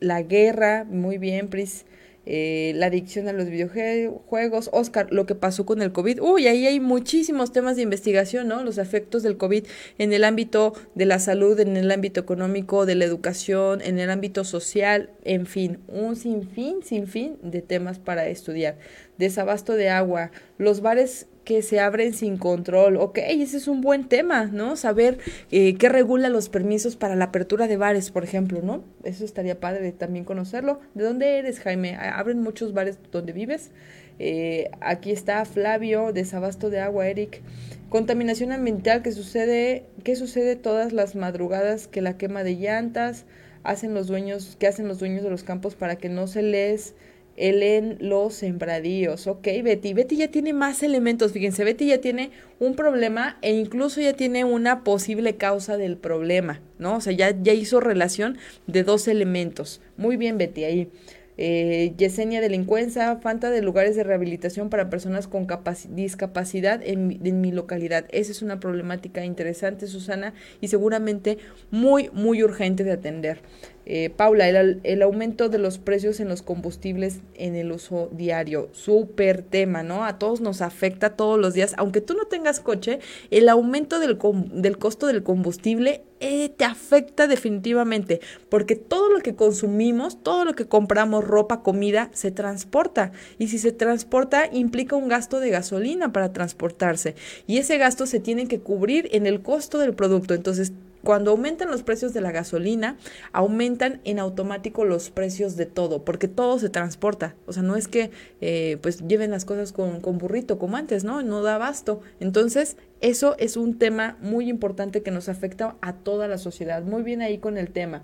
la 0.00 0.22
guerra. 0.22 0.84
Muy 0.84 1.18
bien, 1.18 1.48
Pris. 1.48 1.86
Eh, 2.26 2.72
la 2.74 2.86
adicción 2.86 3.28
a 3.28 3.32
los 3.32 3.48
videojuegos, 3.48 4.68
Oscar, 4.72 5.06
lo 5.12 5.26
que 5.26 5.36
pasó 5.36 5.64
con 5.64 5.80
el 5.80 5.92
COVID. 5.92 6.20
Uy, 6.20 6.48
ahí 6.48 6.66
hay 6.66 6.80
muchísimos 6.80 7.52
temas 7.52 7.76
de 7.76 7.82
investigación, 7.82 8.48
¿no? 8.48 8.64
Los 8.64 8.78
efectos 8.78 9.22
del 9.22 9.36
COVID 9.36 9.64
en 9.98 10.12
el 10.12 10.24
ámbito 10.24 10.74
de 10.96 11.06
la 11.06 11.20
salud, 11.20 11.58
en 11.60 11.76
el 11.76 11.90
ámbito 11.90 12.20
económico, 12.20 12.84
de 12.84 12.96
la 12.96 13.04
educación, 13.04 13.80
en 13.80 14.00
el 14.00 14.10
ámbito 14.10 14.42
social, 14.42 15.10
en 15.24 15.46
fin, 15.46 15.78
un 15.86 16.16
sinfín, 16.16 16.82
sinfín 16.82 17.38
de 17.42 17.62
temas 17.62 18.00
para 18.00 18.26
estudiar. 18.26 18.76
Desabasto 19.18 19.74
de 19.74 19.88
agua, 19.88 20.32
los 20.58 20.80
bares 20.80 21.28
que 21.46 21.62
se 21.62 21.78
abren 21.78 22.12
sin 22.12 22.36
control. 22.36 22.96
Ok, 22.96 23.18
ese 23.18 23.56
es 23.56 23.68
un 23.68 23.80
buen 23.80 24.08
tema, 24.08 24.46
¿no? 24.46 24.74
Saber 24.74 25.18
eh, 25.52 25.76
qué 25.76 25.88
regula 25.88 26.28
los 26.28 26.48
permisos 26.48 26.96
para 26.96 27.14
la 27.14 27.26
apertura 27.26 27.68
de 27.68 27.76
bares, 27.76 28.10
por 28.10 28.24
ejemplo, 28.24 28.62
¿no? 28.62 28.82
Eso 29.04 29.24
estaría 29.24 29.60
padre 29.60 29.92
también 29.92 30.24
conocerlo. 30.24 30.80
¿De 30.94 31.04
dónde 31.04 31.38
eres, 31.38 31.60
Jaime? 31.60 31.94
¿Abren 31.94 32.42
muchos 32.42 32.74
bares 32.74 32.98
donde 33.12 33.32
vives? 33.32 33.70
Eh, 34.18 34.70
aquí 34.80 35.12
está 35.12 35.44
Flavio, 35.44 36.12
desabasto 36.12 36.68
de 36.68 36.80
agua, 36.80 37.06
Eric. 37.06 37.42
Contaminación 37.90 38.50
ambiental 38.50 39.02
que 39.02 39.12
sucede, 39.12 39.84
¿qué 40.02 40.16
sucede 40.16 40.56
todas 40.56 40.92
las 40.92 41.14
madrugadas 41.14 41.86
que 41.86 42.02
la 42.02 42.18
quema 42.18 42.42
de 42.42 42.56
llantas 42.56 43.24
hacen 43.62 43.94
los 43.94 44.08
dueños, 44.08 44.56
que 44.58 44.66
hacen 44.66 44.88
los 44.88 44.98
dueños 44.98 45.22
de 45.22 45.30
los 45.30 45.44
campos 45.44 45.76
para 45.76 45.94
que 45.94 46.08
no 46.08 46.26
se 46.26 46.42
les 46.42 46.94
el 47.36 47.62
en 47.62 47.96
los 48.00 48.34
sembradíos. 48.34 49.26
Ok, 49.26 49.46
Betty. 49.62 49.94
Betty 49.94 50.16
ya 50.16 50.28
tiene 50.28 50.52
más 50.52 50.82
elementos. 50.82 51.32
Fíjense, 51.32 51.64
Betty 51.64 51.86
ya 51.86 52.00
tiene 52.00 52.30
un 52.58 52.74
problema 52.74 53.38
e 53.42 53.54
incluso 53.54 54.00
ya 54.00 54.14
tiene 54.14 54.44
una 54.44 54.84
posible 54.84 55.36
causa 55.36 55.76
del 55.76 55.96
problema, 55.96 56.60
¿no? 56.78 56.96
O 56.96 57.00
sea, 57.00 57.12
ya, 57.12 57.34
ya 57.42 57.52
hizo 57.52 57.80
relación 57.80 58.38
de 58.66 58.82
dos 58.82 59.08
elementos. 59.08 59.80
Muy 59.96 60.16
bien, 60.16 60.38
Betty, 60.38 60.64
ahí. 60.64 60.90
Eh, 61.38 61.92
Yesenia 61.98 62.40
delincuencia, 62.40 63.16
falta 63.16 63.50
de 63.50 63.60
lugares 63.60 63.94
de 63.94 64.04
rehabilitación 64.04 64.70
para 64.70 64.88
personas 64.88 65.28
con 65.28 65.46
discapacidad 65.90 66.80
en, 66.82 67.20
en, 67.22 67.40
mi 67.42 67.52
localidad. 67.52 68.06
Esa 68.10 68.32
es 68.32 68.40
una 68.40 68.58
problemática 68.58 69.22
interesante, 69.22 69.86
Susana, 69.86 70.32
y 70.62 70.68
seguramente 70.68 71.36
muy, 71.70 72.08
muy 72.14 72.42
urgente 72.42 72.84
de 72.84 72.92
atender. 72.92 73.40
Eh, 73.88 74.10
Paula, 74.10 74.48
el, 74.48 75.02
aumento 75.02 75.48
de 75.48 75.58
los 75.58 75.78
precios 75.78 76.18
en 76.18 76.28
los 76.28 76.42
combustibles 76.42 77.20
en 77.34 77.54
el 77.54 77.70
uso 77.70 78.08
diario, 78.10 78.68
súper 78.72 79.42
tema, 79.42 79.84
¿no? 79.84 80.04
A 80.04 80.18
todos 80.18 80.40
nos 80.40 80.60
afecta 80.60 81.10
todos 81.10 81.38
los 81.38 81.54
días, 81.54 81.74
aunque 81.78 82.00
tú 82.00 82.14
no 82.14 82.24
tengas 82.24 82.58
coche, 82.58 82.98
el 83.30 83.48
aumento 83.48 84.00
del, 84.00 84.18
del 84.52 84.78
costo 84.78 85.06
del 85.06 85.22
combustible 85.22 86.02
eh, 86.18 86.48
te 86.48 86.64
afecta 86.64 87.26
definitivamente, 87.26 88.20
porque 88.48 88.74
todo 88.74 89.10
lo 89.10 89.20
que 89.20 89.36
consumimos, 89.36 90.22
todo 90.22 90.44
lo 90.44 90.54
que 90.54 90.66
compramos, 90.66 91.24
ropa, 91.24 91.62
comida, 91.62 92.10
se 92.12 92.30
transporta. 92.30 93.12
Y 93.38 93.48
si 93.48 93.58
se 93.58 93.70
transporta, 93.70 94.48
implica 94.50 94.96
un 94.96 95.08
gasto 95.08 95.40
de 95.40 95.50
gasolina 95.50 96.12
para 96.12 96.32
transportarse. 96.32 97.14
Y 97.46 97.58
ese 97.58 97.76
gasto 97.76 98.06
se 98.06 98.18
tiene 98.18 98.48
que 98.48 98.60
cubrir 98.60 99.10
en 99.12 99.26
el 99.26 99.42
costo 99.42 99.78
del 99.78 99.94
producto. 99.94 100.32
Entonces, 100.32 100.72
cuando 101.06 101.30
aumentan 101.30 101.70
los 101.70 101.84
precios 101.84 102.12
de 102.12 102.20
la 102.20 102.32
gasolina, 102.32 102.96
aumentan 103.30 104.00
en 104.02 104.18
automático 104.18 104.84
los 104.84 105.10
precios 105.10 105.54
de 105.54 105.64
todo, 105.64 106.04
porque 106.04 106.26
todo 106.26 106.58
se 106.58 106.68
transporta. 106.68 107.36
O 107.46 107.52
sea, 107.52 107.62
no 107.62 107.76
es 107.76 107.86
que 107.86 108.10
eh, 108.40 108.78
pues 108.82 109.06
lleven 109.06 109.30
las 109.30 109.44
cosas 109.44 109.70
con, 109.70 110.00
con 110.00 110.18
burrito 110.18 110.58
como 110.58 110.76
antes, 110.76 111.04
¿no? 111.04 111.22
No 111.22 111.44
da 111.44 111.54
abasto. 111.54 112.00
Entonces, 112.18 112.76
eso 113.00 113.36
es 113.38 113.56
un 113.56 113.78
tema 113.78 114.18
muy 114.20 114.48
importante 114.48 115.04
que 115.04 115.12
nos 115.12 115.28
afecta 115.28 115.76
a 115.80 115.92
toda 115.92 116.26
la 116.26 116.38
sociedad. 116.38 116.82
Muy 116.82 117.04
bien 117.04 117.22
ahí 117.22 117.38
con 117.38 117.56
el 117.56 117.70
tema. 117.70 118.02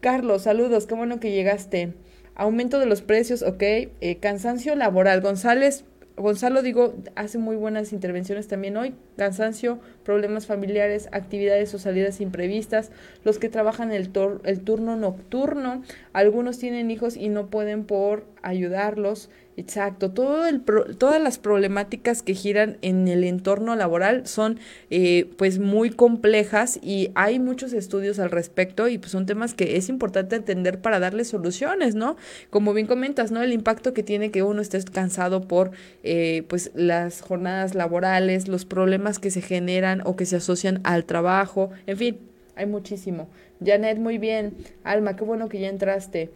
Carlos, 0.00 0.40
saludos, 0.40 0.86
qué 0.86 0.94
bueno 0.94 1.20
que 1.20 1.32
llegaste. 1.32 1.92
Aumento 2.34 2.78
de 2.78 2.86
los 2.86 3.02
precios, 3.02 3.42
ok. 3.42 3.62
Eh, 3.62 4.18
cansancio 4.22 4.74
laboral. 4.74 5.20
González, 5.20 5.84
Gonzalo, 6.16 6.60
digo, 6.62 6.94
hace 7.14 7.38
muy 7.38 7.56
buenas 7.56 7.92
intervenciones 7.92 8.46
también 8.46 8.76
hoy. 8.76 8.94
Cansancio, 9.16 9.78
problemas 10.04 10.46
familiares, 10.46 11.08
actividades 11.12 11.72
o 11.74 11.78
salidas 11.78 12.20
imprevistas, 12.20 12.90
los 13.24 13.38
que 13.38 13.48
trabajan 13.48 13.92
el, 13.92 14.10
el 14.44 14.60
turno 14.60 14.96
nocturno, 14.96 15.82
algunos 16.12 16.58
tienen 16.58 16.90
hijos 16.90 17.16
y 17.16 17.28
no 17.30 17.46
pueden 17.48 17.84
por 17.84 18.26
ayudarlos, 18.42 19.30
Exacto, 19.58 20.10
todo 20.10 20.46
el 20.46 20.62
todas 20.62 21.20
las 21.20 21.38
problemáticas 21.38 22.22
que 22.22 22.32
giran 22.34 22.78
en 22.80 23.06
el 23.06 23.22
entorno 23.22 23.76
laboral 23.76 24.26
son 24.26 24.58
eh, 24.88 25.28
pues 25.36 25.58
muy 25.58 25.90
complejas 25.90 26.78
y 26.82 27.10
hay 27.14 27.38
muchos 27.38 27.74
estudios 27.74 28.18
al 28.18 28.30
respecto 28.30 28.88
y 28.88 28.96
pues 28.96 29.12
son 29.12 29.26
temas 29.26 29.52
que 29.52 29.76
es 29.76 29.90
importante 29.90 30.36
entender 30.36 30.80
para 30.80 31.00
darle 31.00 31.26
soluciones, 31.26 31.94
¿no? 31.94 32.16
Como 32.48 32.72
bien 32.72 32.86
comentas, 32.86 33.30
¿no? 33.30 33.42
El 33.42 33.52
impacto 33.52 33.92
que 33.92 34.02
tiene 34.02 34.30
que 34.30 34.42
uno 34.42 34.62
esté 34.62 34.82
cansado 34.84 35.46
por 35.46 35.72
eh, 36.02 36.44
pues 36.48 36.70
las 36.74 37.20
jornadas 37.20 37.74
laborales, 37.74 38.48
los 38.48 38.64
problemas 38.64 39.18
que 39.18 39.30
se 39.30 39.42
generan 39.42 40.00
o 40.06 40.16
que 40.16 40.24
se 40.24 40.36
asocian 40.36 40.80
al 40.84 41.04
trabajo, 41.04 41.70
en 41.86 41.98
fin, 41.98 42.18
hay 42.56 42.64
muchísimo. 42.64 43.28
Janet, 43.64 43.98
muy 43.98 44.18
bien. 44.18 44.54
Alma, 44.82 45.14
qué 45.16 45.24
bueno 45.24 45.48
que 45.48 45.60
ya 45.60 45.68
entraste. 45.68 46.30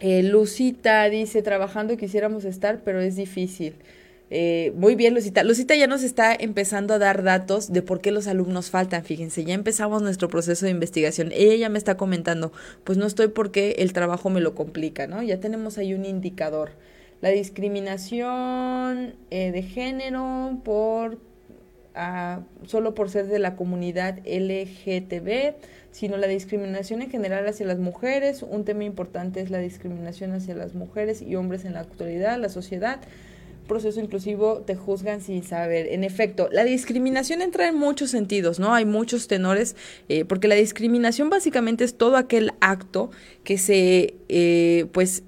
Eh, 0.00 0.22
Lucita 0.22 1.08
dice, 1.08 1.42
trabajando 1.42 1.96
quisiéramos 1.96 2.44
estar, 2.44 2.82
pero 2.84 3.00
es 3.00 3.16
difícil. 3.16 3.74
Eh, 4.30 4.72
muy 4.76 4.94
bien, 4.94 5.14
Lucita. 5.14 5.42
Lucita 5.42 5.74
ya 5.74 5.86
nos 5.86 6.02
está 6.02 6.34
empezando 6.34 6.94
a 6.94 6.98
dar 6.98 7.22
datos 7.22 7.72
de 7.72 7.82
por 7.82 8.00
qué 8.00 8.10
los 8.12 8.26
alumnos 8.26 8.70
faltan. 8.70 9.04
Fíjense, 9.04 9.44
ya 9.44 9.54
empezamos 9.54 10.02
nuestro 10.02 10.28
proceso 10.28 10.66
de 10.66 10.72
investigación. 10.72 11.30
Ella 11.32 11.56
ya 11.56 11.68
me 11.68 11.78
está 11.78 11.96
comentando, 11.96 12.52
pues 12.84 12.98
no 12.98 13.06
estoy 13.06 13.28
porque 13.28 13.76
el 13.78 13.92
trabajo 13.92 14.28
me 14.30 14.40
lo 14.40 14.54
complica, 14.54 15.06
¿no? 15.06 15.22
Ya 15.22 15.40
tenemos 15.40 15.78
ahí 15.78 15.94
un 15.94 16.04
indicador. 16.04 16.72
La 17.20 17.30
discriminación 17.30 19.14
eh, 19.30 19.50
de 19.50 19.62
género 19.62 20.60
por 20.62 21.18
solo 22.66 22.94
por 22.94 23.10
ser 23.10 23.26
de 23.26 23.38
la 23.38 23.56
comunidad 23.56 24.18
LGTB 24.26 25.54
sino 25.90 26.16
la 26.16 26.26
discriminación 26.26 27.02
en 27.02 27.10
general 27.10 27.46
hacia 27.48 27.66
las 27.66 27.78
mujeres. 27.78 28.42
Un 28.42 28.64
tema 28.64 28.84
importante 28.84 29.40
es 29.40 29.50
la 29.50 29.58
discriminación 29.58 30.32
hacia 30.32 30.54
las 30.54 30.74
mujeres 30.74 31.22
y 31.22 31.34
hombres 31.36 31.64
en 31.64 31.74
la 31.74 31.80
actualidad, 31.80 32.38
la 32.38 32.48
sociedad. 32.48 33.00
Proceso 33.66 34.00
inclusivo 34.00 34.58
te 34.58 34.76
juzgan 34.76 35.20
sin 35.20 35.42
saber. 35.42 35.88
En 35.88 36.04
efecto, 36.04 36.48
la 36.52 36.64
discriminación 36.64 37.42
entra 37.42 37.68
en 37.68 37.74
muchos 37.74 38.10
sentidos, 38.10 38.58
¿no? 38.58 38.72
Hay 38.74 38.84
muchos 38.84 39.28
tenores, 39.28 39.76
eh, 40.08 40.24
porque 40.24 40.48
la 40.48 40.54
discriminación 40.54 41.28
básicamente 41.30 41.84
es 41.84 41.94
todo 41.94 42.16
aquel 42.16 42.52
acto 42.60 43.10
que 43.44 43.58
se, 43.58 44.14
eh, 44.28 44.86
pues, 44.92 45.22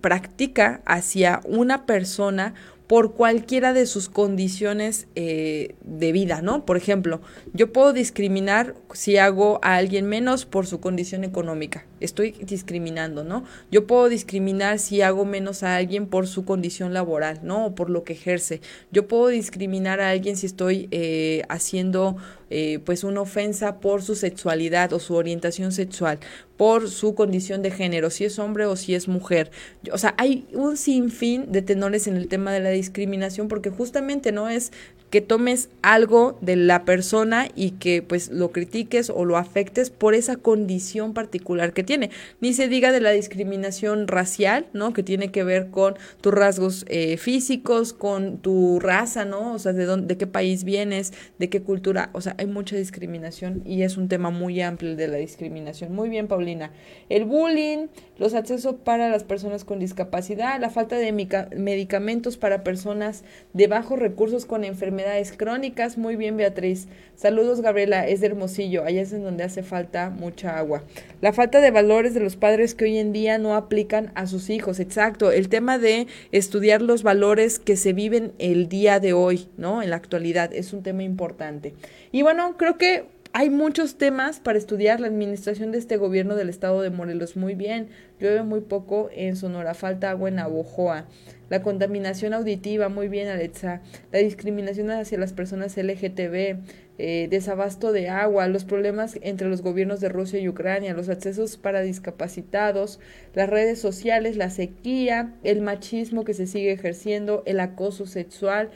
practica 0.00 0.82
hacia 0.84 1.40
una 1.44 1.86
persona 1.86 2.54
por 2.90 3.12
cualquiera 3.14 3.72
de 3.72 3.86
sus 3.86 4.08
condiciones 4.08 5.06
eh, 5.14 5.76
de 5.82 6.10
vida, 6.10 6.42
¿no? 6.42 6.66
Por 6.66 6.76
ejemplo, 6.76 7.20
yo 7.52 7.72
puedo 7.72 7.92
discriminar 7.92 8.74
si 8.94 9.16
hago 9.16 9.60
a 9.62 9.76
alguien 9.76 10.06
menos 10.06 10.44
por 10.44 10.66
su 10.66 10.80
condición 10.80 11.22
económica. 11.22 11.86
Estoy 12.00 12.32
discriminando, 12.32 13.22
¿no? 13.22 13.44
Yo 13.70 13.86
puedo 13.86 14.08
discriminar 14.08 14.80
si 14.80 15.02
hago 15.02 15.24
menos 15.24 15.62
a 15.62 15.76
alguien 15.76 16.08
por 16.08 16.26
su 16.26 16.44
condición 16.44 16.92
laboral, 16.92 17.38
¿no? 17.44 17.66
O 17.66 17.74
por 17.76 17.90
lo 17.90 18.02
que 18.02 18.14
ejerce. 18.14 18.60
Yo 18.90 19.06
puedo 19.06 19.28
discriminar 19.28 20.00
a 20.00 20.10
alguien 20.10 20.36
si 20.36 20.46
estoy 20.46 20.88
eh, 20.90 21.44
haciendo 21.48 22.16
eh, 22.50 22.80
pues 22.84 23.04
una 23.04 23.20
ofensa 23.20 23.80
por 23.80 24.02
su 24.02 24.14
sexualidad 24.14 24.92
o 24.92 24.98
su 24.98 25.14
orientación 25.14 25.72
sexual, 25.72 26.18
por 26.56 26.90
su 26.90 27.14
condición 27.14 27.62
de 27.62 27.70
género, 27.70 28.10
si 28.10 28.24
es 28.24 28.38
hombre 28.38 28.66
o 28.66 28.76
si 28.76 28.94
es 28.94 29.08
mujer. 29.08 29.50
O 29.92 29.98
sea, 29.98 30.14
hay 30.18 30.46
un 30.52 30.76
sinfín 30.76 31.52
de 31.52 31.62
tenores 31.62 32.06
en 32.06 32.16
el 32.16 32.28
tema 32.28 32.52
de 32.52 32.60
la 32.60 32.70
discriminación 32.70 33.48
porque 33.48 33.70
justamente 33.70 34.32
no 34.32 34.48
es 34.48 34.72
que 35.10 35.20
tomes 35.20 35.68
algo 35.82 36.38
de 36.40 36.56
la 36.56 36.84
persona 36.84 37.48
y 37.56 37.72
que 37.72 38.00
pues 38.00 38.30
lo 38.30 38.52
critiques 38.52 39.10
o 39.10 39.24
lo 39.24 39.36
afectes 39.36 39.90
por 39.90 40.14
esa 40.14 40.36
condición 40.36 41.14
particular 41.14 41.72
que 41.72 41.82
tiene. 41.82 42.10
Ni 42.40 42.54
se 42.54 42.68
diga 42.68 42.92
de 42.92 43.00
la 43.00 43.10
discriminación 43.10 44.06
racial, 44.06 44.66
¿no? 44.72 44.92
Que 44.92 45.02
tiene 45.02 45.32
que 45.32 45.42
ver 45.42 45.70
con 45.70 45.96
tus 46.20 46.32
rasgos 46.32 46.84
eh, 46.88 47.16
físicos, 47.16 47.92
con 47.92 48.38
tu 48.38 48.78
raza, 48.78 49.24
¿no? 49.24 49.52
O 49.52 49.58
sea, 49.58 49.72
de, 49.72 49.84
dónde, 49.84 50.14
de 50.14 50.18
qué 50.18 50.28
país 50.28 50.62
vienes, 50.62 51.12
de 51.38 51.48
qué 51.48 51.60
cultura. 51.60 52.10
O 52.12 52.20
sea, 52.20 52.36
hay 52.38 52.46
mucha 52.46 52.76
discriminación 52.76 53.62
y 53.66 53.82
es 53.82 53.96
un 53.96 54.08
tema 54.08 54.30
muy 54.30 54.60
amplio 54.60 54.94
de 54.94 55.08
la 55.08 55.16
discriminación. 55.16 55.92
Muy 55.92 56.08
bien, 56.08 56.28
Paulina. 56.28 56.70
El 57.08 57.24
bullying, 57.24 57.88
los 58.16 58.34
accesos 58.34 58.76
para 58.84 59.08
las 59.08 59.24
personas 59.24 59.64
con 59.64 59.80
discapacidad, 59.80 60.60
la 60.60 60.70
falta 60.70 60.96
de 60.96 61.10
medicamentos 61.12 62.36
para 62.36 62.62
personas 62.62 63.24
de 63.52 63.66
bajos 63.66 63.98
recursos 63.98 64.46
con 64.46 64.62
enfermedades 64.62 64.99
crónicas. 65.36 65.98
Muy 65.98 66.16
bien, 66.16 66.36
Beatriz. 66.36 66.88
Saludos, 67.14 67.60
Gabriela. 67.60 68.06
Es 68.06 68.20
de 68.20 68.28
Hermosillo. 68.28 68.84
Allá 68.84 69.02
es 69.02 69.12
en 69.12 69.22
donde 69.22 69.44
hace 69.44 69.62
falta 69.62 70.10
mucha 70.10 70.58
agua. 70.58 70.82
La 71.20 71.32
falta 71.32 71.60
de 71.60 71.70
valores 71.70 72.14
de 72.14 72.20
los 72.20 72.36
padres 72.36 72.74
que 72.74 72.84
hoy 72.84 72.98
en 72.98 73.12
día 73.12 73.38
no 73.38 73.54
aplican 73.54 74.12
a 74.14 74.26
sus 74.26 74.50
hijos. 74.50 74.80
Exacto. 74.80 75.32
El 75.32 75.48
tema 75.48 75.78
de 75.78 76.06
estudiar 76.32 76.82
los 76.82 77.02
valores 77.02 77.58
que 77.58 77.76
se 77.76 77.92
viven 77.92 78.32
el 78.38 78.68
día 78.68 79.00
de 79.00 79.12
hoy, 79.12 79.48
¿no? 79.56 79.82
En 79.82 79.90
la 79.90 79.96
actualidad. 79.96 80.52
Es 80.52 80.72
un 80.72 80.82
tema 80.82 81.02
importante. 81.02 81.74
Y 82.12 82.22
bueno, 82.22 82.56
creo 82.56 82.78
que 82.78 83.04
hay 83.32 83.48
muchos 83.48 83.96
temas 83.96 84.40
para 84.40 84.58
estudiar 84.58 84.98
la 84.98 85.06
administración 85.06 85.70
de 85.70 85.78
este 85.78 85.96
gobierno 85.96 86.34
del 86.34 86.48
estado 86.48 86.82
de 86.82 86.90
Morelos. 86.90 87.36
Muy 87.36 87.54
bien, 87.54 87.88
llueve 88.18 88.42
muy 88.42 88.60
poco 88.60 89.08
en 89.12 89.36
Sonora, 89.36 89.74
falta 89.74 90.10
agua 90.10 90.28
en 90.28 90.40
Abojoa 90.40 91.06
la 91.50 91.62
contaminación 91.62 92.32
auditiva, 92.32 92.88
muy 92.88 93.08
bien 93.08 93.28
Alexa, 93.28 93.82
la 94.12 94.20
discriminación 94.20 94.90
hacia 94.90 95.18
las 95.18 95.34
personas 95.34 95.76
LGTB, 95.76 96.60
eh, 96.98 97.28
desabasto 97.28 97.92
de 97.92 98.08
agua, 98.08 98.46
los 98.46 98.64
problemas 98.64 99.18
entre 99.20 99.48
los 99.48 99.60
gobiernos 99.60 100.00
de 100.00 100.08
Rusia 100.08 100.38
y 100.38 100.48
Ucrania, 100.48 100.94
los 100.94 101.08
accesos 101.08 101.56
para 101.56 101.82
discapacitados, 101.82 103.00
las 103.34 103.50
redes 103.50 103.80
sociales, 103.80 104.36
la 104.36 104.48
sequía, 104.48 105.34
el 105.42 105.60
machismo 105.60 106.24
que 106.24 106.34
se 106.34 106.46
sigue 106.46 106.72
ejerciendo, 106.72 107.42
el 107.46 107.58
acoso 107.60 108.06
sexual. 108.06 108.70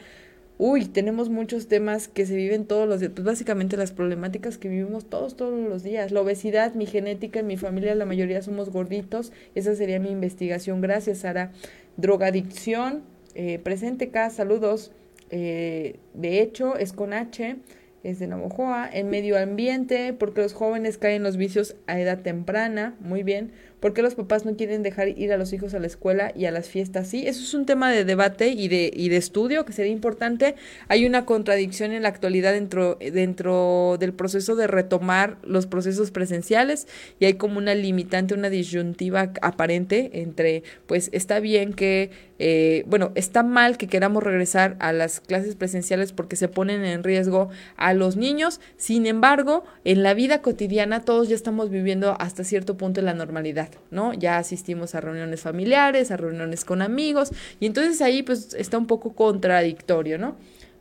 Uy, 0.57 0.85
tenemos 0.85 1.29
muchos 1.29 1.67
temas 1.67 2.07
que 2.07 2.25
se 2.25 2.35
viven 2.35 2.65
todos 2.65 2.87
los 2.87 3.01
días, 3.01 3.11
pues 3.13 3.25
básicamente 3.25 3.75
las 3.75 3.91
problemáticas 3.91 4.57
que 4.57 4.69
vivimos 4.69 5.05
todos, 5.05 5.35
todos 5.35 5.59
los 5.67 5.83
días. 5.83 6.11
La 6.11 6.21
obesidad, 6.21 6.73
mi 6.75 6.85
genética, 6.85 7.41
en 7.41 7.47
mi 7.47 7.57
familia 7.57 7.93
la 7.93 8.05
mayoría 8.05 8.41
somos 8.41 8.69
gorditos, 8.69 9.33
esa 9.53 9.75
sería 9.75 9.99
mi 9.99 10.11
investigación. 10.11 10.79
Gracias, 10.79 11.19
Sara 11.19 11.51
drogadicción, 11.97 13.03
eh, 13.35 13.59
presente 13.59 14.05
acá, 14.05 14.29
saludos. 14.29 14.91
Eh, 15.29 15.97
de 16.13 16.41
hecho, 16.41 16.77
es 16.77 16.93
con 16.93 17.13
H, 17.13 17.57
es 18.03 18.19
de 18.19 18.27
Navojoa. 18.27 18.89
En 18.91 19.09
medio 19.09 19.37
ambiente, 19.37 20.13
porque 20.13 20.41
los 20.41 20.53
jóvenes 20.53 20.97
caen 20.97 21.17
en 21.17 21.23
los 21.23 21.37
vicios 21.37 21.75
a 21.87 21.99
edad 21.99 22.19
temprana, 22.21 22.95
muy 22.99 23.23
bien. 23.23 23.51
¿Por 23.79 23.93
qué 23.93 24.01
los 24.01 24.15
papás 24.15 24.45
no 24.45 24.55
quieren 24.55 24.83
dejar 24.83 25.09
ir 25.09 25.31
a 25.31 25.37
los 25.37 25.53
hijos 25.53 25.73
a 25.73 25.79
la 25.79 25.87
escuela 25.87 26.31
y 26.35 26.45
a 26.45 26.51
las 26.51 26.69
fiestas? 26.69 27.07
Sí, 27.07 27.27
eso 27.27 27.41
es 27.41 27.53
un 27.53 27.65
tema 27.65 27.91
de 27.91 28.05
debate 28.05 28.49
y 28.49 28.67
de, 28.67 28.91
y 28.93 29.09
de 29.09 29.17
estudio 29.17 29.65
que 29.65 29.73
sería 29.73 29.91
importante. 29.91 30.55
Hay 30.87 31.05
una 31.05 31.25
contradicción 31.25 31.91
en 31.91 32.03
la 32.03 32.09
actualidad 32.09 32.53
dentro, 32.53 32.95
dentro 32.95 33.97
del 33.99 34.13
proceso 34.13 34.55
de 34.55 34.67
retomar 34.67 35.37
los 35.43 35.67
procesos 35.67 36.11
presenciales 36.11 36.87
y 37.19 37.25
hay 37.25 37.33
como 37.35 37.57
una 37.57 37.75
limitante, 37.75 38.33
una 38.33 38.49
disyuntiva 38.49 39.31
aparente 39.41 40.09
entre, 40.13 40.63
pues 40.87 41.09
está 41.13 41.39
bien 41.39 41.73
que 41.73 42.11
eh, 42.37 42.83
bueno, 42.87 43.11
está 43.15 43.43
mal 43.43 43.77
que 43.77 43.87
queramos 43.87 44.21
regresar 44.21 44.75
a 44.79 44.91
las 44.91 45.21
clases 45.21 45.55
presenciales 45.55 46.11
porque 46.11 46.35
se 46.35 46.49
ponen 46.49 46.83
en 46.83 47.03
riesgo 47.03 47.49
a 47.77 47.93
los 47.93 48.17
niños. 48.17 48.59
Sin 48.77 49.05
embargo, 49.05 49.63
en 49.85 50.03
la 50.03 50.13
vida 50.13 50.41
cotidiana 50.41 51.05
todos 51.05 51.29
ya 51.29 51.35
estamos 51.35 51.69
viviendo 51.69 52.15
hasta 52.19 52.43
cierto 52.43 52.75
punto 52.75 53.01
la 53.01 53.13
normalidad, 53.13 53.64
¿no? 53.91 54.13
Ya 54.13 54.37
asistimos 54.37 54.95
a 54.95 55.01
reuniones 55.01 55.41
familiares, 55.41 56.11
a 56.11 56.17
reuniones 56.17 56.65
con 56.65 56.81
amigos 56.81 57.31
y 57.59 57.65
entonces 57.65 58.01
ahí 58.01 58.23
pues 58.23 58.53
está 58.53 58.77
un 58.77 58.87
poco 58.87 59.13
contradictorio, 59.13 60.17
¿no? 60.17 60.35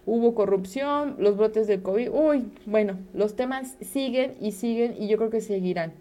Hubo 0.06 0.34
corrupción, 0.34 1.16
los 1.18 1.36
brotes 1.36 1.66
del 1.66 1.80
COVID, 1.82 2.10
uy, 2.10 2.44
bueno, 2.66 2.98
los 3.14 3.36
temas 3.36 3.74
siguen 3.80 4.34
y 4.40 4.52
siguen 4.52 4.94
y 4.98 5.08
yo 5.08 5.16
creo 5.16 5.30
que 5.30 5.40
seguirán. 5.40 5.92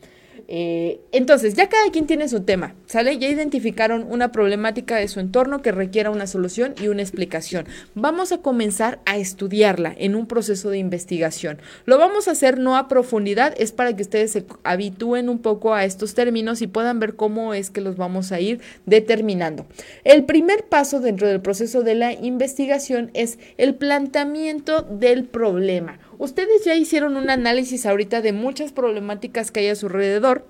Eh, 0.47 0.99
entonces, 1.11 1.53
ya 1.53 1.69
cada 1.69 1.89
quien 1.91 2.05
tiene 2.05 2.27
su 2.27 2.41
tema, 2.41 2.75
¿sale? 2.85 3.17
Ya 3.17 3.29
identificaron 3.29 4.05
una 4.09 4.31
problemática 4.31 4.97
de 4.97 5.07
su 5.07 5.19
entorno 5.19 5.61
que 5.61 5.71
requiera 5.71 6.11
una 6.11 6.27
solución 6.27 6.75
y 6.81 6.87
una 6.89 7.01
explicación. 7.01 7.65
Vamos 7.95 8.31
a 8.31 8.39
comenzar 8.39 8.99
a 9.05 9.17
estudiarla 9.17 9.93
en 9.97 10.15
un 10.15 10.27
proceso 10.27 10.69
de 10.69 10.77
investigación. 10.77 11.59
Lo 11.85 11.97
vamos 11.97 12.27
a 12.27 12.31
hacer 12.31 12.59
no 12.59 12.77
a 12.77 12.87
profundidad, 12.87 13.53
es 13.57 13.71
para 13.71 13.95
que 13.95 14.03
ustedes 14.03 14.31
se 14.31 14.45
habitúen 14.63 15.29
un 15.29 15.39
poco 15.39 15.73
a 15.73 15.85
estos 15.85 16.13
términos 16.13 16.61
y 16.61 16.67
puedan 16.67 16.99
ver 16.99 17.15
cómo 17.15 17.53
es 17.53 17.69
que 17.69 17.81
los 17.81 17.95
vamos 17.95 18.31
a 18.31 18.39
ir 18.39 18.61
determinando. 18.85 19.65
El 20.03 20.25
primer 20.25 20.65
paso 20.65 20.99
dentro 20.99 21.27
del 21.27 21.41
proceso 21.41 21.83
de 21.83 21.95
la 21.95 22.13
investigación 22.13 23.11
es 23.13 23.39
el 23.57 23.75
planteamiento 23.75 24.81
del 24.81 25.23
problema 25.23 25.99
Ustedes 26.23 26.63
ya 26.63 26.73
hicieron 26.73 27.17
un 27.17 27.29
análisis 27.29 27.85
ahorita 27.85 28.21
de 28.21 28.31
muchas 28.31 28.71
problemáticas 28.71 29.51
que 29.51 29.59
hay 29.59 29.67
a 29.67 29.75
su 29.75 29.87
alrededor 29.87 30.47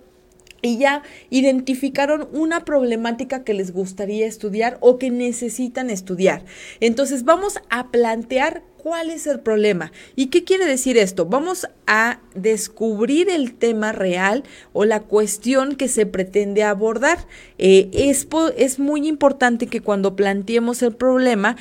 y 0.62 0.78
ya 0.78 1.02
identificaron 1.32 2.30
una 2.32 2.64
problemática 2.64 3.44
que 3.44 3.56
les 3.56 3.74
gustaría 3.74 4.28
estudiar 4.28 4.78
o 4.82 5.00
que 5.00 5.10
necesitan 5.10 5.90
estudiar. 5.90 6.46
Entonces 6.80 7.24
vamos 7.24 7.58
a 7.72 7.90
plantear 7.90 8.62
¿Cuál 8.84 9.12
es 9.12 9.28
el 9.28 9.40
problema? 9.40 9.94
¿Y 10.18 10.28
qué 10.28 10.44
quiere 10.44 10.66
decir 10.66 10.98
esto? 10.98 11.26
Vamos 11.26 11.70
a 11.88 12.20
descubrir 12.36 13.30
el 13.30 13.54
tema 13.54 13.94
real 13.94 14.44
o 14.74 14.84
la 14.84 15.00
cuestión 15.00 15.78
que 15.78 15.88
se 15.88 16.06
pretende 16.06 16.64
abordar. 16.64 17.20
Eh, 17.58 17.90
es, 17.94 18.28
es, 18.58 18.80
muy 18.80 19.08
importante 19.08 19.68
que 19.68 19.80
cuando 19.80 20.18
planteemos 20.18 20.84
el 20.84 20.94
problema 20.94 21.56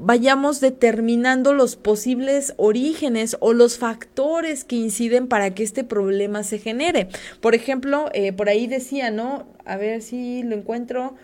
vayamos 0.00 0.60
determinando 0.60 1.54
los 1.54 1.76
posibles 1.76 2.52
orígenes 2.56 3.36
o 3.38 3.52
los 3.52 3.78
factores 3.78 4.64
que 4.64 4.74
inciden 4.74 5.28
para 5.28 5.54
que 5.54 5.62
este 5.62 5.84
problema 5.84 6.42
se 6.42 6.58
genere. 6.58 7.10
Por 7.40 7.54
ejemplo, 7.54 8.10
eh, 8.12 8.32
por 8.32 8.48
ahí 8.48 8.66
decía, 8.66 9.12
¿no? 9.12 9.46
A 9.64 9.76
ver 9.76 10.02
si 10.02 10.42
lo 10.42 10.56
encuentro. 10.56 11.14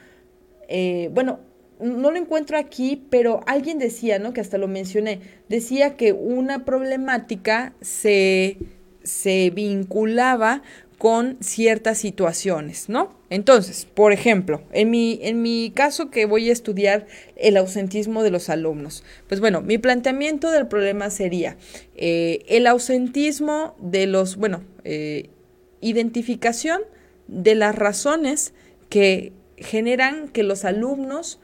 Eh, 0.68 1.10
bueno, 1.12 1.40
no 1.80 2.10
lo 2.10 2.16
encuentro 2.16 2.58
aquí, 2.58 3.02
pero 3.10 3.40
alguien 3.46 3.78
decía, 3.78 4.18
¿no? 4.18 4.32
Que 4.32 4.40
hasta 4.40 4.58
lo 4.58 4.68
mencioné, 4.68 5.20
decía 5.48 5.96
que 5.96 6.12
una 6.12 6.64
problemática 6.64 7.74
se, 7.80 8.58
se 9.02 9.50
vinculaba 9.50 10.62
con 10.98 11.36
ciertas 11.40 11.98
situaciones, 11.98 12.88
¿no? 12.88 13.14
Entonces, 13.28 13.86
por 13.92 14.12
ejemplo, 14.12 14.62
en 14.72 14.90
mi, 14.90 15.18
en 15.22 15.42
mi 15.42 15.72
caso 15.74 16.10
que 16.10 16.26
voy 16.26 16.48
a 16.48 16.52
estudiar 16.52 17.06
el 17.36 17.56
ausentismo 17.56 18.22
de 18.22 18.30
los 18.30 18.48
alumnos, 18.48 19.04
pues 19.28 19.40
bueno, 19.40 19.60
mi 19.60 19.78
planteamiento 19.78 20.50
del 20.50 20.68
problema 20.68 21.10
sería 21.10 21.56
eh, 21.96 22.44
el 22.48 22.66
ausentismo 22.66 23.74
de 23.78 24.06
los, 24.06 24.36
bueno, 24.36 24.64
eh, 24.84 25.28
identificación 25.80 26.80
de 27.28 27.56
las 27.56 27.74
razones 27.74 28.54
que 28.88 29.32
generan 29.58 30.28
que 30.28 30.42
los 30.42 30.64
alumnos 30.64 31.40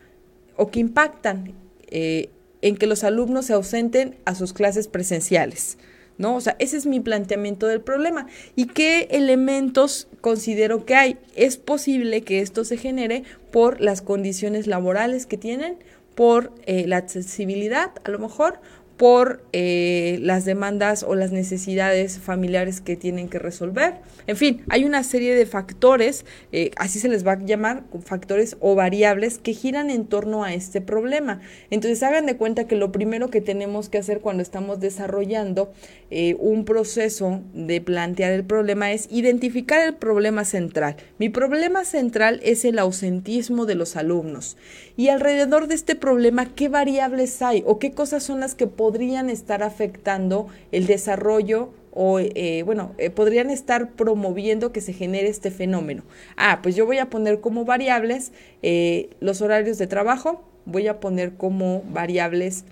o 0.63 0.71
que 0.71 0.79
impactan 0.79 1.55
eh, 1.89 2.31
en 2.61 2.77
que 2.77 2.87
los 2.87 3.03
alumnos 3.03 3.47
se 3.47 3.53
ausenten 3.53 4.15
a 4.25 4.37
sus 4.37 4.53
clases 4.53 4.87
presenciales. 4.87 5.77
¿No? 6.19 6.37
O 6.37 6.41
sea, 6.41 6.55
ese 6.61 6.77
es 6.77 6.87
mi 6.87 7.01
planteamiento 7.01 7.67
del 7.67 7.81
problema. 7.81 8.29
¿Y 8.55 8.67
qué 8.67 9.09
elementos 9.11 10.07
considero 10.21 10.85
que 10.85 10.95
hay? 10.95 11.19
Es 11.35 11.57
posible 11.57 12.23
que 12.23 12.41
esto 12.41 12.65
se 12.65 12.77
genere 12.77 13.25
por 13.51 13.81
las 13.81 14.03
condiciones 14.03 14.69
laborales 14.69 15.27
que 15.27 15.37
tienen, 15.37 15.79
por 16.15 16.53
eh, 16.67 16.87
la 16.87 16.99
accesibilidad, 16.99 17.91
a 18.05 18.11
lo 18.11 18.21
mejor, 18.21 18.61
por 18.97 19.43
eh, 19.53 20.19
las 20.23 20.45
demandas 20.45 21.03
o 21.03 21.15
las 21.15 21.33
necesidades 21.33 22.19
familiares 22.19 22.81
que 22.81 22.97
tienen 22.97 23.29
que 23.29 23.39
resolver. 23.39 23.95
En 24.27 24.37
fin, 24.37 24.63
hay 24.69 24.85
una 24.85 25.03
serie 25.03 25.35
de 25.35 25.45
factores, 25.45 26.25
eh, 26.53 26.71
así 26.77 27.01
se 27.01 27.09
les 27.09 27.27
va 27.27 27.33
a 27.33 27.45
llamar, 27.45 27.83
factores 28.05 28.57
o 28.61 28.75
variables 28.75 29.39
que 29.39 29.55
giran 29.55 29.91
en 29.91 30.07
torno 30.07 30.45
a 30.45 30.55
este 30.55 30.81
problema. 30.81 31.41
Entonces, 31.71 32.03
hagan 32.03 32.27
de 32.27 32.37
cuenta 32.37 32.69
que 32.69 32.77
lo 32.77 32.93
primero 32.93 33.29
que 33.29 33.41
tenemos 33.41 33.89
que 33.89 33.99
hacer 33.99 34.21
cuando 34.21 34.43
estamos 34.43 34.79
desarrollando 34.79 35.73
eh, 36.11 36.37
un 36.39 36.65
proceso 36.65 37.41
de 37.55 37.81
plantear 37.81 38.33
el 38.33 38.45
problema 38.45 38.93
es 38.93 39.09
identificar 39.11 39.85
el 39.85 39.95
problema 39.95 40.45
central. 40.45 40.97
Mi 41.19 41.29
problema 41.29 41.85
central 41.85 42.41
es 42.45 42.65
el 42.65 42.79
ausentismo 42.79 43.67
de 43.67 43.75
los 43.75 43.97
alumnos. 43.97 44.57
Y 44.97 45.09
alrededor 45.09 45.67
de 45.67 45.75
este 45.75 45.97
problema, 45.97 46.55
¿qué 46.55 46.69
variables 46.69 47.41
hay 47.43 47.65
o 47.67 47.79
qué 47.79 47.93
cosas 47.93 48.23
son 48.23 48.41
las 48.41 48.55
que 48.55 48.67
podemos 48.67 48.92
podrían 48.93 49.31
estar 49.31 49.63
afectando 49.63 50.49
el 50.71 50.87
desarrollo 50.87 51.71
o, 51.93 52.19
eh, 52.19 52.63
bueno, 52.67 52.95
eh, 52.99 53.09
podrían 53.09 53.49
estar 53.49 53.93
promoviendo 53.93 54.71
que 54.71 54.83
se 54.83 54.93
genere 54.93 55.29
este 55.29 55.51
fenómeno. 55.51 56.03
Ah, 56.37 56.61
pues 56.63 56.77
yo 56.77 56.85
voy 56.85 56.99
a 56.99 57.09
poner 57.09 57.41
como 57.41 57.65
variables 57.65 58.33
eh, 58.63 59.09
los 59.21 59.41
horarios 59.41 59.79
de 59.79 59.87
trabajo, 59.87 60.45
voy 60.67 60.89
a 60.89 61.01
poner 61.01 61.37
como 61.37 61.83
variables 61.91 62.67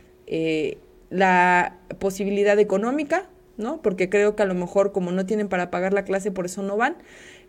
la 1.08 1.78
posibilidad 1.98 2.56
económica, 2.58 3.28
¿no? 3.56 3.80
Porque 3.82 4.08
creo 4.10 4.36
que 4.36 4.42
a 4.42 4.46
lo 4.46 4.54
mejor 4.54 4.92
como 4.92 5.10
no 5.10 5.24
tienen 5.26 5.48
para 5.48 5.70
pagar 5.70 5.92
la 5.92 6.04
clase, 6.04 6.30
por 6.30 6.44
eso 6.44 6.62
no 6.62 6.76
van. 6.76 6.98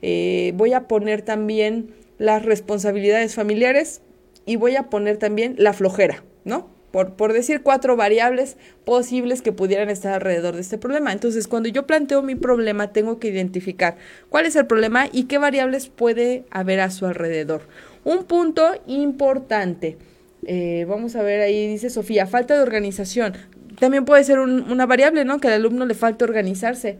voy 0.02 0.74
a 0.74 0.88
poner 0.88 1.22
también 1.22 1.94
las 2.18 2.44
responsabilidades 2.44 3.36
familiares 3.36 4.02
y 4.46 4.56
voy 4.56 4.78
a 4.78 4.90
poner 4.90 5.18
también 5.18 5.56
la 5.58 5.74
flojera, 5.74 6.24
¿no? 6.44 6.81
Por, 6.92 7.34
decir 7.34 7.62
cuatro 7.62 7.96
variables 7.96 8.58
posibles 8.86 9.42
que 9.42 9.54
pudieran 9.54 9.90
estar 9.90 10.14
alrededor 10.14 10.56
de 10.56 10.62
este 10.62 10.78
problema. 10.78 11.14
Entonces, 11.14 11.48
cuando 11.48 11.70
yo 11.70 11.88
planteo 11.88 12.22
mi 12.22 12.36
problema, 12.36 12.92
tengo 12.92 13.20
que 13.20 13.30
identificar 13.30 13.96
cuál 14.30 14.46
es 14.46 14.56
el 14.56 14.68
problema 14.68 15.08
y 15.12 15.24
qué 15.24 15.38
variables 15.38 15.88
puede 15.88 16.44
haber 16.52 16.82
a 16.82 16.92
su 16.92 17.06
alrededor. 17.06 17.62
Un 18.04 18.26
punto 18.26 18.72
importante. 18.88 19.98
Eh, 20.46 20.86
vamos 20.88 21.16
a 21.16 21.24
ver 21.24 21.42
ahí, 21.42 21.68
dice 21.68 21.90
Sofía, 21.90 22.28
falta 22.28 22.56
de 22.56 22.62
organización. 22.62 23.34
También 23.80 24.06
puede 24.06 24.24
ser 24.24 24.40
una 24.40 24.86
variable, 24.86 25.24
¿no? 25.24 25.40
Que 25.40 25.48
al 25.48 25.54
alumno 25.54 25.86
le 25.86 25.94
falte 25.94 26.24
organizarse. 26.24 26.98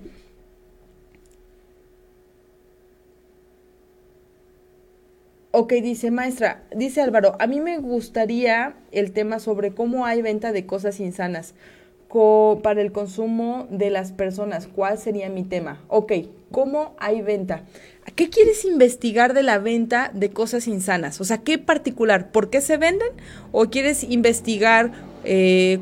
Ok, 5.54 5.74
dice 5.74 6.12
maestra, 6.12 6.64
dice 6.74 7.02
Álvaro, 7.02 7.36
a 7.40 7.46
mí 7.46 7.60
me 7.60 7.78
gustaría 7.78 8.76
el 8.92 9.12
tema 9.12 9.40
sobre 9.40 9.74
cómo 9.74 10.06
hay 10.06 10.22
venta 10.22 10.54
de 10.54 10.66
cosas 10.66 11.02
insanas 11.02 11.54
para 12.62 12.82
el 12.82 12.92
consumo 12.92 13.68
de 13.70 13.90
las 13.90 14.12
personas. 14.12 14.68
¿Cuál 14.68 14.98
sería 14.98 15.30
mi 15.30 15.44
tema? 15.44 15.82
Ok, 15.88 16.12
¿cómo 16.52 16.94
hay 17.00 17.22
venta? 17.22 17.64
¿Qué 18.16 18.30
quieres 18.30 18.66
investigar 18.66 19.34
de 19.34 19.44
la 19.44 19.60
venta 19.60 20.12
de 20.14 20.30
cosas 20.30 20.68
insanas? 20.68 21.22
O 21.22 21.24
sea, 21.24 21.38
¿qué 21.38 21.58
particular? 21.58 22.32
¿Por 22.32 22.50
qué 22.50 22.60
se 22.60 22.76
venden? 22.76 23.10
¿O 23.54 23.66
quieres 23.66 24.04
investigar 24.04 24.92
eh, 25.24 25.80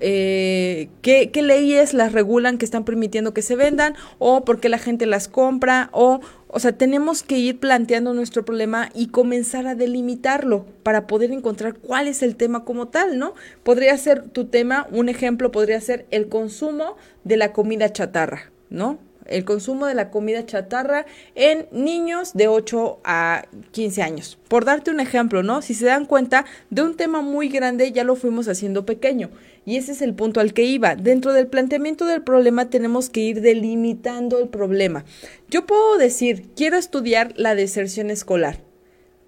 eh, 0.00 0.88
¿qué, 1.02 1.30
¿qué, 1.30 1.42
leyes 1.42 1.94
las 1.94 2.12
regulan 2.12 2.58
que 2.58 2.64
están 2.64 2.84
permitiendo 2.84 3.34
que 3.34 3.42
se 3.42 3.56
vendan? 3.56 3.94
¿O 4.18 4.44
por 4.44 4.60
qué 4.60 4.68
la 4.68 4.78
gente 4.78 5.06
las 5.06 5.28
compra? 5.28 5.90
¿O 5.92 6.20
o 6.50 6.60
sea, 6.60 6.72
tenemos 6.72 7.22
que 7.22 7.38
ir 7.38 7.60
planteando 7.60 8.14
nuestro 8.14 8.44
problema 8.44 8.88
y 8.94 9.08
comenzar 9.08 9.66
a 9.66 9.74
delimitarlo 9.74 10.64
para 10.82 11.06
poder 11.06 11.30
encontrar 11.30 11.74
cuál 11.74 12.08
es 12.08 12.22
el 12.22 12.36
tema 12.36 12.64
como 12.64 12.88
tal, 12.88 13.18
¿no? 13.18 13.34
Podría 13.62 13.96
ser 13.98 14.28
tu 14.30 14.46
tema, 14.46 14.86
un 14.90 15.10
ejemplo 15.10 15.50
podría 15.50 15.80
ser 15.80 16.06
el 16.10 16.28
consumo 16.28 16.96
de 17.24 17.36
la 17.36 17.52
comida 17.52 17.92
chatarra, 17.92 18.50
¿no? 18.70 18.98
El 19.28 19.44
consumo 19.44 19.86
de 19.86 19.94
la 19.94 20.10
comida 20.10 20.44
chatarra 20.44 21.06
en 21.34 21.66
niños 21.72 22.32
de 22.34 22.48
8 22.48 23.00
a 23.04 23.46
15 23.72 24.02
años. 24.02 24.38
Por 24.48 24.64
darte 24.64 24.90
un 24.90 25.00
ejemplo, 25.00 25.42
¿no? 25.42 25.62
Si 25.62 25.74
se 25.74 25.86
dan 25.86 26.06
cuenta 26.06 26.44
de 26.70 26.82
un 26.82 26.96
tema 26.96 27.20
muy 27.20 27.48
grande, 27.48 27.92
ya 27.92 28.04
lo 28.04 28.16
fuimos 28.16 28.48
haciendo 28.48 28.86
pequeño. 28.86 29.30
Y 29.64 29.76
ese 29.76 29.92
es 29.92 30.02
el 30.02 30.14
punto 30.14 30.40
al 30.40 30.54
que 30.54 30.64
iba. 30.64 30.96
Dentro 30.96 31.32
del 31.32 31.46
planteamiento 31.46 32.06
del 32.06 32.22
problema 32.22 32.70
tenemos 32.70 33.10
que 33.10 33.20
ir 33.20 33.40
delimitando 33.40 34.38
el 34.38 34.48
problema. 34.48 35.04
Yo 35.50 35.66
puedo 35.66 35.98
decir, 35.98 36.50
quiero 36.56 36.76
estudiar 36.76 37.34
la 37.36 37.54
deserción 37.54 38.10
escolar. 38.10 38.67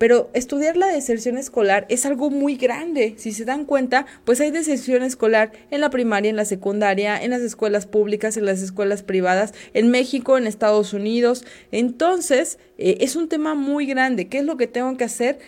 Pero 0.01 0.30
estudiar 0.32 0.78
la 0.78 0.86
deserción 0.86 1.36
escolar 1.36 1.84
es 1.90 2.07
algo 2.07 2.30
muy 2.30 2.57
grande. 2.57 3.16
Si 3.18 3.32
se 3.32 3.44
dan 3.44 3.66
cuenta, 3.66 4.07
pues 4.24 4.40
hay 4.40 4.51
deserción 4.51 5.03
escolar 5.03 5.53
en 5.70 5.82
la 5.82 5.90
primaria, 5.90 6.30
en 6.30 6.36
la 6.36 6.46
secundaria, 6.46 7.22
en 7.22 7.32
las 7.32 7.42
escuelas 7.42 7.84
públicas, 7.84 8.38
en 8.38 8.46
las 8.46 8.62
escuelas 8.62 9.03
privadas, 9.03 9.53
en 9.74 9.90
México, 9.90 10.38
en 10.38 10.46
Estados 10.46 10.94
Unidos. 10.94 11.44
Entonces, 11.70 12.59
eh, 12.78 12.96
es 13.01 13.14
un 13.14 13.28
tema 13.28 13.55
muy 13.55 13.84
grande. 13.84 14.28
¿Qué 14.28 14.38
es 14.38 14.44
lo 14.46 14.57
que 14.57 14.66
tengo 14.66 14.96
que 14.96 15.05
hacer? 15.05 15.38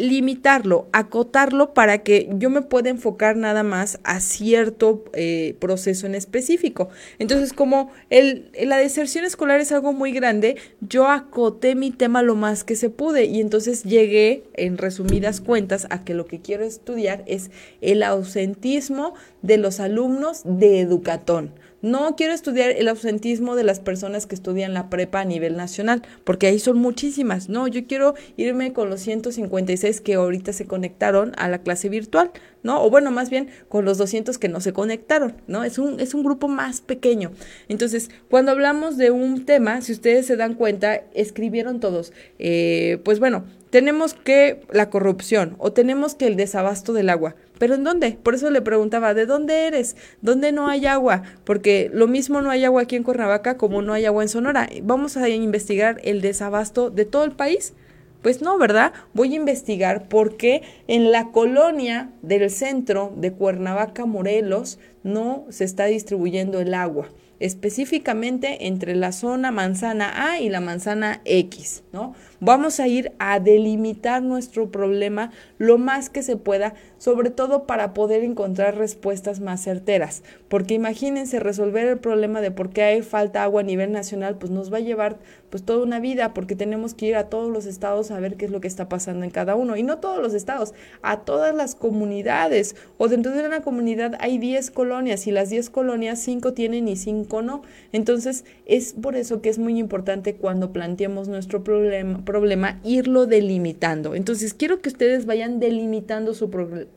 Limitarlo, 0.00 0.88
acotarlo 0.92 1.74
para 1.74 1.98
que 1.98 2.28
yo 2.32 2.50
me 2.50 2.62
pueda 2.62 2.90
enfocar 2.90 3.36
nada 3.36 3.62
más 3.62 4.00
a 4.02 4.20
cierto 4.20 5.04
eh, 5.12 5.54
proceso 5.60 6.06
en 6.06 6.14
específico. 6.14 6.88
Entonces, 7.18 7.52
como 7.52 7.90
el, 8.08 8.50
la 8.62 8.78
deserción 8.78 9.24
escolar 9.24 9.60
es 9.60 9.72
algo 9.72 9.92
muy 9.92 10.12
grande, 10.12 10.56
yo 10.80 11.08
acoté 11.08 11.74
mi 11.74 11.90
tema 11.90 12.22
lo 12.22 12.34
más 12.34 12.64
que 12.64 12.76
se 12.76 12.90
pude 12.90 13.26
y 13.26 13.40
entonces 13.40 13.84
llegué, 13.84 14.44
en 14.54 14.78
resumidas 14.78 15.40
cuentas, 15.40 15.86
a 15.90 16.04
que 16.04 16.14
lo 16.14 16.26
que 16.26 16.40
quiero 16.40 16.64
estudiar 16.64 17.22
es 17.26 17.50
el 17.80 18.02
ausentismo 18.02 19.14
de 19.42 19.58
los 19.58 19.80
alumnos 19.80 20.42
de 20.44 20.80
Educatón. 20.80 21.52
No 21.82 22.14
quiero 22.14 22.34
estudiar 22.34 22.70
el 22.70 22.88
ausentismo 22.88 23.56
de 23.56 23.64
las 23.64 23.80
personas 23.80 24.26
que 24.26 24.34
estudian 24.34 24.74
la 24.74 24.90
prepa 24.90 25.20
a 25.20 25.24
nivel 25.24 25.56
nacional, 25.56 26.02
porque 26.24 26.46
ahí 26.46 26.58
son 26.58 26.76
muchísimas. 26.76 27.48
No, 27.48 27.68
yo 27.68 27.86
quiero 27.86 28.14
irme 28.36 28.72
con 28.72 28.90
los 28.90 29.00
156 29.00 30.00
que 30.00 30.14
ahorita 30.14 30.52
se 30.52 30.66
conectaron 30.66 31.32
a 31.38 31.48
la 31.48 31.62
clase 31.62 31.88
virtual, 31.88 32.32
¿no? 32.62 32.82
O 32.84 32.90
bueno, 32.90 33.10
más 33.10 33.30
bien 33.30 33.48
con 33.68 33.84
los 33.84 33.98
200 33.98 34.36
que 34.38 34.48
no 34.48 34.60
se 34.60 34.72
conectaron, 34.72 35.34
¿no? 35.46 35.64
Es 35.64 35.78
un, 35.78 36.00
es 36.00 36.12
un 36.12 36.22
grupo 36.22 36.48
más 36.48 36.82
pequeño. 36.82 37.32
Entonces, 37.68 38.10
cuando 38.28 38.52
hablamos 38.52 38.98
de 38.98 39.10
un 39.10 39.46
tema, 39.46 39.80
si 39.80 39.92
ustedes 39.92 40.26
se 40.26 40.36
dan 40.36 40.54
cuenta, 40.54 41.02
escribieron 41.14 41.80
todos, 41.80 42.12
eh, 42.38 43.00
pues 43.04 43.20
bueno, 43.20 43.44
tenemos 43.70 44.14
que 44.14 44.60
la 44.70 44.90
corrupción 44.90 45.54
o 45.58 45.72
tenemos 45.72 46.14
que 46.14 46.26
el 46.26 46.36
desabasto 46.36 46.92
del 46.92 47.08
agua. 47.08 47.36
¿Pero 47.58 47.74
en 47.74 47.84
dónde? 47.84 48.18
Por 48.22 48.34
eso 48.34 48.50
le 48.50 48.62
preguntaba, 48.62 49.14
¿de 49.14 49.26
dónde 49.26 49.66
eres? 49.66 49.96
¿Dónde 50.22 50.50
no 50.50 50.68
hay 50.68 50.86
agua? 50.86 51.22
Porque 51.44 51.90
lo 51.92 52.06
mismo 52.06 52.40
no 52.40 52.50
hay 52.50 52.64
agua 52.64 52.82
aquí 52.82 52.96
en 52.96 53.02
Cuernavaca 53.02 53.56
como 53.56 53.82
no 53.82 53.92
hay 53.92 54.06
agua 54.06 54.22
en 54.22 54.28
Sonora. 54.28 54.68
Vamos 54.82 55.16
a 55.16 55.28
investigar 55.28 56.00
el 56.02 56.20
desabasto 56.20 56.90
de 56.90 57.04
todo 57.04 57.24
el 57.24 57.32
país. 57.32 57.74
Pues 58.22 58.42
no, 58.42 58.58
¿verdad? 58.58 58.92
Voy 59.14 59.32
a 59.32 59.36
investigar 59.36 60.08
por 60.08 60.36
qué 60.36 60.62
en 60.88 61.10
la 61.12 61.30
colonia 61.32 62.10
del 62.22 62.50
centro 62.50 63.12
de 63.16 63.32
Cuernavaca, 63.32 64.04
Morelos, 64.04 64.78
no 65.02 65.46
se 65.48 65.64
está 65.64 65.86
distribuyendo 65.86 66.60
el 66.60 66.74
agua 66.74 67.08
específicamente 67.40 68.66
entre 68.66 68.94
la 68.94 69.12
zona 69.12 69.50
manzana 69.50 70.30
A 70.30 70.40
y 70.40 70.50
la 70.50 70.60
manzana 70.60 71.22
X, 71.24 71.82
¿no? 71.92 72.14
Vamos 72.40 72.80
a 72.80 72.88
ir 72.88 73.12
a 73.18 73.38
delimitar 73.38 74.22
nuestro 74.22 74.70
problema 74.70 75.30
lo 75.58 75.76
más 75.76 76.08
que 76.08 76.22
se 76.22 76.36
pueda, 76.36 76.74
sobre 77.00 77.30
todo 77.30 77.64
para 77.64 77.94
poder 77.94 78.22
encontrar 78.22 78.76
respuestas 78.76 79.40
más 79.40 79.62
certeras, 79.62 80.22
porque 80.48 80.74
imagínense 80.74 81.40
resolver 81.40 81.86
el 81.86 81.98
problema 81.98 82.42
de 82.42 82.50
por 82.50 82.68
qué 82.68 82.82
hay 82.82 83.00
falta 83.00 83.42
agua 83.42 83.62
a 83.62 83.64
nivel 83.64 83.90
nacional, 83.90 84.36
pues 84.36 84.52
nos 84.52 84.70
va 84.70 84.76
a 84.76 84.80
llevar 84.80 85.18
pues 85.48 85.64
toda 85.64 85.82
una 85.82 85.98
vida, 85.98 86.34
porque 86.34 86.54
tenemos 86.54 86.92
que 86.92 87.06
ir 87.06 87.16
a 87.16 87.30
todos 87.30 87.50
los 87.50 87.64
estados 87.64 88.10
a 88.10 88.20
ver 88.20 88.36
qué 88.36 88.44
es 88.44 88.50
lo 88.50 88.60
que 88.60 88.68
está 88.68 88.88
pasando 88.88 89.24
en 89.24 89.30
cada 89.30 89.56
uno, 89.56 89.76
y 89.76 89.82
no 89.82 89.96
todos 89.96 90.22
los 90.22 90.34
estados, 90.34 90.74
a 91.00 91.20
todas 91.20 91.54
las 91.54 91.74
comunidades, 91.74 92.76
o 92.98 93.08
dentro 93.08 93.32
de 93.32 93.46
una 93.46 93.62
comunidad 93.62 94.16
hay 94.20 94.36
10 94.36 94.70
colonias, 94.70 95.26
y 95.26 95.30
las 95.30 95.48
10 95.48 95.70
colonias, 95.70 96.18
5 96.20 96.52
tienen 96.52 96.86
y 96.86 96.96
5 96.96 97.40
no. 97.40 97.62
Entonces, 97.92 98.44
es 98.66 98.92
por 98.92 99.16
eso 99.16 99.40
que 99.40 99.48
es 99.48 99.58
muy 99.58 99.78
importante 99.78 100.34
cuando 100.34 100.72
planteemos 100.72 101.28
nuestro 101.28 101.64
problema, 101.64 102.22
problema 102.24 102.78
irlo 102.84 103.24
delimitando. 103.24 104.14
Entonces, 104.14 104.52
quiero 104.52 104.80
que 104.80 104.90
ustedes 104.90 105.24
vayan 105.24 105.60
delimitando 105.60 106.34
su, 106.34 106.50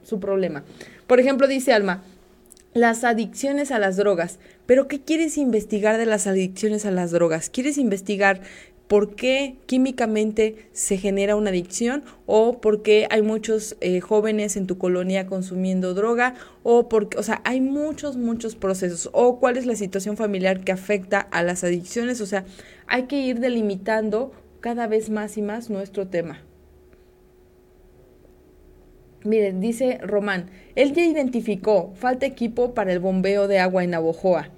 su 0.03 0.19
problema. 0.19 0.63
Por 1.07 1.19
ejemplo, 1.19 1.47
dice 1.47 1.73
Alma, 1.73 2.03
las 2.73 3.03
adicciones 3.03 3.71
a 3.71 3.79
las 3.79 3.97
drogas. 3.97 4.39
Pero 4.65 4.87
¿qué 4.87 5.01
quieres 5.01 5.37
investigar 5.37 5.97
de 5.97 6.05
las 6.05 6.27
adicciones 6.27 6.85
a 6.85 6.91
las 6.91 7.11
drogas? 7.11 7.49
¿Quieres 7.49 7.77
investigar 7.77 8.41
por 8.87 9.15
qué 9.15 9.55
químicamente 9.65 10.67
se 10.73 10.97
genera 10.97 11.35
una 11.35 11.49
adicción 11.49 12.03
o 12.25 12.59
por 12.59 12.83
qué 12.83 13.07
hay 13.09 13.21
muchos 13.21 13.75
eh, 13.81 14.01
jóvenes 14.01 14.57
en 14.57 14.67
tu 14.67 14.77
colonia 14.77 15.25
consumiendo 15.25 15.93
droga 15.93 16.35
o 16.63 16.89
porque, 16.89 17.17
o 17.17 17.23
sea, 17.23 17.41
hay 17.43 17.61
muchos, 17.61 18.17
muchos 18.17 18.55
procesos 18.55 19.09
o 19.13 19.39
cuál 19.39 19.57
es 19.57 19.65
la 19.65 19.75
situación 19.75 20.17
familiar 20.17 20.63
que 20.63 20.71
afecta 20.71 21.19
a 21.19 21.43
las 21.43 21.63
adicciones, 21.63 22.21
o 22.21 22.25
sea, 22.25 22.45
hay 22.85 23.03
que 23.03 23.19
ir 23.19 23.39
delimitando 23.39 24.31
cada 24.59 24.87
vez 24.87 25.09
más 25.09 25.37
y 25.37 25.41
más 25.41 25.69
nuestro 25.69 26.07
tema. 26.07 26.41
Miren, 29.23 29.61
dice 29.61 29.99
Román, 30.01 30.49
él 30.75 30.93
ya 30.93 31.05
identificó, 31.05 31.93
falta 31.95 32.25
equipo 32.25 32.73
para 32.73 32.91
el 32.91 32.99
bombeo 32.99 33.47
de 33.47 33.59
agua 33.59 33.83
en 33.83 33.91
Navojoa. 33.91 34.49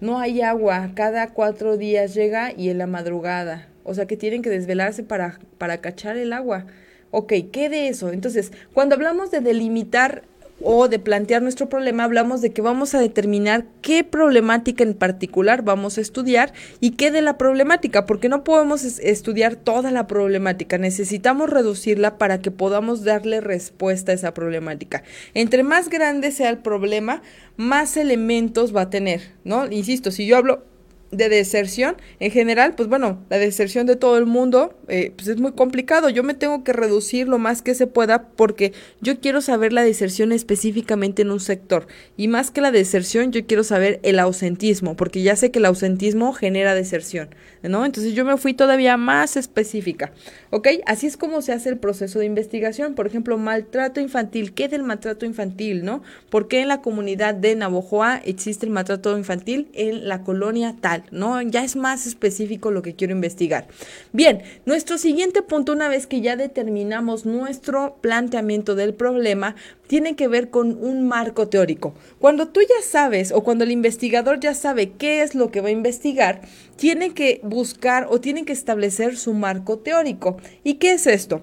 No 0.00 0.18
hay 0.18 0.42
agua, 0.42 0.90
cada 0.94 1.28
cuatro 1.28 1.78
días 1.78 2.12
llega 2.14 2.52
y 2.52 2.68
en 2.68 2.78
la 2.78 2.86
madrugada. 2.86 3.68
O 3.84 3.94
sea 3.94 4.06
que 4.06 4.16
tienen 4.16 4.42
que 4.42 4.50
desvelarse 4.50 5.02
para, 5.02 5.38
para 5.58 5.78
cachar 5.78 6.16
el 6.16 6.32
agua. 6.32 6.66
Ok, 7.10 7.32
¿qué 7.52 7.68
de 7.68 7.88
eso? 7.88 8.12
Entonces, 8.12 8.52
cuando 8.74 8.96
hablamos 8.96 9.30
de 9.30 9.40
delimitar 9.40 10.24
o 10.64 10.88
de 10.88 10.98
plantear 10.98 11.42
nuestro 11.42 11.68
problema, 11.68 12.04
hablamos 12.04 12.40
de 12.40 12.52
que 12.52 12.62
vamos 12.62 12.94
a 12.94 13.00
determinar 13.00 13.66
qué 13.80 14.04
problemática 14.04 14.82
en 14.82 14.94
particular 14.94 15.62
vamos 15.62 15.98
a 15.98 16.00
estudiar 16.00 16.52
y 16.80 16.92
qué 16.92 17.10
de 17.10 17.22
la 17.22 17.38
problemática, 17.38 18.06
porque 18.06 18.28
no 18.28 18.44
podemos 18.44 18.84
estudiar 18.84 19.56
toda 19.56 19.90
la 19.90 20.06
problemática, 20.06 20.78
necesitamos 20.78 21.50
reducirla 21.50 22.18
para 22.18 22.40
que 22.40 22.50
podamos 22.50 23.04
darle 23.04 23.40
respuesta 23.40 24.12
a 24.12 24.14
esa 24.14 24.34
problemática. 24.34 25.02
Entre 25.34 25.62
más 25.62 25.88
grande 25.88 26.30
sea 26.30 26.50
el 26.50 26.58
problema, 26.58 27.22
más 27.56 27.96
elementos 27.96 28.74
va 28.74 28.82
a 28.82 28.90
tener, 28.90 29.32
¿no? 29.44 29.70
Insisto, 29.70 30.10
si 30.10 30.26
yo 30.26 30.36
hablo 30.36 30.71
de 31.12 31.28
deserción 31.28 31.96
en 32.20 32.30
general, 32.30 32.74
pues 32.74 32.88
bueno, 32.88 33.24
la 33.28 33.38
deserción 33.38 33.86
de 33.86 33.96
todo 33.96 34.16
el 34.16 34.26
mundo, 34.26 34.74
eh, 34.88 35.12
pues 35.14 35.28
es 35.28 35.38
muy 35.38 35.52
complicado. 35.52 36.08
Yo 36.08 36.22
me 36.22 36.34
tengo 36.34 36.64
que 36.64 36.72
reducir 36.72 37.28
lo 37.28 37.38
más 37.38 37.62
que 37.62 37.74
se 37.74 37.86
pueda 37.86 38.28
porque 38.30 38.72
yo 39.00 39.20
quiero 39.20 39.42
saber 39.42 39.72
la 39.72 39.82
deserción 39.82 40.32
específicamente 40.32 41.22
en 41.22 41.30
un 41.30 41.40
sector. 41.40 41.86
Y 42.16 42.28
más 42.28 42.50
que 42.50 42.62
la 42.62 42.72
deserción, 42.72 43.30
yo 43.30 43.46
quiero 43.46 43.62
saber 43.62 44.00
el 44.02 44.18
ausentismo, 44.18 44.96
porque 44.96 45.22
ya 45.22 45.36
sé 45.36 45.50
que 45.50 45.58
el 45.58 45.66
ausentismo 45.66 46.32
genera 46.32 46.74
deserción, 46.74 47.28
¿no? 47.62 47.84
Entonces 47.84 48.14
yo 48.14 48.24
me 48.24 48.38
fui 48.38 48.54
todavía 48.54 48.96
más 48.96 49.36
específica, 49.36 50.12
¿ok? 50.50 50.68
Así 50.86 51.06
es 51.06 51.18
como 51.18 51.42
se 51.42 51.52
hace 51.52 51.68
el 51.68 51.78
proceso 51.78 52.18
de 52.18 52.26
investigación. 52.26 52.94
Por 52.94 53.06
ejemplo, 53.06 53.36
maltrato 53.36 54.00
infantil. 54.00 54.54
¿Qué 54.54 54.68
del 54.68 54.82
maltrato 54.82 55.26
infantil, 55.26 55.84
no? 55.84 56.02
¿Por 56.30 56.48
qué 56.48 56.62
en 56.62 56.68
la 56.68 56.80
comunidad 56.80 57.34
de 57.34 57.54
Navojoa 57.54 58.16
existe 58.24 58.64
el 58.64 58.72
maltrato 58.72 59.16
infantil 59.18 59.68
en 59.74 60.08
la 60.08 60.22
colonia 60.22 60.74
tal? 60.80 61.01
¿No? 61.10 61.40
Ya 61.42 61.64
es 61.64 61.76
más 61.76 62.06
específico 62.06 62.70
lo 62.70 62.82
que 62.82 62.94
quiero 62.94 63.12
investigar. 63.12 63.66
Bien, 64.12 64.42
nuestro 64.66 64.98
siguiente 64.98 65.42
punto, 65.42 65.72
una 65.72 65.88
vez 65.88 66.06
que 66.06 66.20
ya 66.20 66.36
determinamos 66.36 67.26
nuestro 67.26 67.96
planteamiento 68.00 68.74
del 68.74 68.94
problema, 68.94 69.56
tiene 69.86 70.16
que 70.16 70.28
ver 70.28 70.50
con 70.50 70.82
un 70.82 71.06
marco 71.06 71.48
teórico. 71.48 71.94
Cuando 72.18 72.48
tú 72.48 72.60
ya 72.60 72.82
sabes 72.82 73.32
o 73.32 73.42
cuando 73.42 73.64
el 73.64 73.70
investigador 73.70 74.40
ya 74.40 74.54
sabe 74.54 74.92
qué 74.92 75.22
es 75.22 75.34
lo 75.34 75.50
que 75.50 75.60
va 75.60 75.68
a 75.68 75.72
investigar, 75.72 76.42
tiene 76.76 77.14
que 77.14 77.40
buscar 77.42 78.06
o 78.10 78.20
tiene 78.20 78.44
que 78.44 78.52
establecer 78.52 79.16
su 79.16 79.34
marco 79.34 79.78
teórico. 79.78 80.36
¿Y 80.64 80.74
qué 80.74 80.92
es 80.92 81.06
esto? 81.06 81.42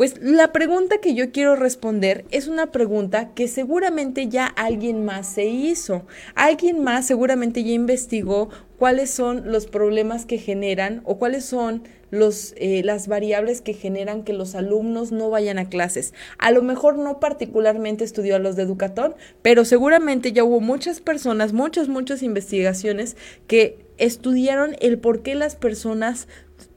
Pues 0.00 0.14
la 0.22 0.50
pregunta 0.50 0.96
que 1.02 1.12
yo 1.12 1.30
quiero 1.30 1.56
responder 1.56 2.24
es 2.30 2.48
una 2.48 2.72
pregunta 2.72 3.34
que 3.34 3.48
seguramente 3.48 4.28
ya 4.28 4.46
alguien 4.46 5.04
más 5.04 5.26
se 5.26 5.44
hizo. 5.44 6.06
Alguien 6.34 6.82
más 6.82 7.06
seguramente 7.06 7.62
ya 7.62 7.72
investigó 7.72 8.48
cuáles 8.80 9.10
son 9.10 9.52
los 9.52 9.66
problemas 9.66 10.24
que 10.24 10.38
generan 10.38 11.02
o 11.04 11.18
cuáles 11.18 11.44
son 11.44 11.82
los, 12.10 12.54
eh, 12.56 12.80
las 12.82 13.08
variables 13.08 13.60
que 13.60 13.74
generan 13.74 14.24
que 14.24 14.32
los 14.32 14.54
alumnos 14.54 15.12
no 15.12 15.28
vayan 15.28 15.58
a 15.58 15.68
clases. 15.68 16.14
A 16.38 16.50
lo 16.50 16.62
mejor 16.62 16.96
no 16.96 17.20
particularmente 17.20 18.04
estudió 18.04 18.36
a 18.36 18.38
los 18.38 18.56
de 18.56 18.62
Educatón, 18.62 19.16
pero 19.42 19.66
seguramente 19.66 20.32
ya 20.32 20.44
hubo 20.44 20.60
muchas 20.60 21.02
personas, 21.02 21.52
muchas, 21.52 21.88
muchas 21.88 22.22
investigaciones 22.22 23.18
que 23.46 23.84
estudiaron 23.98 24.74
el 24.80 24.98
por 24.98 25.22
qué 25.22 25.34
las 25.34 25.56
personas 25.56 26.26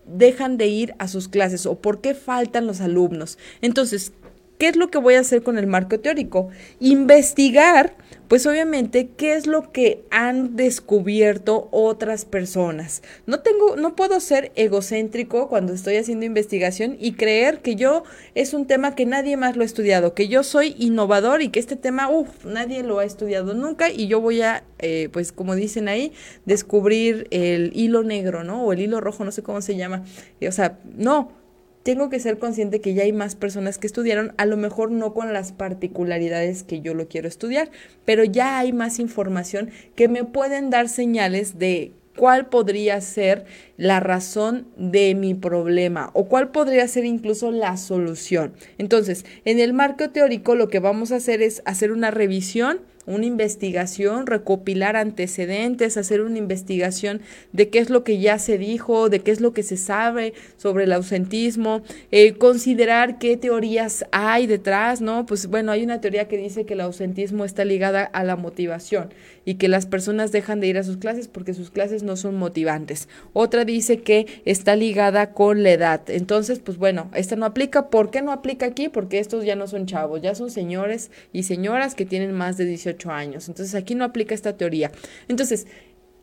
dejan 0.05 0.57
de 0.57 0.67
ir 0.67 0.95
a 0.99 1.07
sus 1.07 1.29
clases 1.29 1.65
o 1.65 1.79
por 1.79 2.01
qué 2.01 2.15
faltan 2.15 2.67
los 2.67 2.81
alumnos. 2.81 3.37
Entonces, 3.61 4.11
¿qué 4.57 4.67
es 4.67 4.75
lo 4.75 4.91
que 4.91 4.97
voy 4.97 5.13
a 5.13 5.21
hacer 5.21 5.41
con 5.41 5.57
el 5.57 5.67
marco 5.67 6.01
teórico? 6.01 6.49
Investigar 6.81 7.95
pues 8.33 8.47
obviamente, 8.47 9.11
¿qué 9.15 9.35
es 9.35 9.45
lo 9.45 9.71
que 9.71 10.05
han 10.09 10.55
descubierto 10.55 11.67
otras 11.69 12.25
personas? 12.25 13.03
No 13.27 13.41
tengo, 13.41 13.75
no 13.75 13.95
puedo 13.95 14.19
ser 14.19 14.51
egocéntrico 14.55 15.49
cuando 15.49 15.71
estoy 15.71 15.97
haciendo 15.97 16.25
investigación 16.25 16.97
y 16.99 17.13
creer 17.13 17.59
que 17.59 17.75
yo 17.75 18.05
es 18.33 18.55
un 18.55 18.65
tema 18.65 18.95
que 18.95 19.05
nadie 19.05 19.37
más 19.37 19.55
lo 19.55 19.61
ha 19.61 19.65
estudiado, 19.65 20.15
que 20.15 20.29
yo 20.29 20.41
soy 20.41 20.73
innovador 20.79 21.43
y 21.43 21.49
que 21.49 21.59
este 21.59 21.75
tema, 21.75 22.09
uff, 22.09 22.43
nadie 22.43 22.81
lo 22.81 22.97
ha 22.97 23.05
estudiado 23.05 23.53
nunca 23.53 23.91
y 23.91 24.07
yo 24.07 24.19
voy 24.19 24.41
a, 24.41 24.63
eh, 24.79 25.09
pues 25.13 25.31
como 25.31 25.53
dicen 25.53 25.87
ahí, 25.87 26.11
descubrir 26.45 27.27
el 27.29 27.71
hilo 27.75 28.01
negro, 28.01 28.43
¿no? 28.43 28.63
O 28.63 28.73
el 28.73 28.79
hilo 28.79 28.99
rojo, 28.99 29.23
no 29.23 29.31
sé 29.31 29.43
cómo 29.43 29.61
se 29.61 29.75
llama. 29.75 30.05
O 30.41 30.51
sea, 30.51 30.79
no 30.97 31.42
tengo 31.83 32.09
que 32.09 32.19
ser 32.19 32.39
consciente 32.39 32.81
que 32.81 32.93
ya 32.93 33.03
hay 33.03 33.13
más 33.13 33.35
personas 33.35 33.77
que 33.77 33.87
estudiaron, 33.87 34.33
a 34.37 34.45
lo 34.45 34.57
mejor 34.57 34.91
no 34.91 35.13
con 35.13 35.33
las 35.33 35.51
particularidades 35.51 36.63
que 36.63 36.81
yo 36.81 36.93
lo 36.93 37.07
quiero 37.07 37.27
estudiar, 37.27 37.69
pero 38.05 38.23
ya 38.23 38.57
hay 38.57 38.73
más 38.73 38.99
información 38.99 39.69
que 39.95 40.07
me 40.07 40.23
pueden 40.23 40.69
dar 40.69 40.89
señales 40.89 41.59
de 41.59 41.91
cuál 42.15 42.47
podría 42.47 43.01
ser 43.01 43.45
la 43.77 43.99
razón 43.99 44.67
de 44.77 45.15
mi 45.15 45.33
problema 45.33 46.11
o 46.13 46.25
cuál 46.25 46.51
podría 46.51 46.87
ser 46.87 47.05
incluso 47.05 47.51
la 47.51 47.75
solución. 47.77 48.53
Entonces, 48.77 49.25
en 49.45 49.59
el 49.59 49.73
marco 49.73 50.09
teórico 50.09 50.55
lo 50.55 50.69
que 50.69 50.79
vamos 50.79 51.11
a 51.11 51.17
hacer 51.17 51.41
es 51.41 51.61
hacer 51.65 51.91
una 51.91 52.11
revisión 52.11 52.81
una 53.05 53.25
investigación, 53.25 54.27
recopilar 54.27 54.95
antecedentes, 54.95 55.97
hacer 55.97 56.21
una 56.21 56.37
investigación 56.37 57.21
de 57.51 57.69
qué 57.69 57.79
es 57.79 57.89
lo 57.89 58.03
que 58.03 58.19
ya 58.19 58.39
se 58.39 58.57
dijo, 58.57 59.09
de 59.09 59.19
qué 59.19 59.31
es 59.31 59.41
lo 59.41 59.53
que 59.53 59.63
se 59.63 59.77
sabe 59.77 60.33
sobre 60.57 60.85
el 60.85 60.93
ausentismo, 60.93 61.81
eh, 62.11 62.33
considerar 62.33 63.17
qué 63.17 63.37
teorías 63.37 64.05
hay 64.11 64.47
detrás, 64.47 65.01
¿no? 65.01 65.25
Pues 65.25 65.47
bueno, 65.47 65.71
hay 65.71 65.83
una 65.83 66.01
teoría 66.01 66.27
que 66.27 66.37
dice 66.37 66.65
que 66.65 66.73
el 66.73 66.81
ausentismo 66.81 67.45
está 67.45 67.65
ligada 67.65 68.03
a 68.03 68.23
la 68.23 68.35
motivación 68.35 69.09
y 69.45 69.55
que 69.55 69.67
las 69.67 69.85
personas 69.85 70.31
dejan 70.31 70.59
de 70.59 70.67
ir 70.67 70.77
a 70.77 70.83
sus 70.83 70.97
clases 70.97 71.27
porque 71.27 71.53
sus 71.53 71.69
clases 71.69 72.03
no 72.03 72.15
son 72.15 72.35
motivantes. 72.35 73.09
Otra 73.33 73.65
dice 73.65 74.01
que 74.01 74.27
está 74.45 74.75
ligada 74.75 75.33
con 75.33 75.63
la 75.63 75.71
edad. 75.71 76.01
Entonces, 76.07 76.59
pues 76.59 76.77
bueno, 76.77 77.09
esta 77.13 77.35
no 77.35 77.45
aplica. 77.45 77.89
¿Por 77.89 78.11
qué 78.11 78.21
no 78.21 78.31
aplica 78.31 78.65
aquí? 78.65 78.89
Porque 78.89 79.19
estos 79.19 79.43
ya 79.43 79.55
no 79.55 79.67
son 79.67 79.85
chavos, 79.85 80.21
ya 80.21 80.35
son 80.35 80.49
señores 80.49 81.11
y 81.33 81.43
señoras 81.43 81.95
que 81.95 82.05
tienen 82.05 82.31
más 82.31 82.57
de 82.57 82.65
18 82.65 82.92
años. 83.11 83.47
Entonces, 83.47 83.75
aquí 83.75 83.95
no 83.95 84.03
aplica 84.03 84.35
esta 84.35 84.57
teoría. 84.57 84.91
Entonces, 85.27 85.67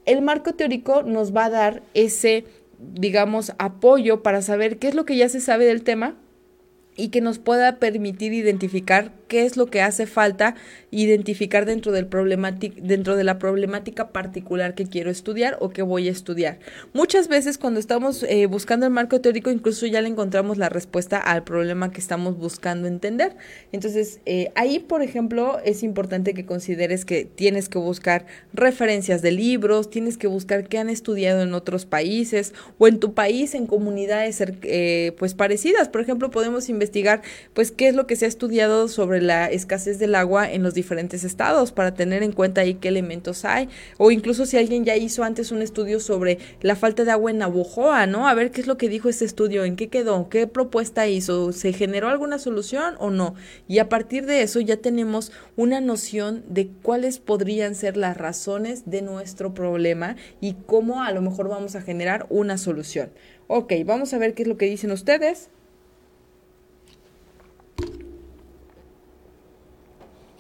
el 0.07 0.23
marco 0.23 0.55
teórico 0.55 1.03
nos 1.03 1.35
va 1.35 1.47
a 1.47 1.51
dar 1.51 1.83
ese, 1.95 2.45
digamos, 2.79 3.53
apoyo 3.59 4.23
para 4.23 4.43
saber 4.43 4.79
qué 4.79 4.89
es 4.89 4.95
lo 4.95 5.05
que 5.05 5.17
ya 5.17 5.29
se 5.29 5.41
sabe 5.41 5.67
del 5.67 5.83
tema 5.83 6.17
y 7.01 7.09
que 7.09 7.21
nos 7.21 7.39
pueda 7.39 7.77
permitir 7.77 8.33
identificar 8.33 9.13
qué 9.31 9.45
es 9.45 9.57
lo 9.57 9.67
que 9.67 9.81
hace 9.81 10.07
falta 10.07 10.57
identificar 10.91 11.65
dentro, 11.65 11.93
del 11.93 12.09
dentro 12.83 13.17
de 13.17 13.25
la 13.25 13.39
problemática 13.39 14.09
particular 14.09 14.75
que 14.75 14.87
quiero 14.87 15.09
estudiar 15.09 15.57
o 15.61 15.71
que 15.71 15.83
voy 15.83 16.09
a 16.09 16.11
estudiar. 16.11 16.59
Muchas 16.93 17.29
veces 17.29 17.57
cuando 17.57 17.79
estamos 17.79 18.25
eh, 18.25 18.47
buscando 18.47 18.87
el 18.87 18.93
marco 18.93 19.21
teórico 19.21 19.51
incluso 19.51 19.87
ya 19.87 20.01
le 20.01 20.09
encontramos 20.09 20.59
la 20.59 20.69
respuesta 20.69 21.19
al 21.19 21.45
problema 21.45 21.93
que 21.93 22.01
estamos 22.01 22.37
buscando 22.37 22.89
entender. 22.89 23.37
Entonces 23.71 24.21
eh, 24.27 24.51
ahí, 24.57 24.81
por 24.81 25.01
ejemplo, 25.01 25.61
es 25.65 25.85
importante 25.85 26.35
que 26.35 26.45
consideres 26.45 27.05
que 27.05 27.25
tienes 27.25 27.69
que 27.69 27.79
buscar 27.79 28.27
referencias 28.53 29.23
de 29.23 29.31
libros, 29.31 29.91
tienes 29.91 30.19
que 30.19 30.27
buscar 30.27 30.69
qué 30.69 30.79
han 30.79 30.91
estudiado 30.91 31.43
en 31.43 31.55
otros 31.55 31.87
países 31.87 32.53
o 32.79 32.89
en 32.89 32.99
tu 32.99 33.15
país 33.15 33.55
en 33.55 33.67
comunidades 33.67 34.43
eh, 34.63 35.15
pues 35.19 35.35
parecidas. 35.35 35.89
Por 35.89 36.01
ejemplo, 36.01 36.33
podemos 36.33 36.69
investigar 36.69 36.90
pues 37.55 37.73
qué 37.73 37.89
es 37.89 37.95
lo 37.95 38.07
que 38.07 38.17
se 38.17 38.25
ha 38.25 38.29
estudiado 38.29 38.89
sobre 38.89 39.23
la 39.23 39.51
escasez 39.51 39.99
del 39.99 40.15
agua 40.15 40.51
en 40.51 40.63
los 40.63 40.75
diferentes 40.75 41.25
estados 41.25 41.73
para 41.73 41.95
tener 41.95 42.23
en 42.23 42.33
cuenta 42.33 42.63
ahí 42.63 42.75
qué 42.75 42.89
elementos 42.89 43.45
hay 43.45 43.69
o 43.99 44.11
incluso 44.11 44.47
si 44.47 44.57
alguien 44.57 44.85
ya 44.85 44.97
hizo 44.97 45.25
antes 45.25 45.53
un 45.53 45.63
estudio 45.63 46.01
sobre 46.01 46.39
la 46.61 46.77
falta 46.77 47.05
de 47.05 47.11
agua 47.11 47.31
en 47.31 47.39
Navojoa, 47.39 48.07
¿no? 48.07 48.29
A 48.29 48.35
ver 48.35 48.51
qué 48.51 48.61
es 48.61 48.67
lo 48.67 48.77
que 48.77 48.89
dijo 48.89 49.09
este 49.09 49.25
estudio, 49.25 49.65
en 49.65 49.77
qué 49.77 49.89
quedó, 49.89 50.29
qué 50.29 50.47
propuesta 50.47 51.07
hizo, 51.09 51.53
se 51.53 51.73
generó 51.73 52.09
alguna 52.09 52.39
solución 52.39 52.95
o 52.99 53.11
no. 53.11 53.35
Y 53.69 53.79
a 53.79 53.89
partir 53.89 54.27
de 54.27 54.43
eso 54.43 54.61
ya 54.61 54.77
tenemos 54.77 55.33
una 55.57 55.81
noción 55.81 56.45
de 56.49 56.69
cuáles 56.83 57.19
podrían 57.19 57.75
ser 57.75 57.97
las 57.97 58.17
razones 58.17 58.91
de 58.91 59.03
nuestro 59.03 59.55
problema 59.55 60.17
y 60.41 60.55
cómo 60.67 61.03
a 61.03 61.13
lo 61.13 61.23
mejor 61.23 61.49
vamos 61.49 61.77
a 61.77 61.83
generar 61.83 62.27
una 62.31 62.59
solución. 62.59 63.11
Ok, 63.47 63.73
vamos 63.85 64.15
a 64.15 64.19
ver 64.19 64.35
qué 64.35 64.43
es 64.43 64.49
lo 64.49 64.57
que 64.57 64.67
dicen 64.67 64.93
ustedes. 64.93 65.51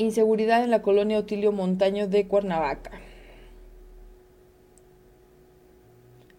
Inseguridad 0.01 0.65
en 0.65 0.71
la 0.71 0.81
colonia 0.81 1.19
Otilio 1.19 1.53
Montaño 1.53 2.09
de 2.09 2.27
Cuernavaca. 2.27 2.91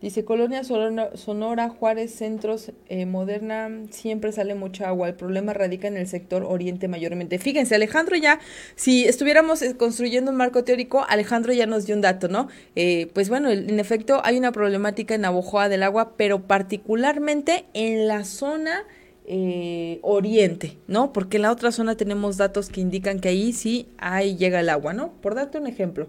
Dice, 0.02 0.26
Colonia 0.26 0.64
Sonora, 0.64 1.70
Juárez, 1.70 2.12
Centros, 2.12 2.72
eh, 2.88 3.06
Moderna, 3.06 3.70
siempre 3.92 4.32
sale 4.32 4.56
mucha 4.56 4.88
agua. 4.88 5.10
El 5.10 5.14
problema 5.14 5.54
radica 5.54 5.88
en 5.88 5.96
el 5.96 6.08
sector 6.08 6.44
oriente 6.44 6.88
mayormente. 6.88 7.38
Fíjense, 7.38 7.76
Alejandro 7.76 8.16
ya, 8.16 8.40
si 8.74 9.06
estuviéramos 9.06 9.62
eh, 9.62 9.78
construyendo 9.78 10.32
un 10.32 10.38
marco 10.38 10.64
teórico, 10.64 11.06
Alejandro 11.08 11.54
ya 11.54 11.68
nos 11.68 11.86
dio 11.86 11.94
un 11.94 12.02
dato, 12.02 12.30
¿no? 12.30 12.48
Eh, 12.76 13.12
pues 13.14 13.30
bueno, 13.30 13.52
en 13.52 13.80
efecto 13.80 14.22
hay 14.24 14.40
una 14.40 14.52
problemática 14.52 15.14
en 15.14 15.22
Navojoa 15.22 15.70
del 15.70 15.84
agua, 15.84 16.14
pero 16.18 16.48
particularmente 16.48 17.66
en 17.76 18.08
la 18.08 18.24
zona 18.24 18.86
eh, 19.26 20.00
oriente, 20.02 20.78
¿no? 20.88 21.14
Porque 21.14 21.38
en 21.38 21.44
la 21.44 21.52
otra 21.52 21.72
zona 21.72 21.96
tenemos 21.96 22.38
datos 22.38 22.70
que 22.70 22.82
indican 22.82 23.20
que 23.20 23.30
ahí 23.30 23.54
sí, 23.54 23.88
ahí 23.98 24.36
llega 24.36 24.60
el 24.60 24.70
agua, 24.70 24.94
¿no? 24.94 25.14
Por 25.22 25.36
darte 25.36 25.60
un 25.60 25.68
ejemplo, 25.68 26.08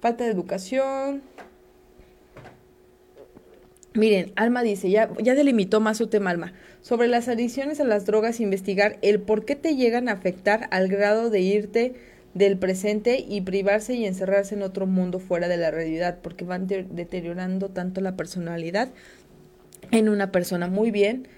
falta 0.00 0.24
de 0.24 0.30
educación. 0.30 1.22
Miren, 3.94 4.32
Alma 4.36 4.62
dice, 4.62 4.90
ya, 4.90 5.10
ya 5.22 5.34
delimitó 5.34 5.80
más 5.80 5.98
su 5.98 6.06
tema, 6.06 6.30
Alma. 6.30 6.52
Sobre 6.80 7.08
las 7.08 7.28
adicciones 7.28 7.80
a 7.80 7.84
las 7.84 8.06
drogas, 8.06 8.40
investigar 8.40 8.98
el 9.02 9.20
por 9.20 9.44
qué 9.44 9.56
te 9.56 9.76
llegan 9.76 10.08
a 10.08 10.12
afectar 10.12 10.68
al 10.70 10.88
grado 10.88 11.30
de 11.30 11.40
irte 11.40 11.94
del 12.34 12.58
presente 12.58 13.24
y 13.26 13.42
privarse 13.42 13.94
y 13.94 14.06
encerrarse 14.06 14.54
en 14.54 14.62
otro 14.62 14.86
mundo 14.86 15.18
fuera 15.18 15.48
de 15.48 15.58
la 15.58 15.70
realidad, 15.70 16.18
porque 16.22 16.44
van 16.44 16.66
deteriorando 16.66 17.68
tanto 17.68 18.00
la 18.00 18.16
personalidad 18.16 18.88
en 19.90 20.08
una 20.08 20.32
persona. 20.32 20.68
Muy 20.68 20.90
bien. 20.90 21.28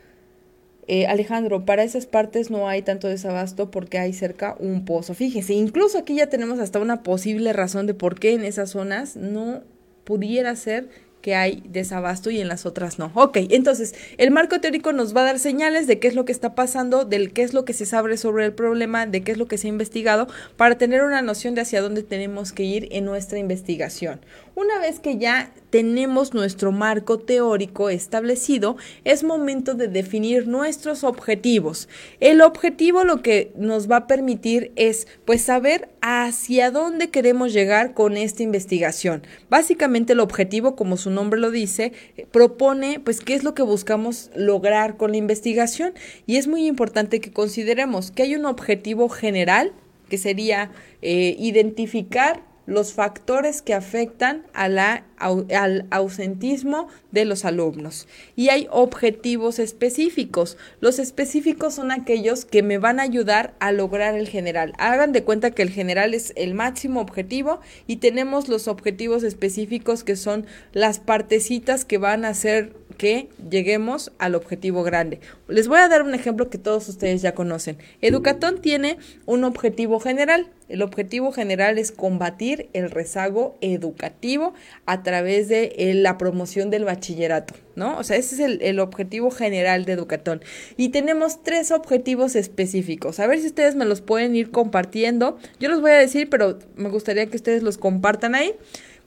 Eh, 0.86 1.06
Alejandro, 1.06 1.64
para 1.64 1.82
esas 1.82 2.06
partes 2.06 2.50
no 2.50 2.68
hay 2.68 2.82
tanto 2.82 3.08
desabasto 3.08 3.70
porque 3.70 3.98
hay 3.98 4.12
cerca 4.12 4.56
un 4.58 4.84
pozo. 4.84 5.14
Fíjese, 5.14 5.54
incluso 5.54 5.98
aquí 5.98 6.16
ya 6.16 6.28
tenemos 6.28 6.58
hasta 6.58 6.78
una 6.78 7.02
posible 7.02 7.52
razón 7.52 7.86
de 7.86 7.94
por 7.94 8.18
qué 8.18 8.34
en 8.34 8.44
esas 8.44 8.70
zonas 8.70 9.16
no 9.16 9.62
pudiera 10.04 10.54
ser 10.56 10.88
que 11.24 11.34
hay 11.34 11.62
desabasto 11.66 12.28
y 12.28 12.38
en 12.42 12.48
las 12.48 12.66
otras 12.66 12.98
no. 12.98 13.10
Ok, 13.14 13.38
entonces 13.48 13.94
el 14.18 14.30
marco 14.30 14.60
teórico 14.60 14.92
nos 14.92 15.16
va 15.16 15.22
a 15.22 15.24
dar 15.24 15.38
señales 15.38 15.86
de 15.86 15.98
qué 15.98 16.06
es 16.06 16.14
lo 16.14 16.26
que 16.26 16.32
está 16.32 16.54
pasando, 16.54 17.06
del 17.06 17.32
qué 17.32 17.42
es 17.42 17.54
lo 17.54 17.64
que 17.64 17.72
se 17.72 17.86
sabe 17.86 18.18
sobre 18.18 18.44
el 18.44 18.52
problema, 18.52 19.06
de 19.06 19.22
qué 19.22 19.32
es 19.32 19.38
lo 19.38 19.48
que 19.48 19.56
se 19.56 19.66
ha 19.66 19.70
investigado, 19.70 20.28
para 20.58 20.76
tener 20.76 21.02
una 21.02 21.22
noción 21.22 21.54
de 21.54 21.62
hacia 21.62 21.80
dónde 21.80 22.02
tenemos 22.02 22.52
que 22.52 22.64
ir 22.64 22.88
en 22.90 23.06
nuestra 23.06 23.38
investigación. 23.38 24.20
Una 24.56 24.78
vez 24.78 25.00
que 25.00 25.18
ya 25.18 25.52
tenemos 25.70 26.32
nuestro 26.32 26.70
marco 26.70 27.18
teórico 27.18 27.90
establecido, 27.90 28.76
es 29.02 29.24
momento 29.24 29.74
de 29.74 29.88
definir 29.88 30.46
nuestros 30.46 31.02
objetivos. 31.02 31.88
El 32.20 32.40
objetivo 32.40 33.02
lo 33.02 33.20
que 33.20 33.50
nos 33.56 33.90
va 33.90 33.96
a 33.96 34.06
permitir 34.06 34.70
es 34.76 35.08
pues 35.24 35.42
saber 35.42 35.88
hacia 36.02 36.70
dónde 36.70 37.10
queremos 37.10 37.52
llegar 37.52 37.94
con 37.94 38.16
esta 38.16 38.44
investigación. 38.44 39.26
Básicamente 39.50 40.12
el 40.12 40.20
objetivo, 40.20 40.76
como 40.76 40.96
su 40.98 41.10
nombre 41.10 41.40
lo 41.40 41.50
dice, 41.50 41.92
propone 42.30 43.00
pues 43.00 43.22
qué 43.22 43.34
es 43.34 43.42
lo 43.42 43.54
que 43.54 43.62
buscamos 43.62 44.30
lograr 44.36 44.96
con 44.96 45.10
la 45.10 45.16
investigación 45.16 45.94
y 46.26 46.36
es 46.36 46.46
muy 46.46 46.68
importante 46.68 47.20
que 47.20 47.32
consideremos 47.32 48.12
que 48.12 48.22
hay 48.22 48.36
un 48.36 48.46
objetivo 48.46 49.08
general 49.08 49.72
que 50.08 50.16
sería 50.16 50.70
eh, 51.02 51.34
identificar 51.40 52.53
los 52.66 52.92
factores 52.92 53.62
que 53.62 53.74
afectan 53.74 54.44
al 54.52 55.86
ausentismo 55.90 56.88
de 57.10 57.24
los 57.24 57.44
alumnos. 57.44 58.08
Y 58.36 58.48
hay 58.48 58.66
objetivos 58.70 59.58
específicos. 59.58 60.56
Los 60.80 60.98
específicos 60.98 61.74
son 61.74 61.90
aquellos 61.90 62.44
que 62.44 62.62
me 62.62 62.78
van 62.78 63.00
a 63.00 63.04
ayudar 63.04 63.54
a 63.60 63.72
lograr 63.72 64.14
el 64.14 64.28
general. 64.28 64.72
Hagan 64.78 65.12
de 65.12 65.24
cuenta 65.24 65.50
que 65.50 65.62
el 65.62 65.70
general 65.70 66.14
es 66.14 66.32
el 66.36 66.54
máximo 66.54 67.00
objetivo 67.00 67.60
y 67.86 67.96
tenemos 67.96 68.48
los 68.48 68.68
objetivos 68.68 69.22
específicos 69.22 70.04
que 70.04 70.16
son 70.16 70.46
las 70.72 70.98
partecitas 70.98 71.84
que 71.84 71.98
van 71.98 72.24
a 72.24 72.34
ser 72.34 72.76
que 72.96 73.28
lleguemos 73.50 74.12
al 74.18 74.34
objetivo 74.34 74.82
grande. 74.82 75.20
Les 75.48 75.68
voy 75.68 75.78
a 75.78 75.88
dar 75.88 76.02
un 76.02 76.14
ejemplo 76.14 76.50
que 76.50 76.58
todos 76.58 76.88
ustedes 76.88 77.22
ya 77.22 77.34
conocen. 77.34 77.78
Educatón 78.00 78.60
tiene 78.60 78.98
un 79.26 79.44
objetivo 79.44 80.00
general. 80.00 80.50
El 80.68 80.80
objetivo 80.80 81.30
general 81.30 81.78
es 81.78 81.92
combatir 81.92 82.70
el 82.72 82.90
rezago 82.90 83.58
educativo 83.60 84.54
a 84.86 85.02
través 85.02 85.48
de 85.48 85.74
eh, 85.76 85.94
la 85.94 86.16
promoción 86.16 86.70
del 86.70 86.84
bachillerato, 86.84 87.54
¿no? 87.76 87.98
O 87.98 88.02
sea, 88.02 88.16
ese 88.16 88.36
es 88.36 88.40
el, 88.40 88.62
el, 88.62 88.80
objetivo 88.80 89.30
general 89.30 89.84
de 89.84 89.92
Educatón. 89.92 90.40
Y 90.78 90.88
tenemos 90.88 91.42
tres 91.42 91.70
objetivos 91.70 92.34
específicos. 92.34 93.20
A 93.20 93.26
ver 93.26 93.40
si 93.40 93.48
ustedes 93.48 93.74
me 93.74 93.84
los 93.84 94.00
pueden 94.00 94.34
ir 94.34 94.50
compartiendo. 94.50 95.38
Yo 95.60 95.68
los 95.68 95.82
voy 95.82 95.90
a 95.90 95.98
decir, 95.98 96.30
pero 96.30 96.58
me 96.76 96.88
gustaría 96.88 97.26
que 97.26 97.36
ustedes 97.36 97.62
los 97.62 97.76
compartan 97.76 98.34
ahí. 98.34 98.54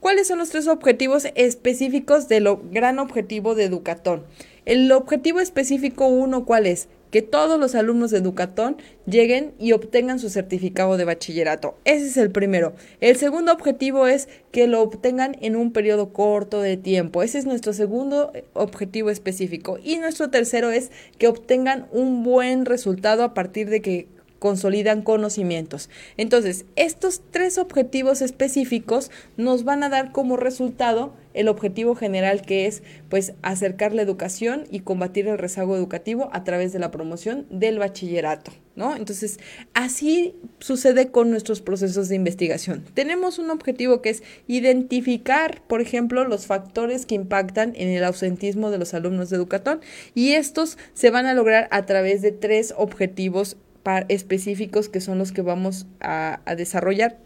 ¿Cuáles 0.00 0.28
son 0.28 0.38
los 0.38 0.50
tres 0.50 0.68
objetivos 0.68 1.26
específicos 1.34 2.28
del 2.28 2.48
gran 2.70 3.00
objetivo 3.00 3.56
de 3.56 3.64
Educatón? 3.64 4.24
El 4.64 4.92
objetivo 4.92 5.40
específico 5.40 6.06
uno, 6.06 6.44
¿cuál 6.44 6.66
es? 6.66 6.88
Que 7.10 7.20
todos 7.20 7.58
los 7.58 7.74
alumnos 7.74 8.12
de 8.12 8.18
Educatón 8.18 8.76
lleguen 9.06 9.54
y 9.58 9.72
obtengan 9.72 10.20
su 10.20 10.30
certificado 10.30 10.96
de 10.96 11.04
bachillerato. 11.04 11.76
Ese 11.84 12.06
es 12.06 12.16
el 12.16 12.30
primero. 12.30 12.74
El 13.00 13.16
segundo 13.16 13.50
objetivo 13.52 14.06
es 14.06 14.28
que 14.52 14.68
lo 14.68 14.82
obtengan 14.82 15.36
en 15.40 15.56
un 15.56 15.72
periodo 15.72 16.12
corto 16.12 16.60
de 16.60 16.76
tiempo. 16.76 17.24
Ese 17.24 17.38
es 17.38 17.46
nuestro 17.46 17.72
segundo 17.72 18.32
objetivo 18.52 19.10
específico. 19.10 19.78
Y 19.82 19.96
nuestro 19.96 20.30
tercero 20.30 20.70
es 20.70 20.92
que 21.18 21.26
obtengan 21.26 21.88
un 21.90 22.22
buen 22.22 22.66
resultado 22.66 23.24
a 23.24 23.34
partir 23.34 23.68
de 23.68 23.82
que 23.82 24.06
consolidan 24.38 25.02
conocimientos. 25.02 25.90
Entonces, 26.16 26.64
estos 26.76 27.22
tres 27.30 27.58
objetivos 27.58 28.22
específicos 28.22 29.10
nos 29.36 29.64
van 29.64 29.82
a 29.82 29.88
dar 29.88 30.12
como 30.12 30.36
resultado 30.36 31.14
el 31.34 31.48
objetivo 31.48 31.94
general 31.94 32.42
que 32.42 32.66
es 32.66 32.82
pues 33.08 33.32
acercar 33.42 33.94
la 33.94 34.02
educación 34.02 34.64
y 34.70 34.80
combatir 34.80 35.28
el 35.28 35.38
rezago 35.38 35.76
educativo 35.76 36.30
a 36.32 36.42
través 36.42 36.72
de 36.72 36.80
la 36.80 36.90
promoción 36.90 37.46
del 37.48 37.78
bachillerato, 37.78 38.50
¿no? 38.74 38.96
Entonces, 38.96 39.38
así 39.72 40.34
sucede 40.58 41.10
con 41.10 41.30
nuestros 41.30 41.60
procesos 41.60 42.08
de 42.08 42.16
investigación. 42.16 42.84
Tenemos 42.94 43.38
un 43.38 43.50
objetivo 43.50 44.02
que 44.02 44.10
es 44.10 44.22
identificar, 44.48 45.62
por 45.68 45.80
ejemplo, 45.80 46.24
los 46.24 46.46
factores 46.46 47.06
que 47.06 47.14
impactan 47.14 47.72
en 47.76 47.88
el 47.88 48.02
ausentismo 48.02 48.70
de 48.70 48.78
los 48.78 48.94
alumnos 48.94 49.30
de 49.30 49.36
Educatón 49.36 49.80
y 50.14 50.32
estos 50.32 50.76
se 50.94 51.10
van 51.10 51.26
a 51.26 51.34
lograr 51.34 51.68
a 51.70 51.86
través 51.86 52.20
de 52.20 52.32
tres 52.32 52.74
objetivos 52.76 53.56
específicos 54.08 54.88
que 54.88 55.00
son 55.00 55.18
los 55.18 55.32
que 55.32 55.42
vamos 55.42 55.86
a, 56.00 56.40
desarrollar 56.56 57.18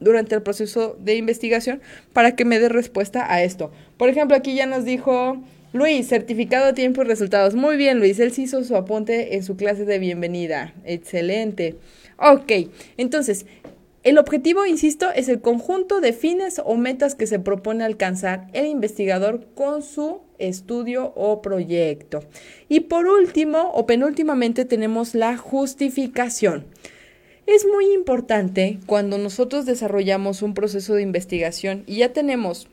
durante 0.00 0.34
el 0.34 0.42
proceso 0.42 0.96
de 1.00 1.16
investigación 1.16 1.80
para 2.12 2.36
que 2.36 2.44
me 2.44 2.58
dé 2.58 2.68
respuesta 2.68 3.32
a 3.32 3.42
esto. 3.42 3.70
Por 3.96 4.08
ejemplo, 4.08 4.36
aquí 4.36 4.54
ya 4.54 4.66
nos 4.66 4.84
dijo 4.84 5.42
Luis, 5.72 6.08
certificado 6.08 6.74
tiempo 6.74 7.02
y 7.02 7.06
resultados. 7.06 7.54
Muy 7.54 7.76
bien, 7.76 7.98
Luis, 7.98 8.18
él 8.18 8.32
hizo 8.36 8.62
su 8.64 8.76
apunte 8.76 9.36
en 9.36 9.42
su 9.42 9.56
clase 9.56 9.84
de 9.84 9.98
bienvenida. 9.98 10.74
Excelente. 10.84 11.76
Ok, 12.18 12.70
entonces, 12.96 13.46
el 14.02 14.18
objetivo, 14.18 14.64
insisto, 14.66 15.10
es 15.14 15.28
el 15.28 15.40
conjunto 15.40 16.00
de 16.00 16.12
fines 16.12 16.60
o 16.64 16.76
metas 16.76 17.14
que 17.14 17.26
se 17.26 17.40
propone 17.40 17.84
alcanzar 17.84 18.46
el 18.52 18.66
investigador 18.66 19.46
con 19.54 19.82
su 19.82 20.20
estudio 20.38 21.12
o 21.16 21.42
proyecto. 21.42 22.24
Y 22.68 22.80
por 22.80 23.06
último 23.06 23.70
o 23.72 23.86
penúltimamente 23.86 24.64
tenemos 24.64 25.14
la 25.14 25.36
justificación. 25.36 26.64
Es 27.46 27.64
muy 27.64 27.92
importante 27.92 28.78
cuando 28.86 29.18
nosotros 29.18 29.66
desarrollamos 29.66 30.42
un 30.42 30.54
proceso 30.54 30.94
de 30.94 31.02
investigación 31.02 31.84
y 31.86 31.98
ya 31.98 32.12
tenemos 32.12 32.68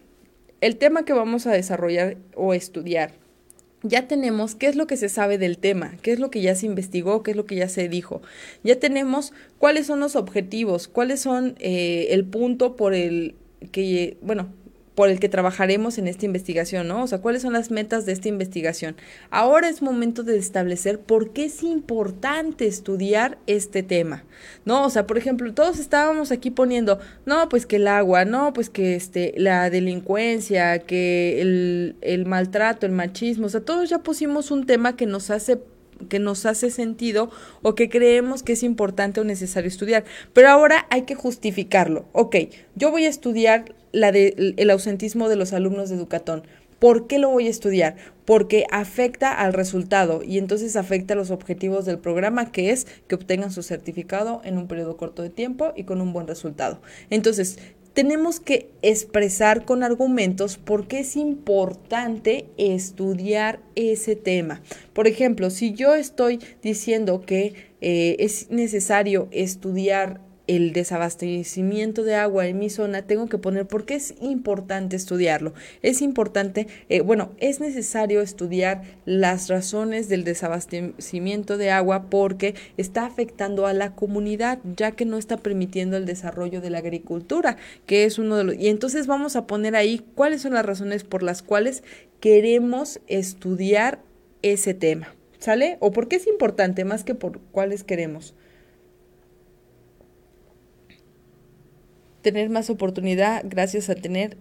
el 0.61 0.77
tema 0.77 1.05
que 1.05 1.13
vamos 1.13 1.45
a 1.45 1.51
desarrollar 1.51 2.17
o 2.35 2.53
estudiar, 2.53 3.13
ya 3.83 4.07
tenemos 4.07 4.55
qué 4.55 4.67
es 4.67 4.75
lo 4.75 4.87
que 4.87 4.97
se 4.97 5.09
sabe 5.09 5.37
del 5.37 5.57
tema, 5.57 5.95
qué 6.01 6.13
es 6.13 6.19
lo 6.19 6.31
que 6.31 6.41
ya 6.41 6.55
se 6.55 6.65
investigó, 6.65 7.21
qué 7.21 7.31
es 7.31 7.37
lo 7.37 7.45
que 7.45 7.55
ya 7.55 7.67
se 7.67 7.89
dijo. 7.89 8.21
Ya 8.63 8.79
tenemos 8.79 9.33
cuáles 9.59 9.87
son 9.87 9.99
los 9.99 10.15
objetivos, 10.15 10.87
cuáles 10.87 11.19
son 11.19 11.55
eh, 11.59 12.07
el 12.11 12.23
punto 12.23 12.77
por 12.77 12.93
el 12.93 13.35
que, 13.71 14.17
bueno, 14.21 14.53
por 14.95 15.09
el 15.09 15.19
que 15.19 15.29
trabajaremos 15.29 15.97
en 15.97 16.07
esta 16.07 16.25
investigación, 16.25 16.87
¿no? 16.87 17.03
O 17.03 17.07
sea, 17.07 17.19
cuáles 17.19 17.41
son 17.41 17.53
las 17.53 17.71
metas 17.71 18.05
de 18.05 18.11
esta 18.11 18.27
investigación. 18.29 18.95
Ahora 19.31 19.69
es 19.69 19.81
momento 19.81 20.23
de 20.23 20.37
establecer 20.37 20.99
por 20.99 21.31
qué 21.31 21.45
es 21.45 21.63
importante 21.63 22.67
estudiar 22.67 23.37
este 23.47 23.81
tema, 23.81 24.23
¿no? 24.65 24.85
O 24.85 24.89
sea, 24.89 25.07
por 25.07 25.17
ejemplo, 25.17 25.51
todos 25.53 25.79
estábamos 25.79 26.31
aquí 26.31 26.51
poniendo, 26.51 26.99
no, 27.25 27.49
pues 27.49 27.65
que 27.65 27.77
el 27.77 27.87
agua, 27.87 28.25
no, 28.25 28.53
pues 28.53 28.69
que 28.69 28.95
este, 28.95 29.33
la 29.37 29.69
delincuencia, 29.69 30.79
que 30.79 31.41
el, 31.41 31.95
el 32.01 32.25
maltrato, 32.25 32.85
el 32.85 32.91
machismo, 32.91 33.47
o 33.47 33.49
sea, 33.49 33.61
todos 33.61 33.89
ya 33.89 33.99
pusimos 33.99 34.51
un 34.51 34.65
tema 34.65 34.95
que 34.95 35.05
nos 35.05 35.31
hace 35.31 35.57
que 36.07 36.19
nos 36.19 36.45
hace 36.45 36.69
sentido 36.69 37.29
o 37.61 37.75
que 37.75 37.89
creemos 37.89 38.43
que 38.43 38.53
es 38.53 38.63
importante 38.63 39.21
o 39.21 39.23
necesario 39.23 39.67
estudiar. 39.67 40.03
Pero 40.33 40.49
ahora 40.49 40.87
hay 40.89 41.03
que 41.03 41.15
justificarlo. 41.15 42.05
Ok, 42.11 42.35
yo 42.75 42.91
voy 42.91 43.05
a 43.05 43.09
estudiar 43.09 43.75
la 43.91 44.11
de, 44.11 44.53
el 44.57 44.69
ausentismo 44.69 45.29
de 45.29 45.35
los 45.35 45.53
alumnos 45.53 45.89
de 45.89 45.95
Educatón. 45.95 46.43
¿Por 46.79 47.07
qué 47.07 47.17
lo 47.17 47.29
voy 47.29 47.47
a 47.47 47.49
estudiar? 47.49 47.95
Porque 48.25 48.65
afecta 48.69 49.31
al 49.31 49.53
resultado 49.53 50.21
y 50.21 50.37
entonces 50.37 50.75
afecta 50.75 51.13
a 51.13 51.17
los 51.17 51.31
objetivos 51.31 51.85
del 51.85 51.97
programa, 51.97 52.51
que 52.51 52.71
es 52.71 52.87
que 53.07 53.15
obtengan 53.15 53.51
su 53.51 53.63
certificado 53.63 54.41
en 54.43 54.57
un 54.57 54.67
periodo 54.67 54.97
corto 54.97 55.21
de 55.21 55.29
tiempo 55.29 55.71
y 55.77 55.85
con 55.85 56.01
un 56.01 56.11
buen 56.11 56.27
resultado. 56.27 56.81
Entonces, 57.09 57.57
tenemos 57.93 58.39
que 58.39 58.69
expresar 58.81 59.65
con 59.65 59.83
argumentos 59.83 60.57
por 60.57 60.87
qué 60.87 60.99
es 60.99 61.15
importante 61.15 62.45
estudiar 62.57 63.59
ese 63.75 64.15
tema. 64.15 64.61
Por 64.93 65.07
ejemplo, 65.07 65.49
si 65.49 65.73
yo 65.73 65.93
estoy 65.95 66.39
diciendo 66.61 67.21
que 67.21 67.53
eh, 67.81 68.15
es 68.19 68.49
necesario 68.49 69.27
estudiar 69.31 70.21
el 70.47 70.73
desabastecimiento 70.73 72.03
de 72.03 72.15
agua 72.15 72.47
en 72.47 72.59
mi 72.59 72.69
zona, 72.69 73.03
tengo 73.03 73.27
que 73.27 73.37
poner 73.37 73.65
por 73.65 73.85
qué 73.85 73.95
es 73.95 74.13
importante 74.19 74.95
estudiarlo. 74.95 75.53
Es 75.81 76.01
importante, 76.01 76.67
eh, 76.89 77.01
bueno, 77.01 77.31
es 77.37 77.61
necesario 77.61 78.21
estudiar 78.21 78.83
las 79.05 79.47
razones 79.47 80.09
del 80.09 80.25
desabastecimiento 80.25 81.57
de 81.57 81.71
agua 81.71 82.09
porque 82.09 82.55
está 82.77 83.05
afectando 83.05 83.67
a 83.67 83.73
la 83.73 83.95
comunidad, 83.95 84.59
ya 84.75 84.91
que 84.91 85.05
no 85.05 85.17
está 85.17 85.37
permitiendo 85.37 85.95
el 85.95 86.05
desarrollo 86.05 86.59
de 86.59 86.69
la 86.69 86.79
agricultura, 86.79 87.57
que 87.85 88.03
es 88.03 88.19
uno 88.19 88.35
de 88.35 88.43
los... 88.43 88.55
Y 88.55 88.67
entonces 88.67 89.07
vamos 89.07 89.37
a 89.37 89.47
poner 89.47 89.75
ahí 89.75 90.01
cuáles 90.15 90.41
son 90.41 90.53
las 90.53 90.65
razones 90.65 91.05
por 91.05 91.23
las 91.23 91.41
cuales 91.41 91.83
queremos 92.19 92.99
estudiar 93.07 94.01
ese 94.41 94.73
tema. 94.73 95.15
¿Sale? 95.39 95.77
¿O 95.81 95.91
por 95.91 96.07
qué 96.07 96.17
es 96.17 96.27
importante 96.27 96.85
más 96.85 97.03
que 97.03 97.15
por 97.15 97.39
cuáles 97.51 97.83
queremos? 97.83 98.33
Tener 102.23 102.49
más 102.49 102.71
oportunidad 102.71 103.43
gracias 103.45 103.89
a 103.91 103.95
tener 103.95 104.37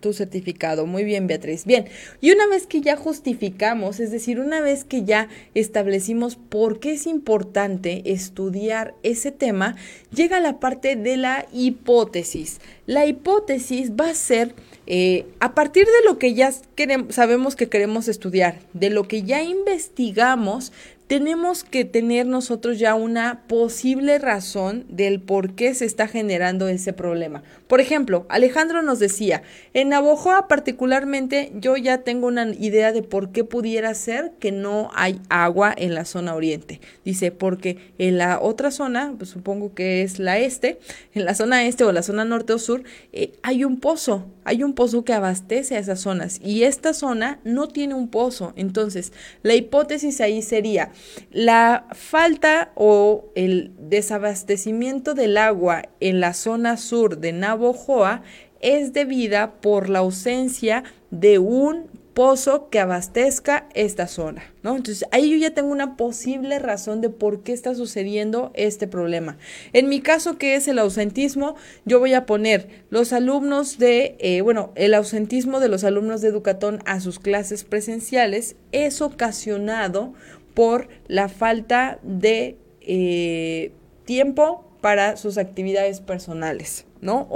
tu 0.00 0.12
certificado. 0.12 0.86
Muy 0.86 1.02
bien, 1.04 1.26
Beatriz. 1.26 1.64
Bien, 1.64 1.86
y 2.20 2.30
una 2.30 2.46
vez 2.46 2.66
que 2.66 2.82
ya 2.82 2.94
justificamos, 2.94 4.00
es 4.00 4.10
decir, 4.10 4.38
una 4.38 4.60
vez 4.60 4.84
que 4.84 5.04
ya 5.04 5.28
establecimos 5.54 6.36
por 6.36 6.78
qué 6.78 6.92
es 6.92 7.06
importante 7.06 8.02
estudiar 8.04 8.94
ese 9.02 9.32
tema, 9.32 9.76
llega 10.14 10.40
la 10.40 10.60
parte 10.60 10.96
de 10.96 11.16
la 11.16 11.46
hipótesis. 11.52 12.60
La 12.86 13.06
hipótesis 13.06 13.92
va 13.92 14.10
a 14.10 14.14
ser 14.14 14.54
eh, 14.86 15.24
a 15.40 15.54
partir 15.54 15.86
de 15.86 16.04
lo 16.04 16.18
que 16.18 16.34
ya 16.34 16.52
queremos, 16.74 17.14
sabemos 17.14 17.56
que 17.56 17.70
queremos 17.70 18.06
estudiar, 18.08 18.58
de 18.74 18.90
lo 18.90 19.08
que 19.08 19.22
ya 19.22 19.42
investigamos, 19.42 20.72
tenemos 21.06 21.64
que 21.64 21.84
tener 21.84 22.26
nosotros 22.26 22.78
ya 22.78 22.94
una 22.94 23.42
posible 23.46 24.18
razón 24.18 24.86
del 24.88 25.20
por 25.20 25.54
qué 25.54 25.74
se 25.74 25.84
está 25.84 26.08
generando 26.08 26.66
ese 26.66 26.94
problema. 26.94 27.42
Por 27.68 27.80
ejemplo, 27.80 28.24
Alejandro 28.28 28.82
nos 28.82 29.00
decía, 29.00 29.42
en 29.74 29.90
Navojoa 29.90 30.48
particularmente 30.48 31.52
yo 31.56 31.76
ya 31.76 31.98
tengo 31.98 32.26
una 32.26 32.48
idea 32.54 32.92
de 32.92 33.02
por 33.02 33.32
qué 33.32 33.44
pudiera 33.44 33.92
ser 33.94 34.32
que 34.38 34.50
no 34.50 34.90
hay 34.94 35.20
agua 35.28 35.74
en 35.76 35.94
la 35.94 36.06
zona 36.06 36.34
oriente. 36.34 36.80
Dice, 37.04 37.32
porque 37.32 37.92
en 37.98 38.16
la 38.16 38.40
otra 38.40 38.70
zona, 38.70 39.14
pues 39.18 39.30
supongo 39.30 39.74
que 39.74 40.02
es 40.02 40.18
la 40.18 40.38
este, 40.38 40.78
en 41.12 41.26
la 41.26 41.34
zona 41.34 41.66
este 41.66 41.84
o 41.84 41.92
la 41.92 42.02
zona 42.02 42.24
norte 42.24 42.54
o 42.54 42.58
sur, 42.58 42.82
eh, 43.12 43.32
hay 43.42 43.64
un 43.64 43.78
pozo, 43.78 44.24
hay 44.44 44.62
un 44.62 44.74
pozo 44.74 45.04
que 45.04 45.12
abastece 45.12 45.76
a 45.76 45.80
esas 45.80 46.00
zonas 46.00 46.40
y 46.42 46.62
esta 46.62 46.94
zona 46.94 47.40
no 47.44 47.68
tiene 47.68 47.94
un 47.94 48.08
pozo. 48.08 48.54
Entonces, 48.56 49.12
la 49.42 49.54
hipótesis 49.54 50.20
ahí 50.20 50.40
sería, 50.40 50.92
la 51.30 51.86
falta 51.92 52.72
o 52.74 53.26
el 53.34 53.72
desabastecimiento 53.78 55.14
del 55.14 55.36
agua 55.36 55.82
en 56.00 56.20
la 56.20 56.34
zona 56.34 56.76
sur 56.76 57.18
de 57.18 57.32
Navojoa 57.32 58.22
es 58.60 58.92
debida 58.92 59.60
por 59.60 59.90
la 59.90 60.00
ausencia 60.00 60.84
de 61.10 61.38
un 61.38 61.88
pozo 62.14 62.70
que 62.70 62.78
abastezca 62.78 63.68
esta 63.74 64.06
zona, 64.06 64.44
¿no? 64.62 64.76
Entonces 64.76 65.06
ahí 65.10 65.30
yo 65.30 65.36
ya 65.36 65.52
tengo 65.52 65.70
una 65.70 65.96
posible 65.96 66.60
razón 66.60 67.00
de 67.00 67.10
por 67.10 67.42
qué 67.42 67.52
está 67.52 67.74
sucediendo 67.74 68.52
este 68.54 68.86
problema. 68.86 69.36
En 69.72 69.88
mi 69.88 70.00
caso, 70.00 70.38
que 70.38 70.54
es 70.54 70.68
el 70.68 70.78
ausentismo, 70.78 71.56
yo 71.84 71.98
voy 71.98 72.14
a 72.14 72.24
poner 72.24 72.84
los 72.88 73.12
alumnos 73.12 73.78
de, 73.78 74.16
eh, 74.20 74.40
bueno, 74.42 74.72
el 74.76 74.94
ausentismo 74.94 75.58
de 75.58 75.68
los 75.68 75.82
alumnos 75.82 76.20
de 76.20 76.28
Educatón 76.28 76.78
a 76.86 77.00
sus 77.00 77.18
clases 77.18 77.64
presenciales 77.64 78.56
es 78.70 79.02
ocasionado 79.02 80.14
por 80.54 80.88
la 81.06 81.28
falta 81.28 81.98
de 82.02 82.56
eh, 82.80 83.72
tiempo 84.04 84.64
para 84.80 85.16
sus 85.16 85.38
actividades 85.38 86.00
personales, 86.00 86.86
¿no? 87.00 87.26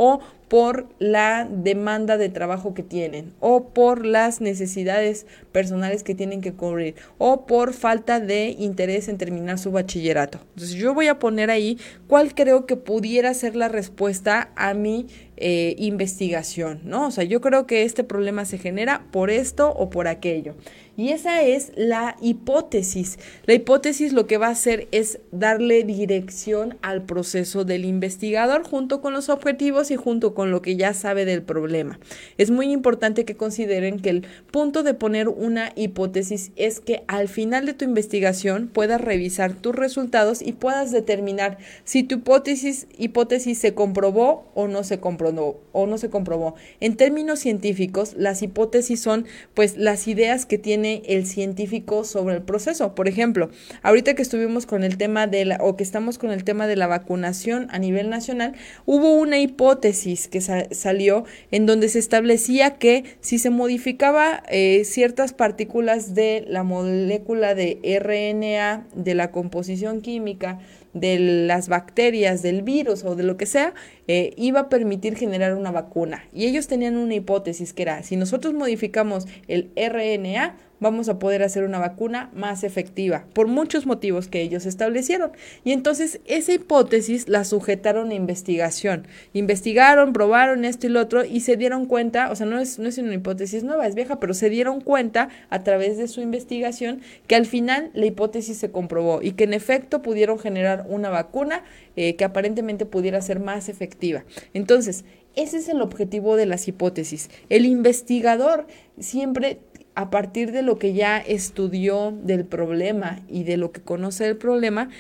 Por 0.48 0.88
la 0.98 1.46
demanda 1.50 2.16
de 2.16 2.28
trabajo 2.28 2.74
que 2.74 2.82
tienen, 2.82 3.34
o 3.40 3.68
por 3.68 4.04
las 4.04 4.40
necesidades 4.40 5.26
personales 5.52 6.02
que 6.02 6.14
tienen 6.14 6.40
que 6.40 6.54
cubrir, 6.54 6.94
o 7.18 7.46
por 7.46 7.74
falta 7.74 8.18
de 8.20 8.56
interés 8.58 9.08
en 9.08 9.18
terminar 9.18 9.58
su 9.58 9.70
bachillerato. 9.70 10.40
Entonces 10.54 10.76
yo 10.76 10.94
voy 10.94 11.08
a 11.08 11.18
poner 11.18 11.50
ahí 11.50 11.78
cuál 12.06 12.34
creo 12.34 12.66
que 12.66 12.76
pudiera 12.76 13.32
ser 13.34 13.56
la 13.56 13.68
respuesta 13.68 14.50
a 14.56 14.74
mi 14.74 15.06
eh, 15.36 15.76
investigación, 15.78 16.80
¿no? 16.82 17.06
O 17.06 17.10
sea, 17.12 17.22
yo 17.22 17.40
creo 17.40 17.64
que 17.64 17.84
este 17.84 18.02
problema 18.02 18.44
se 18.44 18.58
genera 18.58 19.06
por 19.12 19.30
esto 19.30 19.70
o 19.70 19.88
por 19.88 20.08
aquello. 20.08 20.54
Y 20.96 21.10
esa 21.10 21.42
es 21.42 21.70
la 21.76 22.16
hipótesis. 22.20 23.20
La 23.46 23.54
hipótesis 23.54 24.12
lo 24.12 24.26
que 24.26 24.36
va 24.36 24.48
a 24.48 24.50
hacer 24.50 24.88
es 24.90 25.20
darle 25.30 25.84
dirección 25.84 26.76
al 26.82 27.02
proceso 27.02 27.64
del 27.64 27.84
investigador 27.84 28.64
junto 28.64 29.00
con 29.00 29.12
los 29.12 29.28
objetivos 29.28 29.92
y 29.92 29.96
junto 29.96 30.34
con 30.38 30.52
lo 30.52 30.62
que 30.62 30.76
ya 30.76 30.94
sabe 30.94 31.24
del 31.24 31.42
problema. 31.42 31.98
Es 32.36 32.52
muy 32.52 32.70
importante 32.70 33.24
que 33.24 33.36
consideren 33.36 33.98
que 33.98 34.10
el 34.10 34.26
punto 34.52 34.84
de 34.84 34.94
poner 34.94 35.28
una 35.28 35.72
hipótesis 35.74 36.52
es 36.54 36.78
que 36.78 37.02
al 37.08 37.26
final 37.26 37.66
de 37.66 37.74
tu 37.74 37.84
investigación 37.84 38.68
puedas 38.68 39.00
revisar 39.00 39.54
tus 39.54 39.74
resultados 39.74 40.40
y 40.40 40.52
puedas 40.52 40.92
determinar 40.92 41.58
si 41.82 42.04
tu 42.04 42.14
hipótesis, 42.14 42.86
hipótesis 42.96 43.58
se 43.58 43.74
comprobó 43.74 44.48
o 44.54 44.68
no 44.68 44.84
se 44.84 45.00
comprobó 45.00 45.60
o 45.72 45.88
no 45.88 45.98
se 45.98 46.08
comprobó. 46.08 46.54
En 46.78 46.96
términos 46.96 47.40
científicos, 47.40 48.14
las 48.16 48.40
hipótesis 48.40 49.00
son 49.00 49.26
pues 49.54 49.76
las 49.76 50.06
ideas 50.06 50.46
que 50.46 50.56
tiene 50.56 51.02
el 51.06 51.26
científico 51.26 52.04
sobre 52.04 52.36
el 52.36 52.42
proceso. 52.42 52.94
Por 52.94 53.08
ejemplo, 53.08 53.50
ahorita 53.82 54.14
que 54.14 54.22
estuvimos 54.22 54.66
con 54.66 54.84
el 54.84 54.98
tema 54.98 55.26
de 55.26 55.44
la, 55.46 55.56
o 55.60 55.74
que 55.74 55.82
estamos 55.82 56.16
con 56.16 56.30
el 56.30 56.44
tema 56.44 56.68
de 56.68 56.76
la 56.76 56.86
vacunación 56.86 57.66
a 57.72 57.80
nivel 57.80 58.08
nacional, 58.08 58.54
hubo 58.86 59.14
una 59.14 59.40
hipótesis 59.40 60.27
que 60.28 60.40
salió 60.40 61.24
en 61.50 61.66
donde 61.66 61.88
se 61.88 61.98
establecía 61.98 62.76
que 62.76 63.04
si 63.20 63.38
se 63.38 63.50
modificaba 63.50 64.42
eh, 64.48 64.82
ciertas 64.84 65.32
partículas 65.32 66.14
de 66.14 66.44
la 66.48 66.62
molécula 66.62 67.54
de 67.54 67.78
RNA, 67.82 68.86
de 68.94 69.14
la 69.14 69.30
composición 69.30 70.00
química, 70.00 70.58
de 70.94 71.18
las 71.18 71.68
bacterias, 71.68 72.42
del 72.42 72.62
virus 72.62 73.04
o 73.04 73.14
de 73.14 73.22
lo 73.22 73.36
que 73.36 73.46
sea, 73.46 73.74
eh, 74.06 74.32
iba 74.36 74.60
a 74.60 74.68
permitir 74.68 75.16
generar 75.16 75.54
una 75.54 75.70
vacuna. 75.70 76.24
Y 76.32 76.46
ellos 76.46 76.66
tenían 76.66 76.96
una 76.96 77.14
hipótesis 77.14 77.72
que 77.72 77.82
era, 77.82 78.02
si 78.02 78.16
nosotros 78.16 78.54
modificamos 78.54 79.26
el 79.46 79.70
RNA, 79.76 80.56
vamos 80.80 81.08
a 81.08 81.18
poder 81.18 81.42
hacer 81.42 81.64
una 81.64 81.78
vacuna 81.78 82.30
más 82.34 82.64
efectiva, 82.64 83.24
por 83.32 83.46
muchos 83.46 83.86
motivos 83.86 84.28
que 84.28 84.40
ellos 84.40 84.66
establecieron. 84.66 85.32
Y 85.64 85.72
entonces 85.72 86.20
esa 86.26 86.52
hipótesis 86.52 87.28
la 87.28 87.44
sujetaron 87.44 88.10
a 88.10 88.14
investigación. 88.14 89.06
Investigaron, 89.32 90.12
probaron 90.12 90.64
esto 90.64 90.86
y 90.86 90.90
lo 90.90 91.00
otro 91.00 91.24
y 91.24 91.40
se 91.40 91.56
dieron 91.56 91.86
cuenta, 91.86 92.30
o 92.30 92.36
sea, 92.36 92.46
no 92.46 92.58
es, 92.58 92.78
no 92.78 92.88
es 92.88 92.98
una 92.98 93.14
hipótesis 93.14 93.64
nueva, 93.64 93.86
es 93.86 93.94
vieja, 93.94 94.20
pero 94.20 94.34
se 94.34 94.50
dieron 94.50 94.80
cuenta 94.80 95.28
a 95.50 95.62
través 95.62 95.96
de 95.96 96.08
su 96.08 96.20
investigación 96.20 97.00
que 97.26 97.36
al 97.36 97.46
final 97.46 97.90
la 97.94 98.06
hipótesis 98.06 98.58
se 98.58 98.70
comprobó 98.70 99.20
y 99.22 99.32
que 99.32 99.44
en 99.44 99.54
efecto 99.54 100.02
pudieron 100.02 100.38
generar 100.38 100.86
una 100.88 101.10
vacuna 101.10 101.64
eh, 101.96 102.16
que 102.16 102.24
aparentemente 102.24 102.86
pudiera 102.86 103.20
ser 103.20 103.40
más 103.40 103.68
efectiva. 103.68 104.24
Entonces, 104.54 105.04
ese 105.38 105.58
es 105.58 105.68
el 105.68 105.82
objetivo 105.82 106.36
de 106.36 106.46
las 106.46 106.66
hipótesis. 106.66 107.30
El 107.48 107.64
investigador 107.64 108.66
siempre 108.98 109.60
a 109.98 110.10
partir 110.10 110.52
de 110.52 110.62
lo 110.62 110.78
que 110.78 110.92
ya 110.92 111.18
estudió 111.18 112.12
del 112.22 112.44
problema 112.44 113.18
y 113.26 113.42
de 113.42 113.56
lo 113.56 113.72
que 113.72 113.80
conoce 113.80 114.22
del 114.22 114.36
problema, 114.36 114.90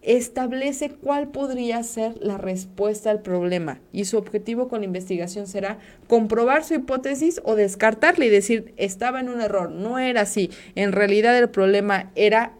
establece 0.00 0.88
cuál 0.88 1.28
podría 1.28 1.82
ser 1.82 2.14
la 2.18 2.38
respuesta 2.38 3.10
al 3.10 3.20
problema 3.20 3.82
y 3.92 4.06
su 4.06 4.16
objetivo 4.16 4.68
con 4.68 4.80
la 4.80 4.86
investigación 4.86 5.46
será 5.46 5.80
comprobar 6.08 6.64
su 6.64 6.72
hipótesis 6.72 7.42
o 7.44 7.56
descartarla 7.56 8.24
y 8.24 8.30
decir 8.30 8.72
estaba 8.78 9.20
en 9.20 9.28
un 9.28 9.42
error, 9.42 9.70
no 9.70 9.98
era 9.98 10.22
así, 10.22 10.48
en 10.76 10.92
realidad 10.92 11.38
el 11.38 11.50
problema 11.50 12.10
era 12.14 12.54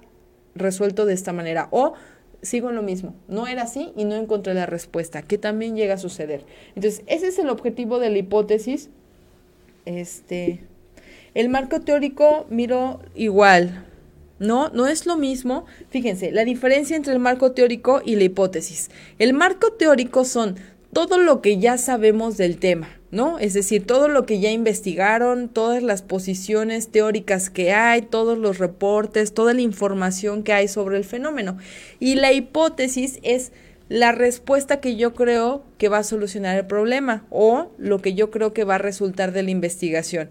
resuelto 0.54 1.06
de 1.06 1.14
esta 1.14 1.32
manera 1.32 1.68
o 1.70 1.94
sigo 2.42 2.68
en 2.68 2.76
lo 2.76 2.82
mismo, 2.82 3.14
no 3.28 3.46
era 3.46 3.62
así 3.62 3.94
y 3.96 4.04
no 4.04 4.16
encontré 4.16 4.52
la 4.52 4.66
respuesta, 4.66 5.22
que 5.22 5.38
también 5.38 5.74
llega 5.74 5.94
a 5.94 5.98
suceder. 5.98 6.44
Entonces, 6.74 7.02
ese 7.06 7.28
es 7.28 7.38
el 7.38 7.48
objetivo 7.48 7.98
de 7.98 8.10
la 8.10 8.18
hipótesis. 8.18 8.90
Este, 9.84 10.60
el 11.34 11.48
marco 11.48 11.80
teórico 11.80 12.46
miro 12.50 13.00
igual. 13.14 13.86
No, 14.38 14.70
no 14.70 14.88
es 14.88 15.06
lo 15.06 15.16
mismo. 15.16 15.66
Fíjense, 15.90 16.32
la 16.32 16.44
diferencia 16.44 16.96
entre 16.96 17.12
el 17.12 17.20
marco 17.20 17.52
teórico 17.52 18.02
y 18.04 18.16
la 18.16 18.24
hipótesis. 18.24 18.90
El 19.18 19.34
marco 19.34 19.72
teórico 19.72 20.24
son 20.24 20.56
todo 20.92 21.16
lo 21.16 21.40
que 21.40 21.58
ya 21.58 21.78
sabemos 21.78 22.36
del 22.36 22.58
tema, 22.58 22.88
¿no? 23.10 23.38
Es 23.38 23.54
decir, 23.54 23.86
todo 23.86 24.08
lo 24.08 24.26
que 24.26 24.40
ya 24.40 24.50
investigaron, 24.50 25.48
todas 25.48 25.82
las 25.82 26.02
posiciones 26.02 26.88
teóricas 26.88 27.48
que 27.48 27.72
hay, 27.72 28.02
todos 28.02 28.36
los 28.36 28.58
reportes, 28.58 29.32
toda 29.32 29.54
la 29.54 29.62
información 29.62 30.42
que 30.42 30.52
hay 30.52 30.68
sobre 30.68 30.98
el 30.98 31.04
fenómeno. 31.04 31.56
Y 31.98 32.16
la 32.16 32.32
hipótesis 32.32 33.20
es 33.22 33.52
la 33.88 34.12
respuesta 34.12 34.80
que 34.80 34.96
yo 34.96 35.14
creo 35.14 35.64
que 35.78 35.88
va 35.88 35.98
a 35.98 36.04
solucionar 36.04 36.58
el 36.58 36.66
problema 36.66 37.24
o 37.30 37.70
lo 37.78 38.00
que 38.00 38.14
yo 38.14 38.30
creo 38.30 38.52
que 38.52 38.64
va 38.64 38.74
a 38.74 38.78
resultar 38.78 39.32
de 39.32 39.42
la 39.42 39.50
investigación 39.50 40.30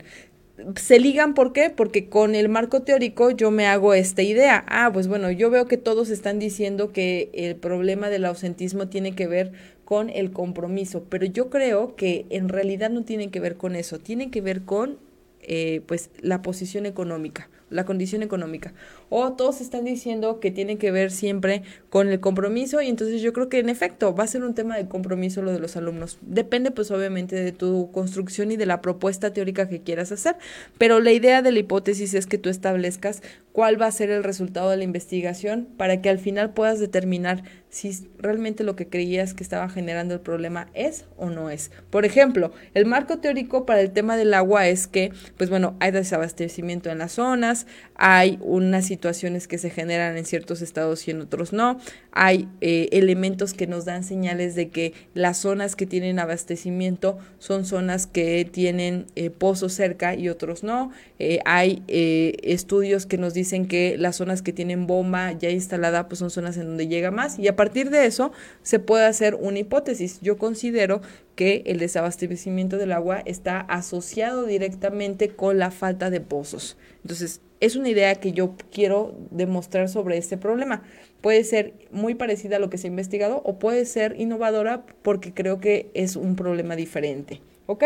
se 0.75 0.99
ligan, 0.99 1.33
¿por 1.33 1.53
qué? 1.53 1.69
Porque 1.69 2.09
con 2.09 2.35
el 2.35 2.49
marco 2.49 2.81
teórico 2.81 3.31
yo 3.31 3.51
me 3.51 3.67
hago 3.67 3.93
esta 3.93 4.21
idea. 4.21 4.65
Ah, 4.67 4.89
pues 4.93 5.07
bueno, 5.07 5.31
yo 5.31 5.49
veo 5.49 5.67
que 5.67 5.77
todos 5.77 6.09
están 6.09 6.39
diciendo 6.39 6.91
que 6.91 7.29
el 7.33 7.55
problema 7.55 8.09
del 8.09 8.25
ausentismo 8.25 8.87
tiene 8.87 9.13
que 9.13 9.27
ver 9.27 9.51
con 9.85 10.09
el 10.09 10.31
compromiso, 10.31 11.05
pero 11.09 11.25
yo 11.25 11.49
creo 11.49 11.95
que 11.95 12.25
en 12.29 12.49
realidad 12.49 12.89
no 12.89 13.03
tiene 13.03 13.29
que 13.29 13.39
ver 13.39 13.57
con 13.57 13.75
eso, 13.75 13.99
tiene 13.99 14.31
que 14.31 14.41
ver 14.41 14.61
con 14.63 14.97
eh, 15.41 15.81
pues 15.85 16.09
la 16.21 16.41
posición 16.41 16.85
económica 16.85 17.49
la 17.71 17.85
condición 17.85 18.21
económica. 18.21 18.73
O 19.13 19.33
todos 19.33 19.59
están 19.59 19.83
diciendo 19.83 20.39
que 20.39 20.51
tiene 20.51 20.77
que 20.77 20.89
ver 20.89 21.11
siempre 21.11 21.63
con 21.89 22.07
el 22.07 22.21
compromiso 22.21 22.81
y 22.81 22.87
entonces 22.87 23.21
yo 23.21 23.33
creo 23.33 23.49
que 23.49 23.59
en 23.59 23.67
efecto 23.67 24.15
va 24.15 24.23
a 24.23 24.27
ser 24.27 24.43
un 24.43 24.55
tema 24.55 24.77
de 24.77 24.87
compromiso 24.87 25.41
lo 25.41 25.51
de 25.51 25.59
los 25.59 25.75
alumnos. 25.75 26.17
Depende 26.21 26.71
pues 26.71 26.91
obviamente 26.91 27.35
de 27.35 27.51
tu 27.51 27.91
construcción 27.91 28.51
y 28.53 28.55
de 28.55 28.65
la 28.65 28.81
propuesta 28.81 29.33
teórica 29.33 29.67
que 29.67 29.81
quieras 29.81 30.13
hacer, 30.13 30.37
pero 30.77 31.01
la 31.01 31.11
idea 31.11 31.41
de 31.41 31.51
la 31.51 31.59
hipótesis 31.59 32.13
es 32.13 32.25
que 32.25 32.37
tú 32.37 32.49
establezcas 32.49 33.21
cuál 33.51 33.81
va 33.81 33.87
a 33.87 33.91
ser 33.91 34.09
el 34.09 34.23
resultado 34.23 34.69
de 34.69 34.77
la 34.77 34.85
investigación 34.85 35.67
para 35.77 36.01
que 36.01 36.09
al 36.09 36.19
final 36.19 36.51
puedas 36.51 36.79
determinar 36.79 37.43
si 37.69 38.07
realmente 38.17 38.63
lo 38.63 38.75
que 38.75 38.87
creías 38.87 39.33
que 39.33 39.43
estaba 39.43 39.69
generando 39.69 40.13
el 40.13 40.19
problema 40.19 40.67
es 40.73 41.05
o 41.17 41.29
no 41.29 41.49
es. 41.49 41.71
Por 41.89 42.05
ejemplo, 42.05 42.51
el 42.73 42.85
marco 42.85 43.19
teórico 43.19 43.65
para 43.65 43.81
el 43.81 43.91
tema 43.91 44.17
del 44.17 44.33
agua 44.33 44.67
es 44.67 44.87
que, 44.87 45.11
pues 45.37 45.49
bueno, 45.49 45.75
hay 45.79 45.91
desabastecimiento 45.91 46.89
en 46.89 46.97
las 46.99 47.13
zonas, 47.13 47.67
hay 47.95 48.37
unas 48.41 48.91
situaciones 49.01 49.47
que 49.47 49.57
se 49.57 49.71
generan 49.71 50.15
en 50.15 50.25
ciertos 50.25 50.61
estados 50.61 51.07
y 51.07 51.11
en 51.11 51.21
otros 51.21 51.53
no, 51.53 51.79
hay 52.11 52.47
eh, 52.61 52.87
elementos 52.91 53.55
que 53.55 53.65
nos 53.65 53.83
dan 53.83 54.03
señales 54.03 54.53
de 54.53 54.69
que 54.69 54.93
las 55.15 55.39
zonas 55.39 55.75
que 55.75 55.87
tienen 55.87 56.19
abastecimiento 56.19 57.17
son 57.39 57.65
zonas 57.65 58.05
que 58.05 58.45
tienen 58.45 59.07
eh, 59.15 59.31
pozos 59.31 59.73
cerca 59.73 60.13
y 60.13 60.29
otros 60.29 60.63
no, 60.63 60.91
eh, 61.17 61.39
hay 61.45 61.81
estudios 61.87 63.07
que 63.07 63.17
nos 63.17 63.33
dicen 63.33 63.67
que 63.67 63.97
las 63.97 64.17
zonas 64.17 64.43
que 64.43 64.53
tienen 64.53 64.85
bomba 64.85 65.31
ya 65.31 65.49
instalada 65.49 66.07
pues 66.07 66.19
son 66.19 66.29
zonas 66.29 66.57
en 66.57 66.67
donde 66.67 66.87
llega 66.87 67.09
más 67.09 67.39
y 67.39 67.47
a 67.47 67.55
partir 67.55 67.89
de 67.89 68.05
eso 68.05 68.31
se 68.61 68.77
puede 68.77 69.05
hacer 69.05 69.33
una 69.33 69.57
hipótesis. 69.57 70.19
Yo 70.21 70.37
considero 70.37 71.01
que 71.35 71.63
el 71.65 71.79
desabastecimiento 71.79 72.77
del 72.77 72.91
agua 72.91 73.23
está 73.25 73.61
asociado 73.61 74.45
directamente 74.45 75.29
con 75.29 75.57
la 75.57 75.71
falta 75.71 76.11
de 76.11 76.21
pozos. 76.21 76.77
Entonces, 77.03 77.41
es 77.61 77.75
una 77.75 77.89
idea 77.89 78.15
que 78.15 78.33
yo 78.33 78.55
quiero 78.71 79.15
demostrar 79.29 79.87
sobre 79.87 80.17
este 80.17 80.35
problema. 80.35 80.83
Puede 81.21 81.43
ser 81.43 81.73
muy 81.91 82.15
parecida 82.15 82.57
a 82.57 82.59
lo 82.59 82.69
que 82.69 82.77
se 82.77 82.87
ha 82.87 82.89
investigado 82.89 83.41
o 83.45 83.59
puede 83.59 83.85
ser 83.85 84.19
innovadora 84.19 84.83
porque 85.03 85.33
creo 85.33 85.59
que 85.59 85.89
es 85.93 86.15
un 86.15 86.35
problema 86.35 86.75
diferente. 86.75 87.39
¿Ok? 87.67 87.85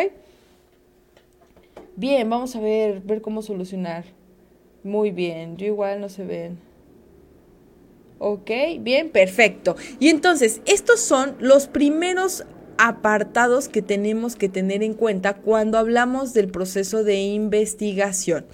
Bien, 1.98 2.30
vamos 2.30 2.56
a 2.56 2.62
ver, 2.62 3.02
ver 3.02 3.22
cómo 3.22 3.42
solucionar. 3.42 4.06
Muy 4.84 5.12
bien, 5.12 5.58
yo 5.58 5.66
igual 5.66 6.00
no 6.00 6.10
se 6.10 6.24
ven. 6.24 6.58
Ok, 8.18 8.50
bien, 8.80 9.10
perfecto. 9.10 9.76
Y 10.00 10.08
entonces, 10.08 10.62
estos 10.66 11.02
son 11.02 11.36
los 11.40 11.68
primeros 11.68 12.46
apartados 12.78 13.68
que 13.68 13.82
tenemos 13.82 14.36
que 14.36 14.50
tener 14.50 14.84
en 14.84 14.94
cuenta 14.94 15.36
cuando 15.36 15.78
hablamos 15.78 16.34
del 16.34 16.50
proceso 16.50 17.04
de 17.04 17.22
investigación. 17.22 18.46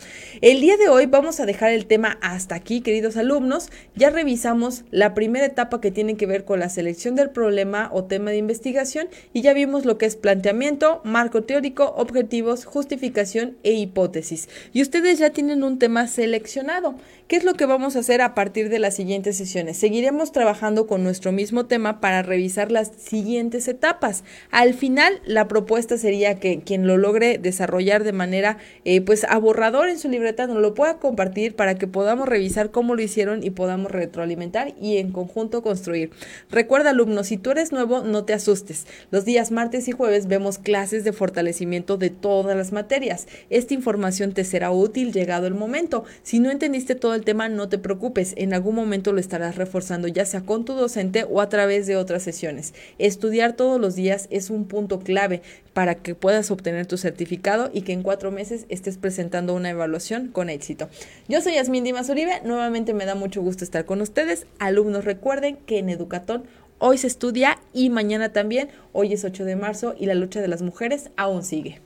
El 0.41 0.61
día 0.61 0.77
de 0.77 0.89
hoy 0.89 1.05
vamos 1.05 1.39
a 1.39 1.45
dejar 1.45 1.71
el 1.71 1.85
tema 1.85 2.17
hasta 2.21 2.55
aquí, 2.55 2.81
queridos 2.81 3.17
alumnos. 3.17 3.69
Ya 3.95 4.09
revisamos 4.09 4.83
la 4.91 5.13
primera 5.13 5.45
etapa 5.45 5.81
que 5.81 5.91
tiene 5.91 6.17
que 6.17 6.25
ver 6.25 6.45
con 6.45 6.59
la 6.59 6.69
selección 6.69 7.15
del 7.15 7.29
problema 7.29 7.89
o 7.93 8.05
tema 8.05 8.31
de 8.31 8.37
investigación 8.37 9.07
y 9.33 9.41
ya 9.41 9.53
vimos 9.53 9.85
lo 9.85 9.97
que 9.97 10.05
es 10.05 10.15
planteamiento, 10.15 11.01
marco 11.03 11.43
teórico, 11.43 11.93
objetivos, 11.97 12.65
justificación 12.65 13.57
e 13.63 13.73
hipótesis. 13.73 14.49
Y 14.73 14.81
ustedes 14.81 15.19
ya 15.19 15.31
tienen 15.31 15.63
un 15.63 15.79
tema 15.79 16.07
seleccionado. 16.07 16.95
¿Qué 17.31 17.37
es 17.37 17.45
lo 17.45 17.53
que 17.53 17.65
vamos 17.65 17.95
a 17.95 17.99
hacer 17.99 18.21
a 18.21 18.35
partir 18.35 18.67
de 18.67 18.77
las 18.77 18.93
siguientes 18.93 19.37
sesiones? 19.37 19.77
Seguiremos 19.77 20.33
trabajando 20.33 20.85
con 20.85 21.01
nuestro 21.01 21.31
mismo 21.31 21.65
tema 21.65 22.01
para 22.01 22.23
revisar 22.23 22.73
las 22.73 22.91
siguientes 22.97 23.69
etapas. 23.69 24.25
Al 24.51 24.73
final, 24.73 25.21
la 25.23 25.47
propuesta 25.47 25.97
sería 25.97 26.41
que 26.41 26.59
quien 26.59 26.87
lo 26.87 26.97
logre 26.97 27.37
desarrollar 27.37 28.03
de 28.03 28.11
manera 28.11 28.57
eh, 28.83 28.99
pues 28.99 29.23
aborrador 29.23 29.87
en 29.87 29.97
su 29.97 30.09
libreta 30.09 30.45
nos 30.45 30.57
lo 30.57 30.73
pueda 30.73 30.97
compartir 30.97 31.55
para 31.55 31.75
que 31.75 31.87
podamos 31.87 32.27
revisar 32.27 32.69
cómo 32.69 32.95
lo 32.95 33.01
hicieron 33.01 33.45
y 33.45 33.51
podamos 33.51 33.93
retroalimentar 33.93 34.73
y 34.81 34.97
en 34.97 35.13
conjunto 35.13 35.63
construir. 35.63 36.11
Recuerda, 36.49 36.89
alumnos, 36.89 37.27
si 37.27 37.37
tú 37.37 37.51
eres 37.51 37.71
nuevo, 37.71 38.01
no 38.01 38.25
te 38.25 38.33
asustes. 38.33 38.87
Los 39.09 39.23
días 39.23 39.51
martes 39.51 39.87
y 39.87 39.93
jueves 39.93 40.27
vemos 40.27 40.57
clases 40.57 41.05
de 41.05 41.13
fortalecimiento 41.13 41.95
de 41.95 42.09
todas 42.09 42.57
las 42.57 42.73
materias. 42.73 43.27
Esta 43.49 43.73
información 43.73 44.33
te 44.33 44.43
será 44.43 44.71
útil 44.71 45.13
llegado 45.13 45.47
el 45.47 45.53
momento. 45.53 46.03
Si 46.23 46.39
no 46.39 46.51
entendiste 46.51 46.93
todo 46.95 47.20
tema, 47.21 47.49
no 47.49 47.69
te 47.69 47.77
preocupes, 47.77 48.33
en 48.37 48.53
algún 48.53 48.75
momento 48.75 49.13
lo 49.13 49.19
estarás 49.19 49.55
reforzando, 49.55 50.07
ya 50.07 50.25
sea 50.25 50.41
con 50.41 50.65
tu 50.65 50.73
docente 50.73 51.25
o 51.29 51.41
a 51.41 51.49
través 51.49 51.87
de 51.87 51.95
otras 51.95 52.23
sesiones. 52.23 52.73
Estudiar 52.97 53.53
todos 53.53 53.79
los 53.79 53.95
días 53.95 54.27
es 54.29 54.49
un 54.49 54.65
punto 54.65 54.99
clave 54.99 55.41
para 55.73 55.95
que 55.95 56.15
puedas 56.15 56.51
obtener 56.51 56.85
tu 56.85 56.97
certificado 56.97 57.69
y 57.73 57.81
que 57.81 57.93
en 57.93 58.03
cuatro 58.03 58.31
meses 58.31 58.65
estés 58.69 58.97
presentando 58.97 59.53
una 59.53 59.69
evaluación 59.69 60.27
con 60.27 60.49
éxito. 60.49 60.89
Yo 61.27 61.41
soy 61.41 61.55
Yasmin 61.55 61.83
Dimas 61.83 62.09
Uribe, 62.09 62.41
nuevamente 62.43 62.93
me 62.93 63.05
da 63.05 63.15
mucho 63.15 63.41
gusto 63.41 63.63
estar 63.63 63.85
con 63.85 64.01
ustedes. 64.01 64.47
Alumnos, 64.59 65.05
recuerden 65.05 65.57
que 65.57 65.79
en 65.79 65.89
Educatón 65.89 66.43
hoy 66.79 66.97
se 66.97 67.07
estudia 67.07 67.59
y 67.73 67.89
mañana 67.89 68.33
también. 68.33 68.69
Hoy 68.93 69.13
es 69.13 69.23
8 69.23 69.45
de 69.45 69.55
marzo 69.55 69.95
y 69.97 70.07
la 70.07 70.15
lucha 70.15 70.41
de 70.41 70.47
las 70.47 70.61
mujeres 70.61 71.09
aún 71.15 71.43
sigue. 71.43 71.79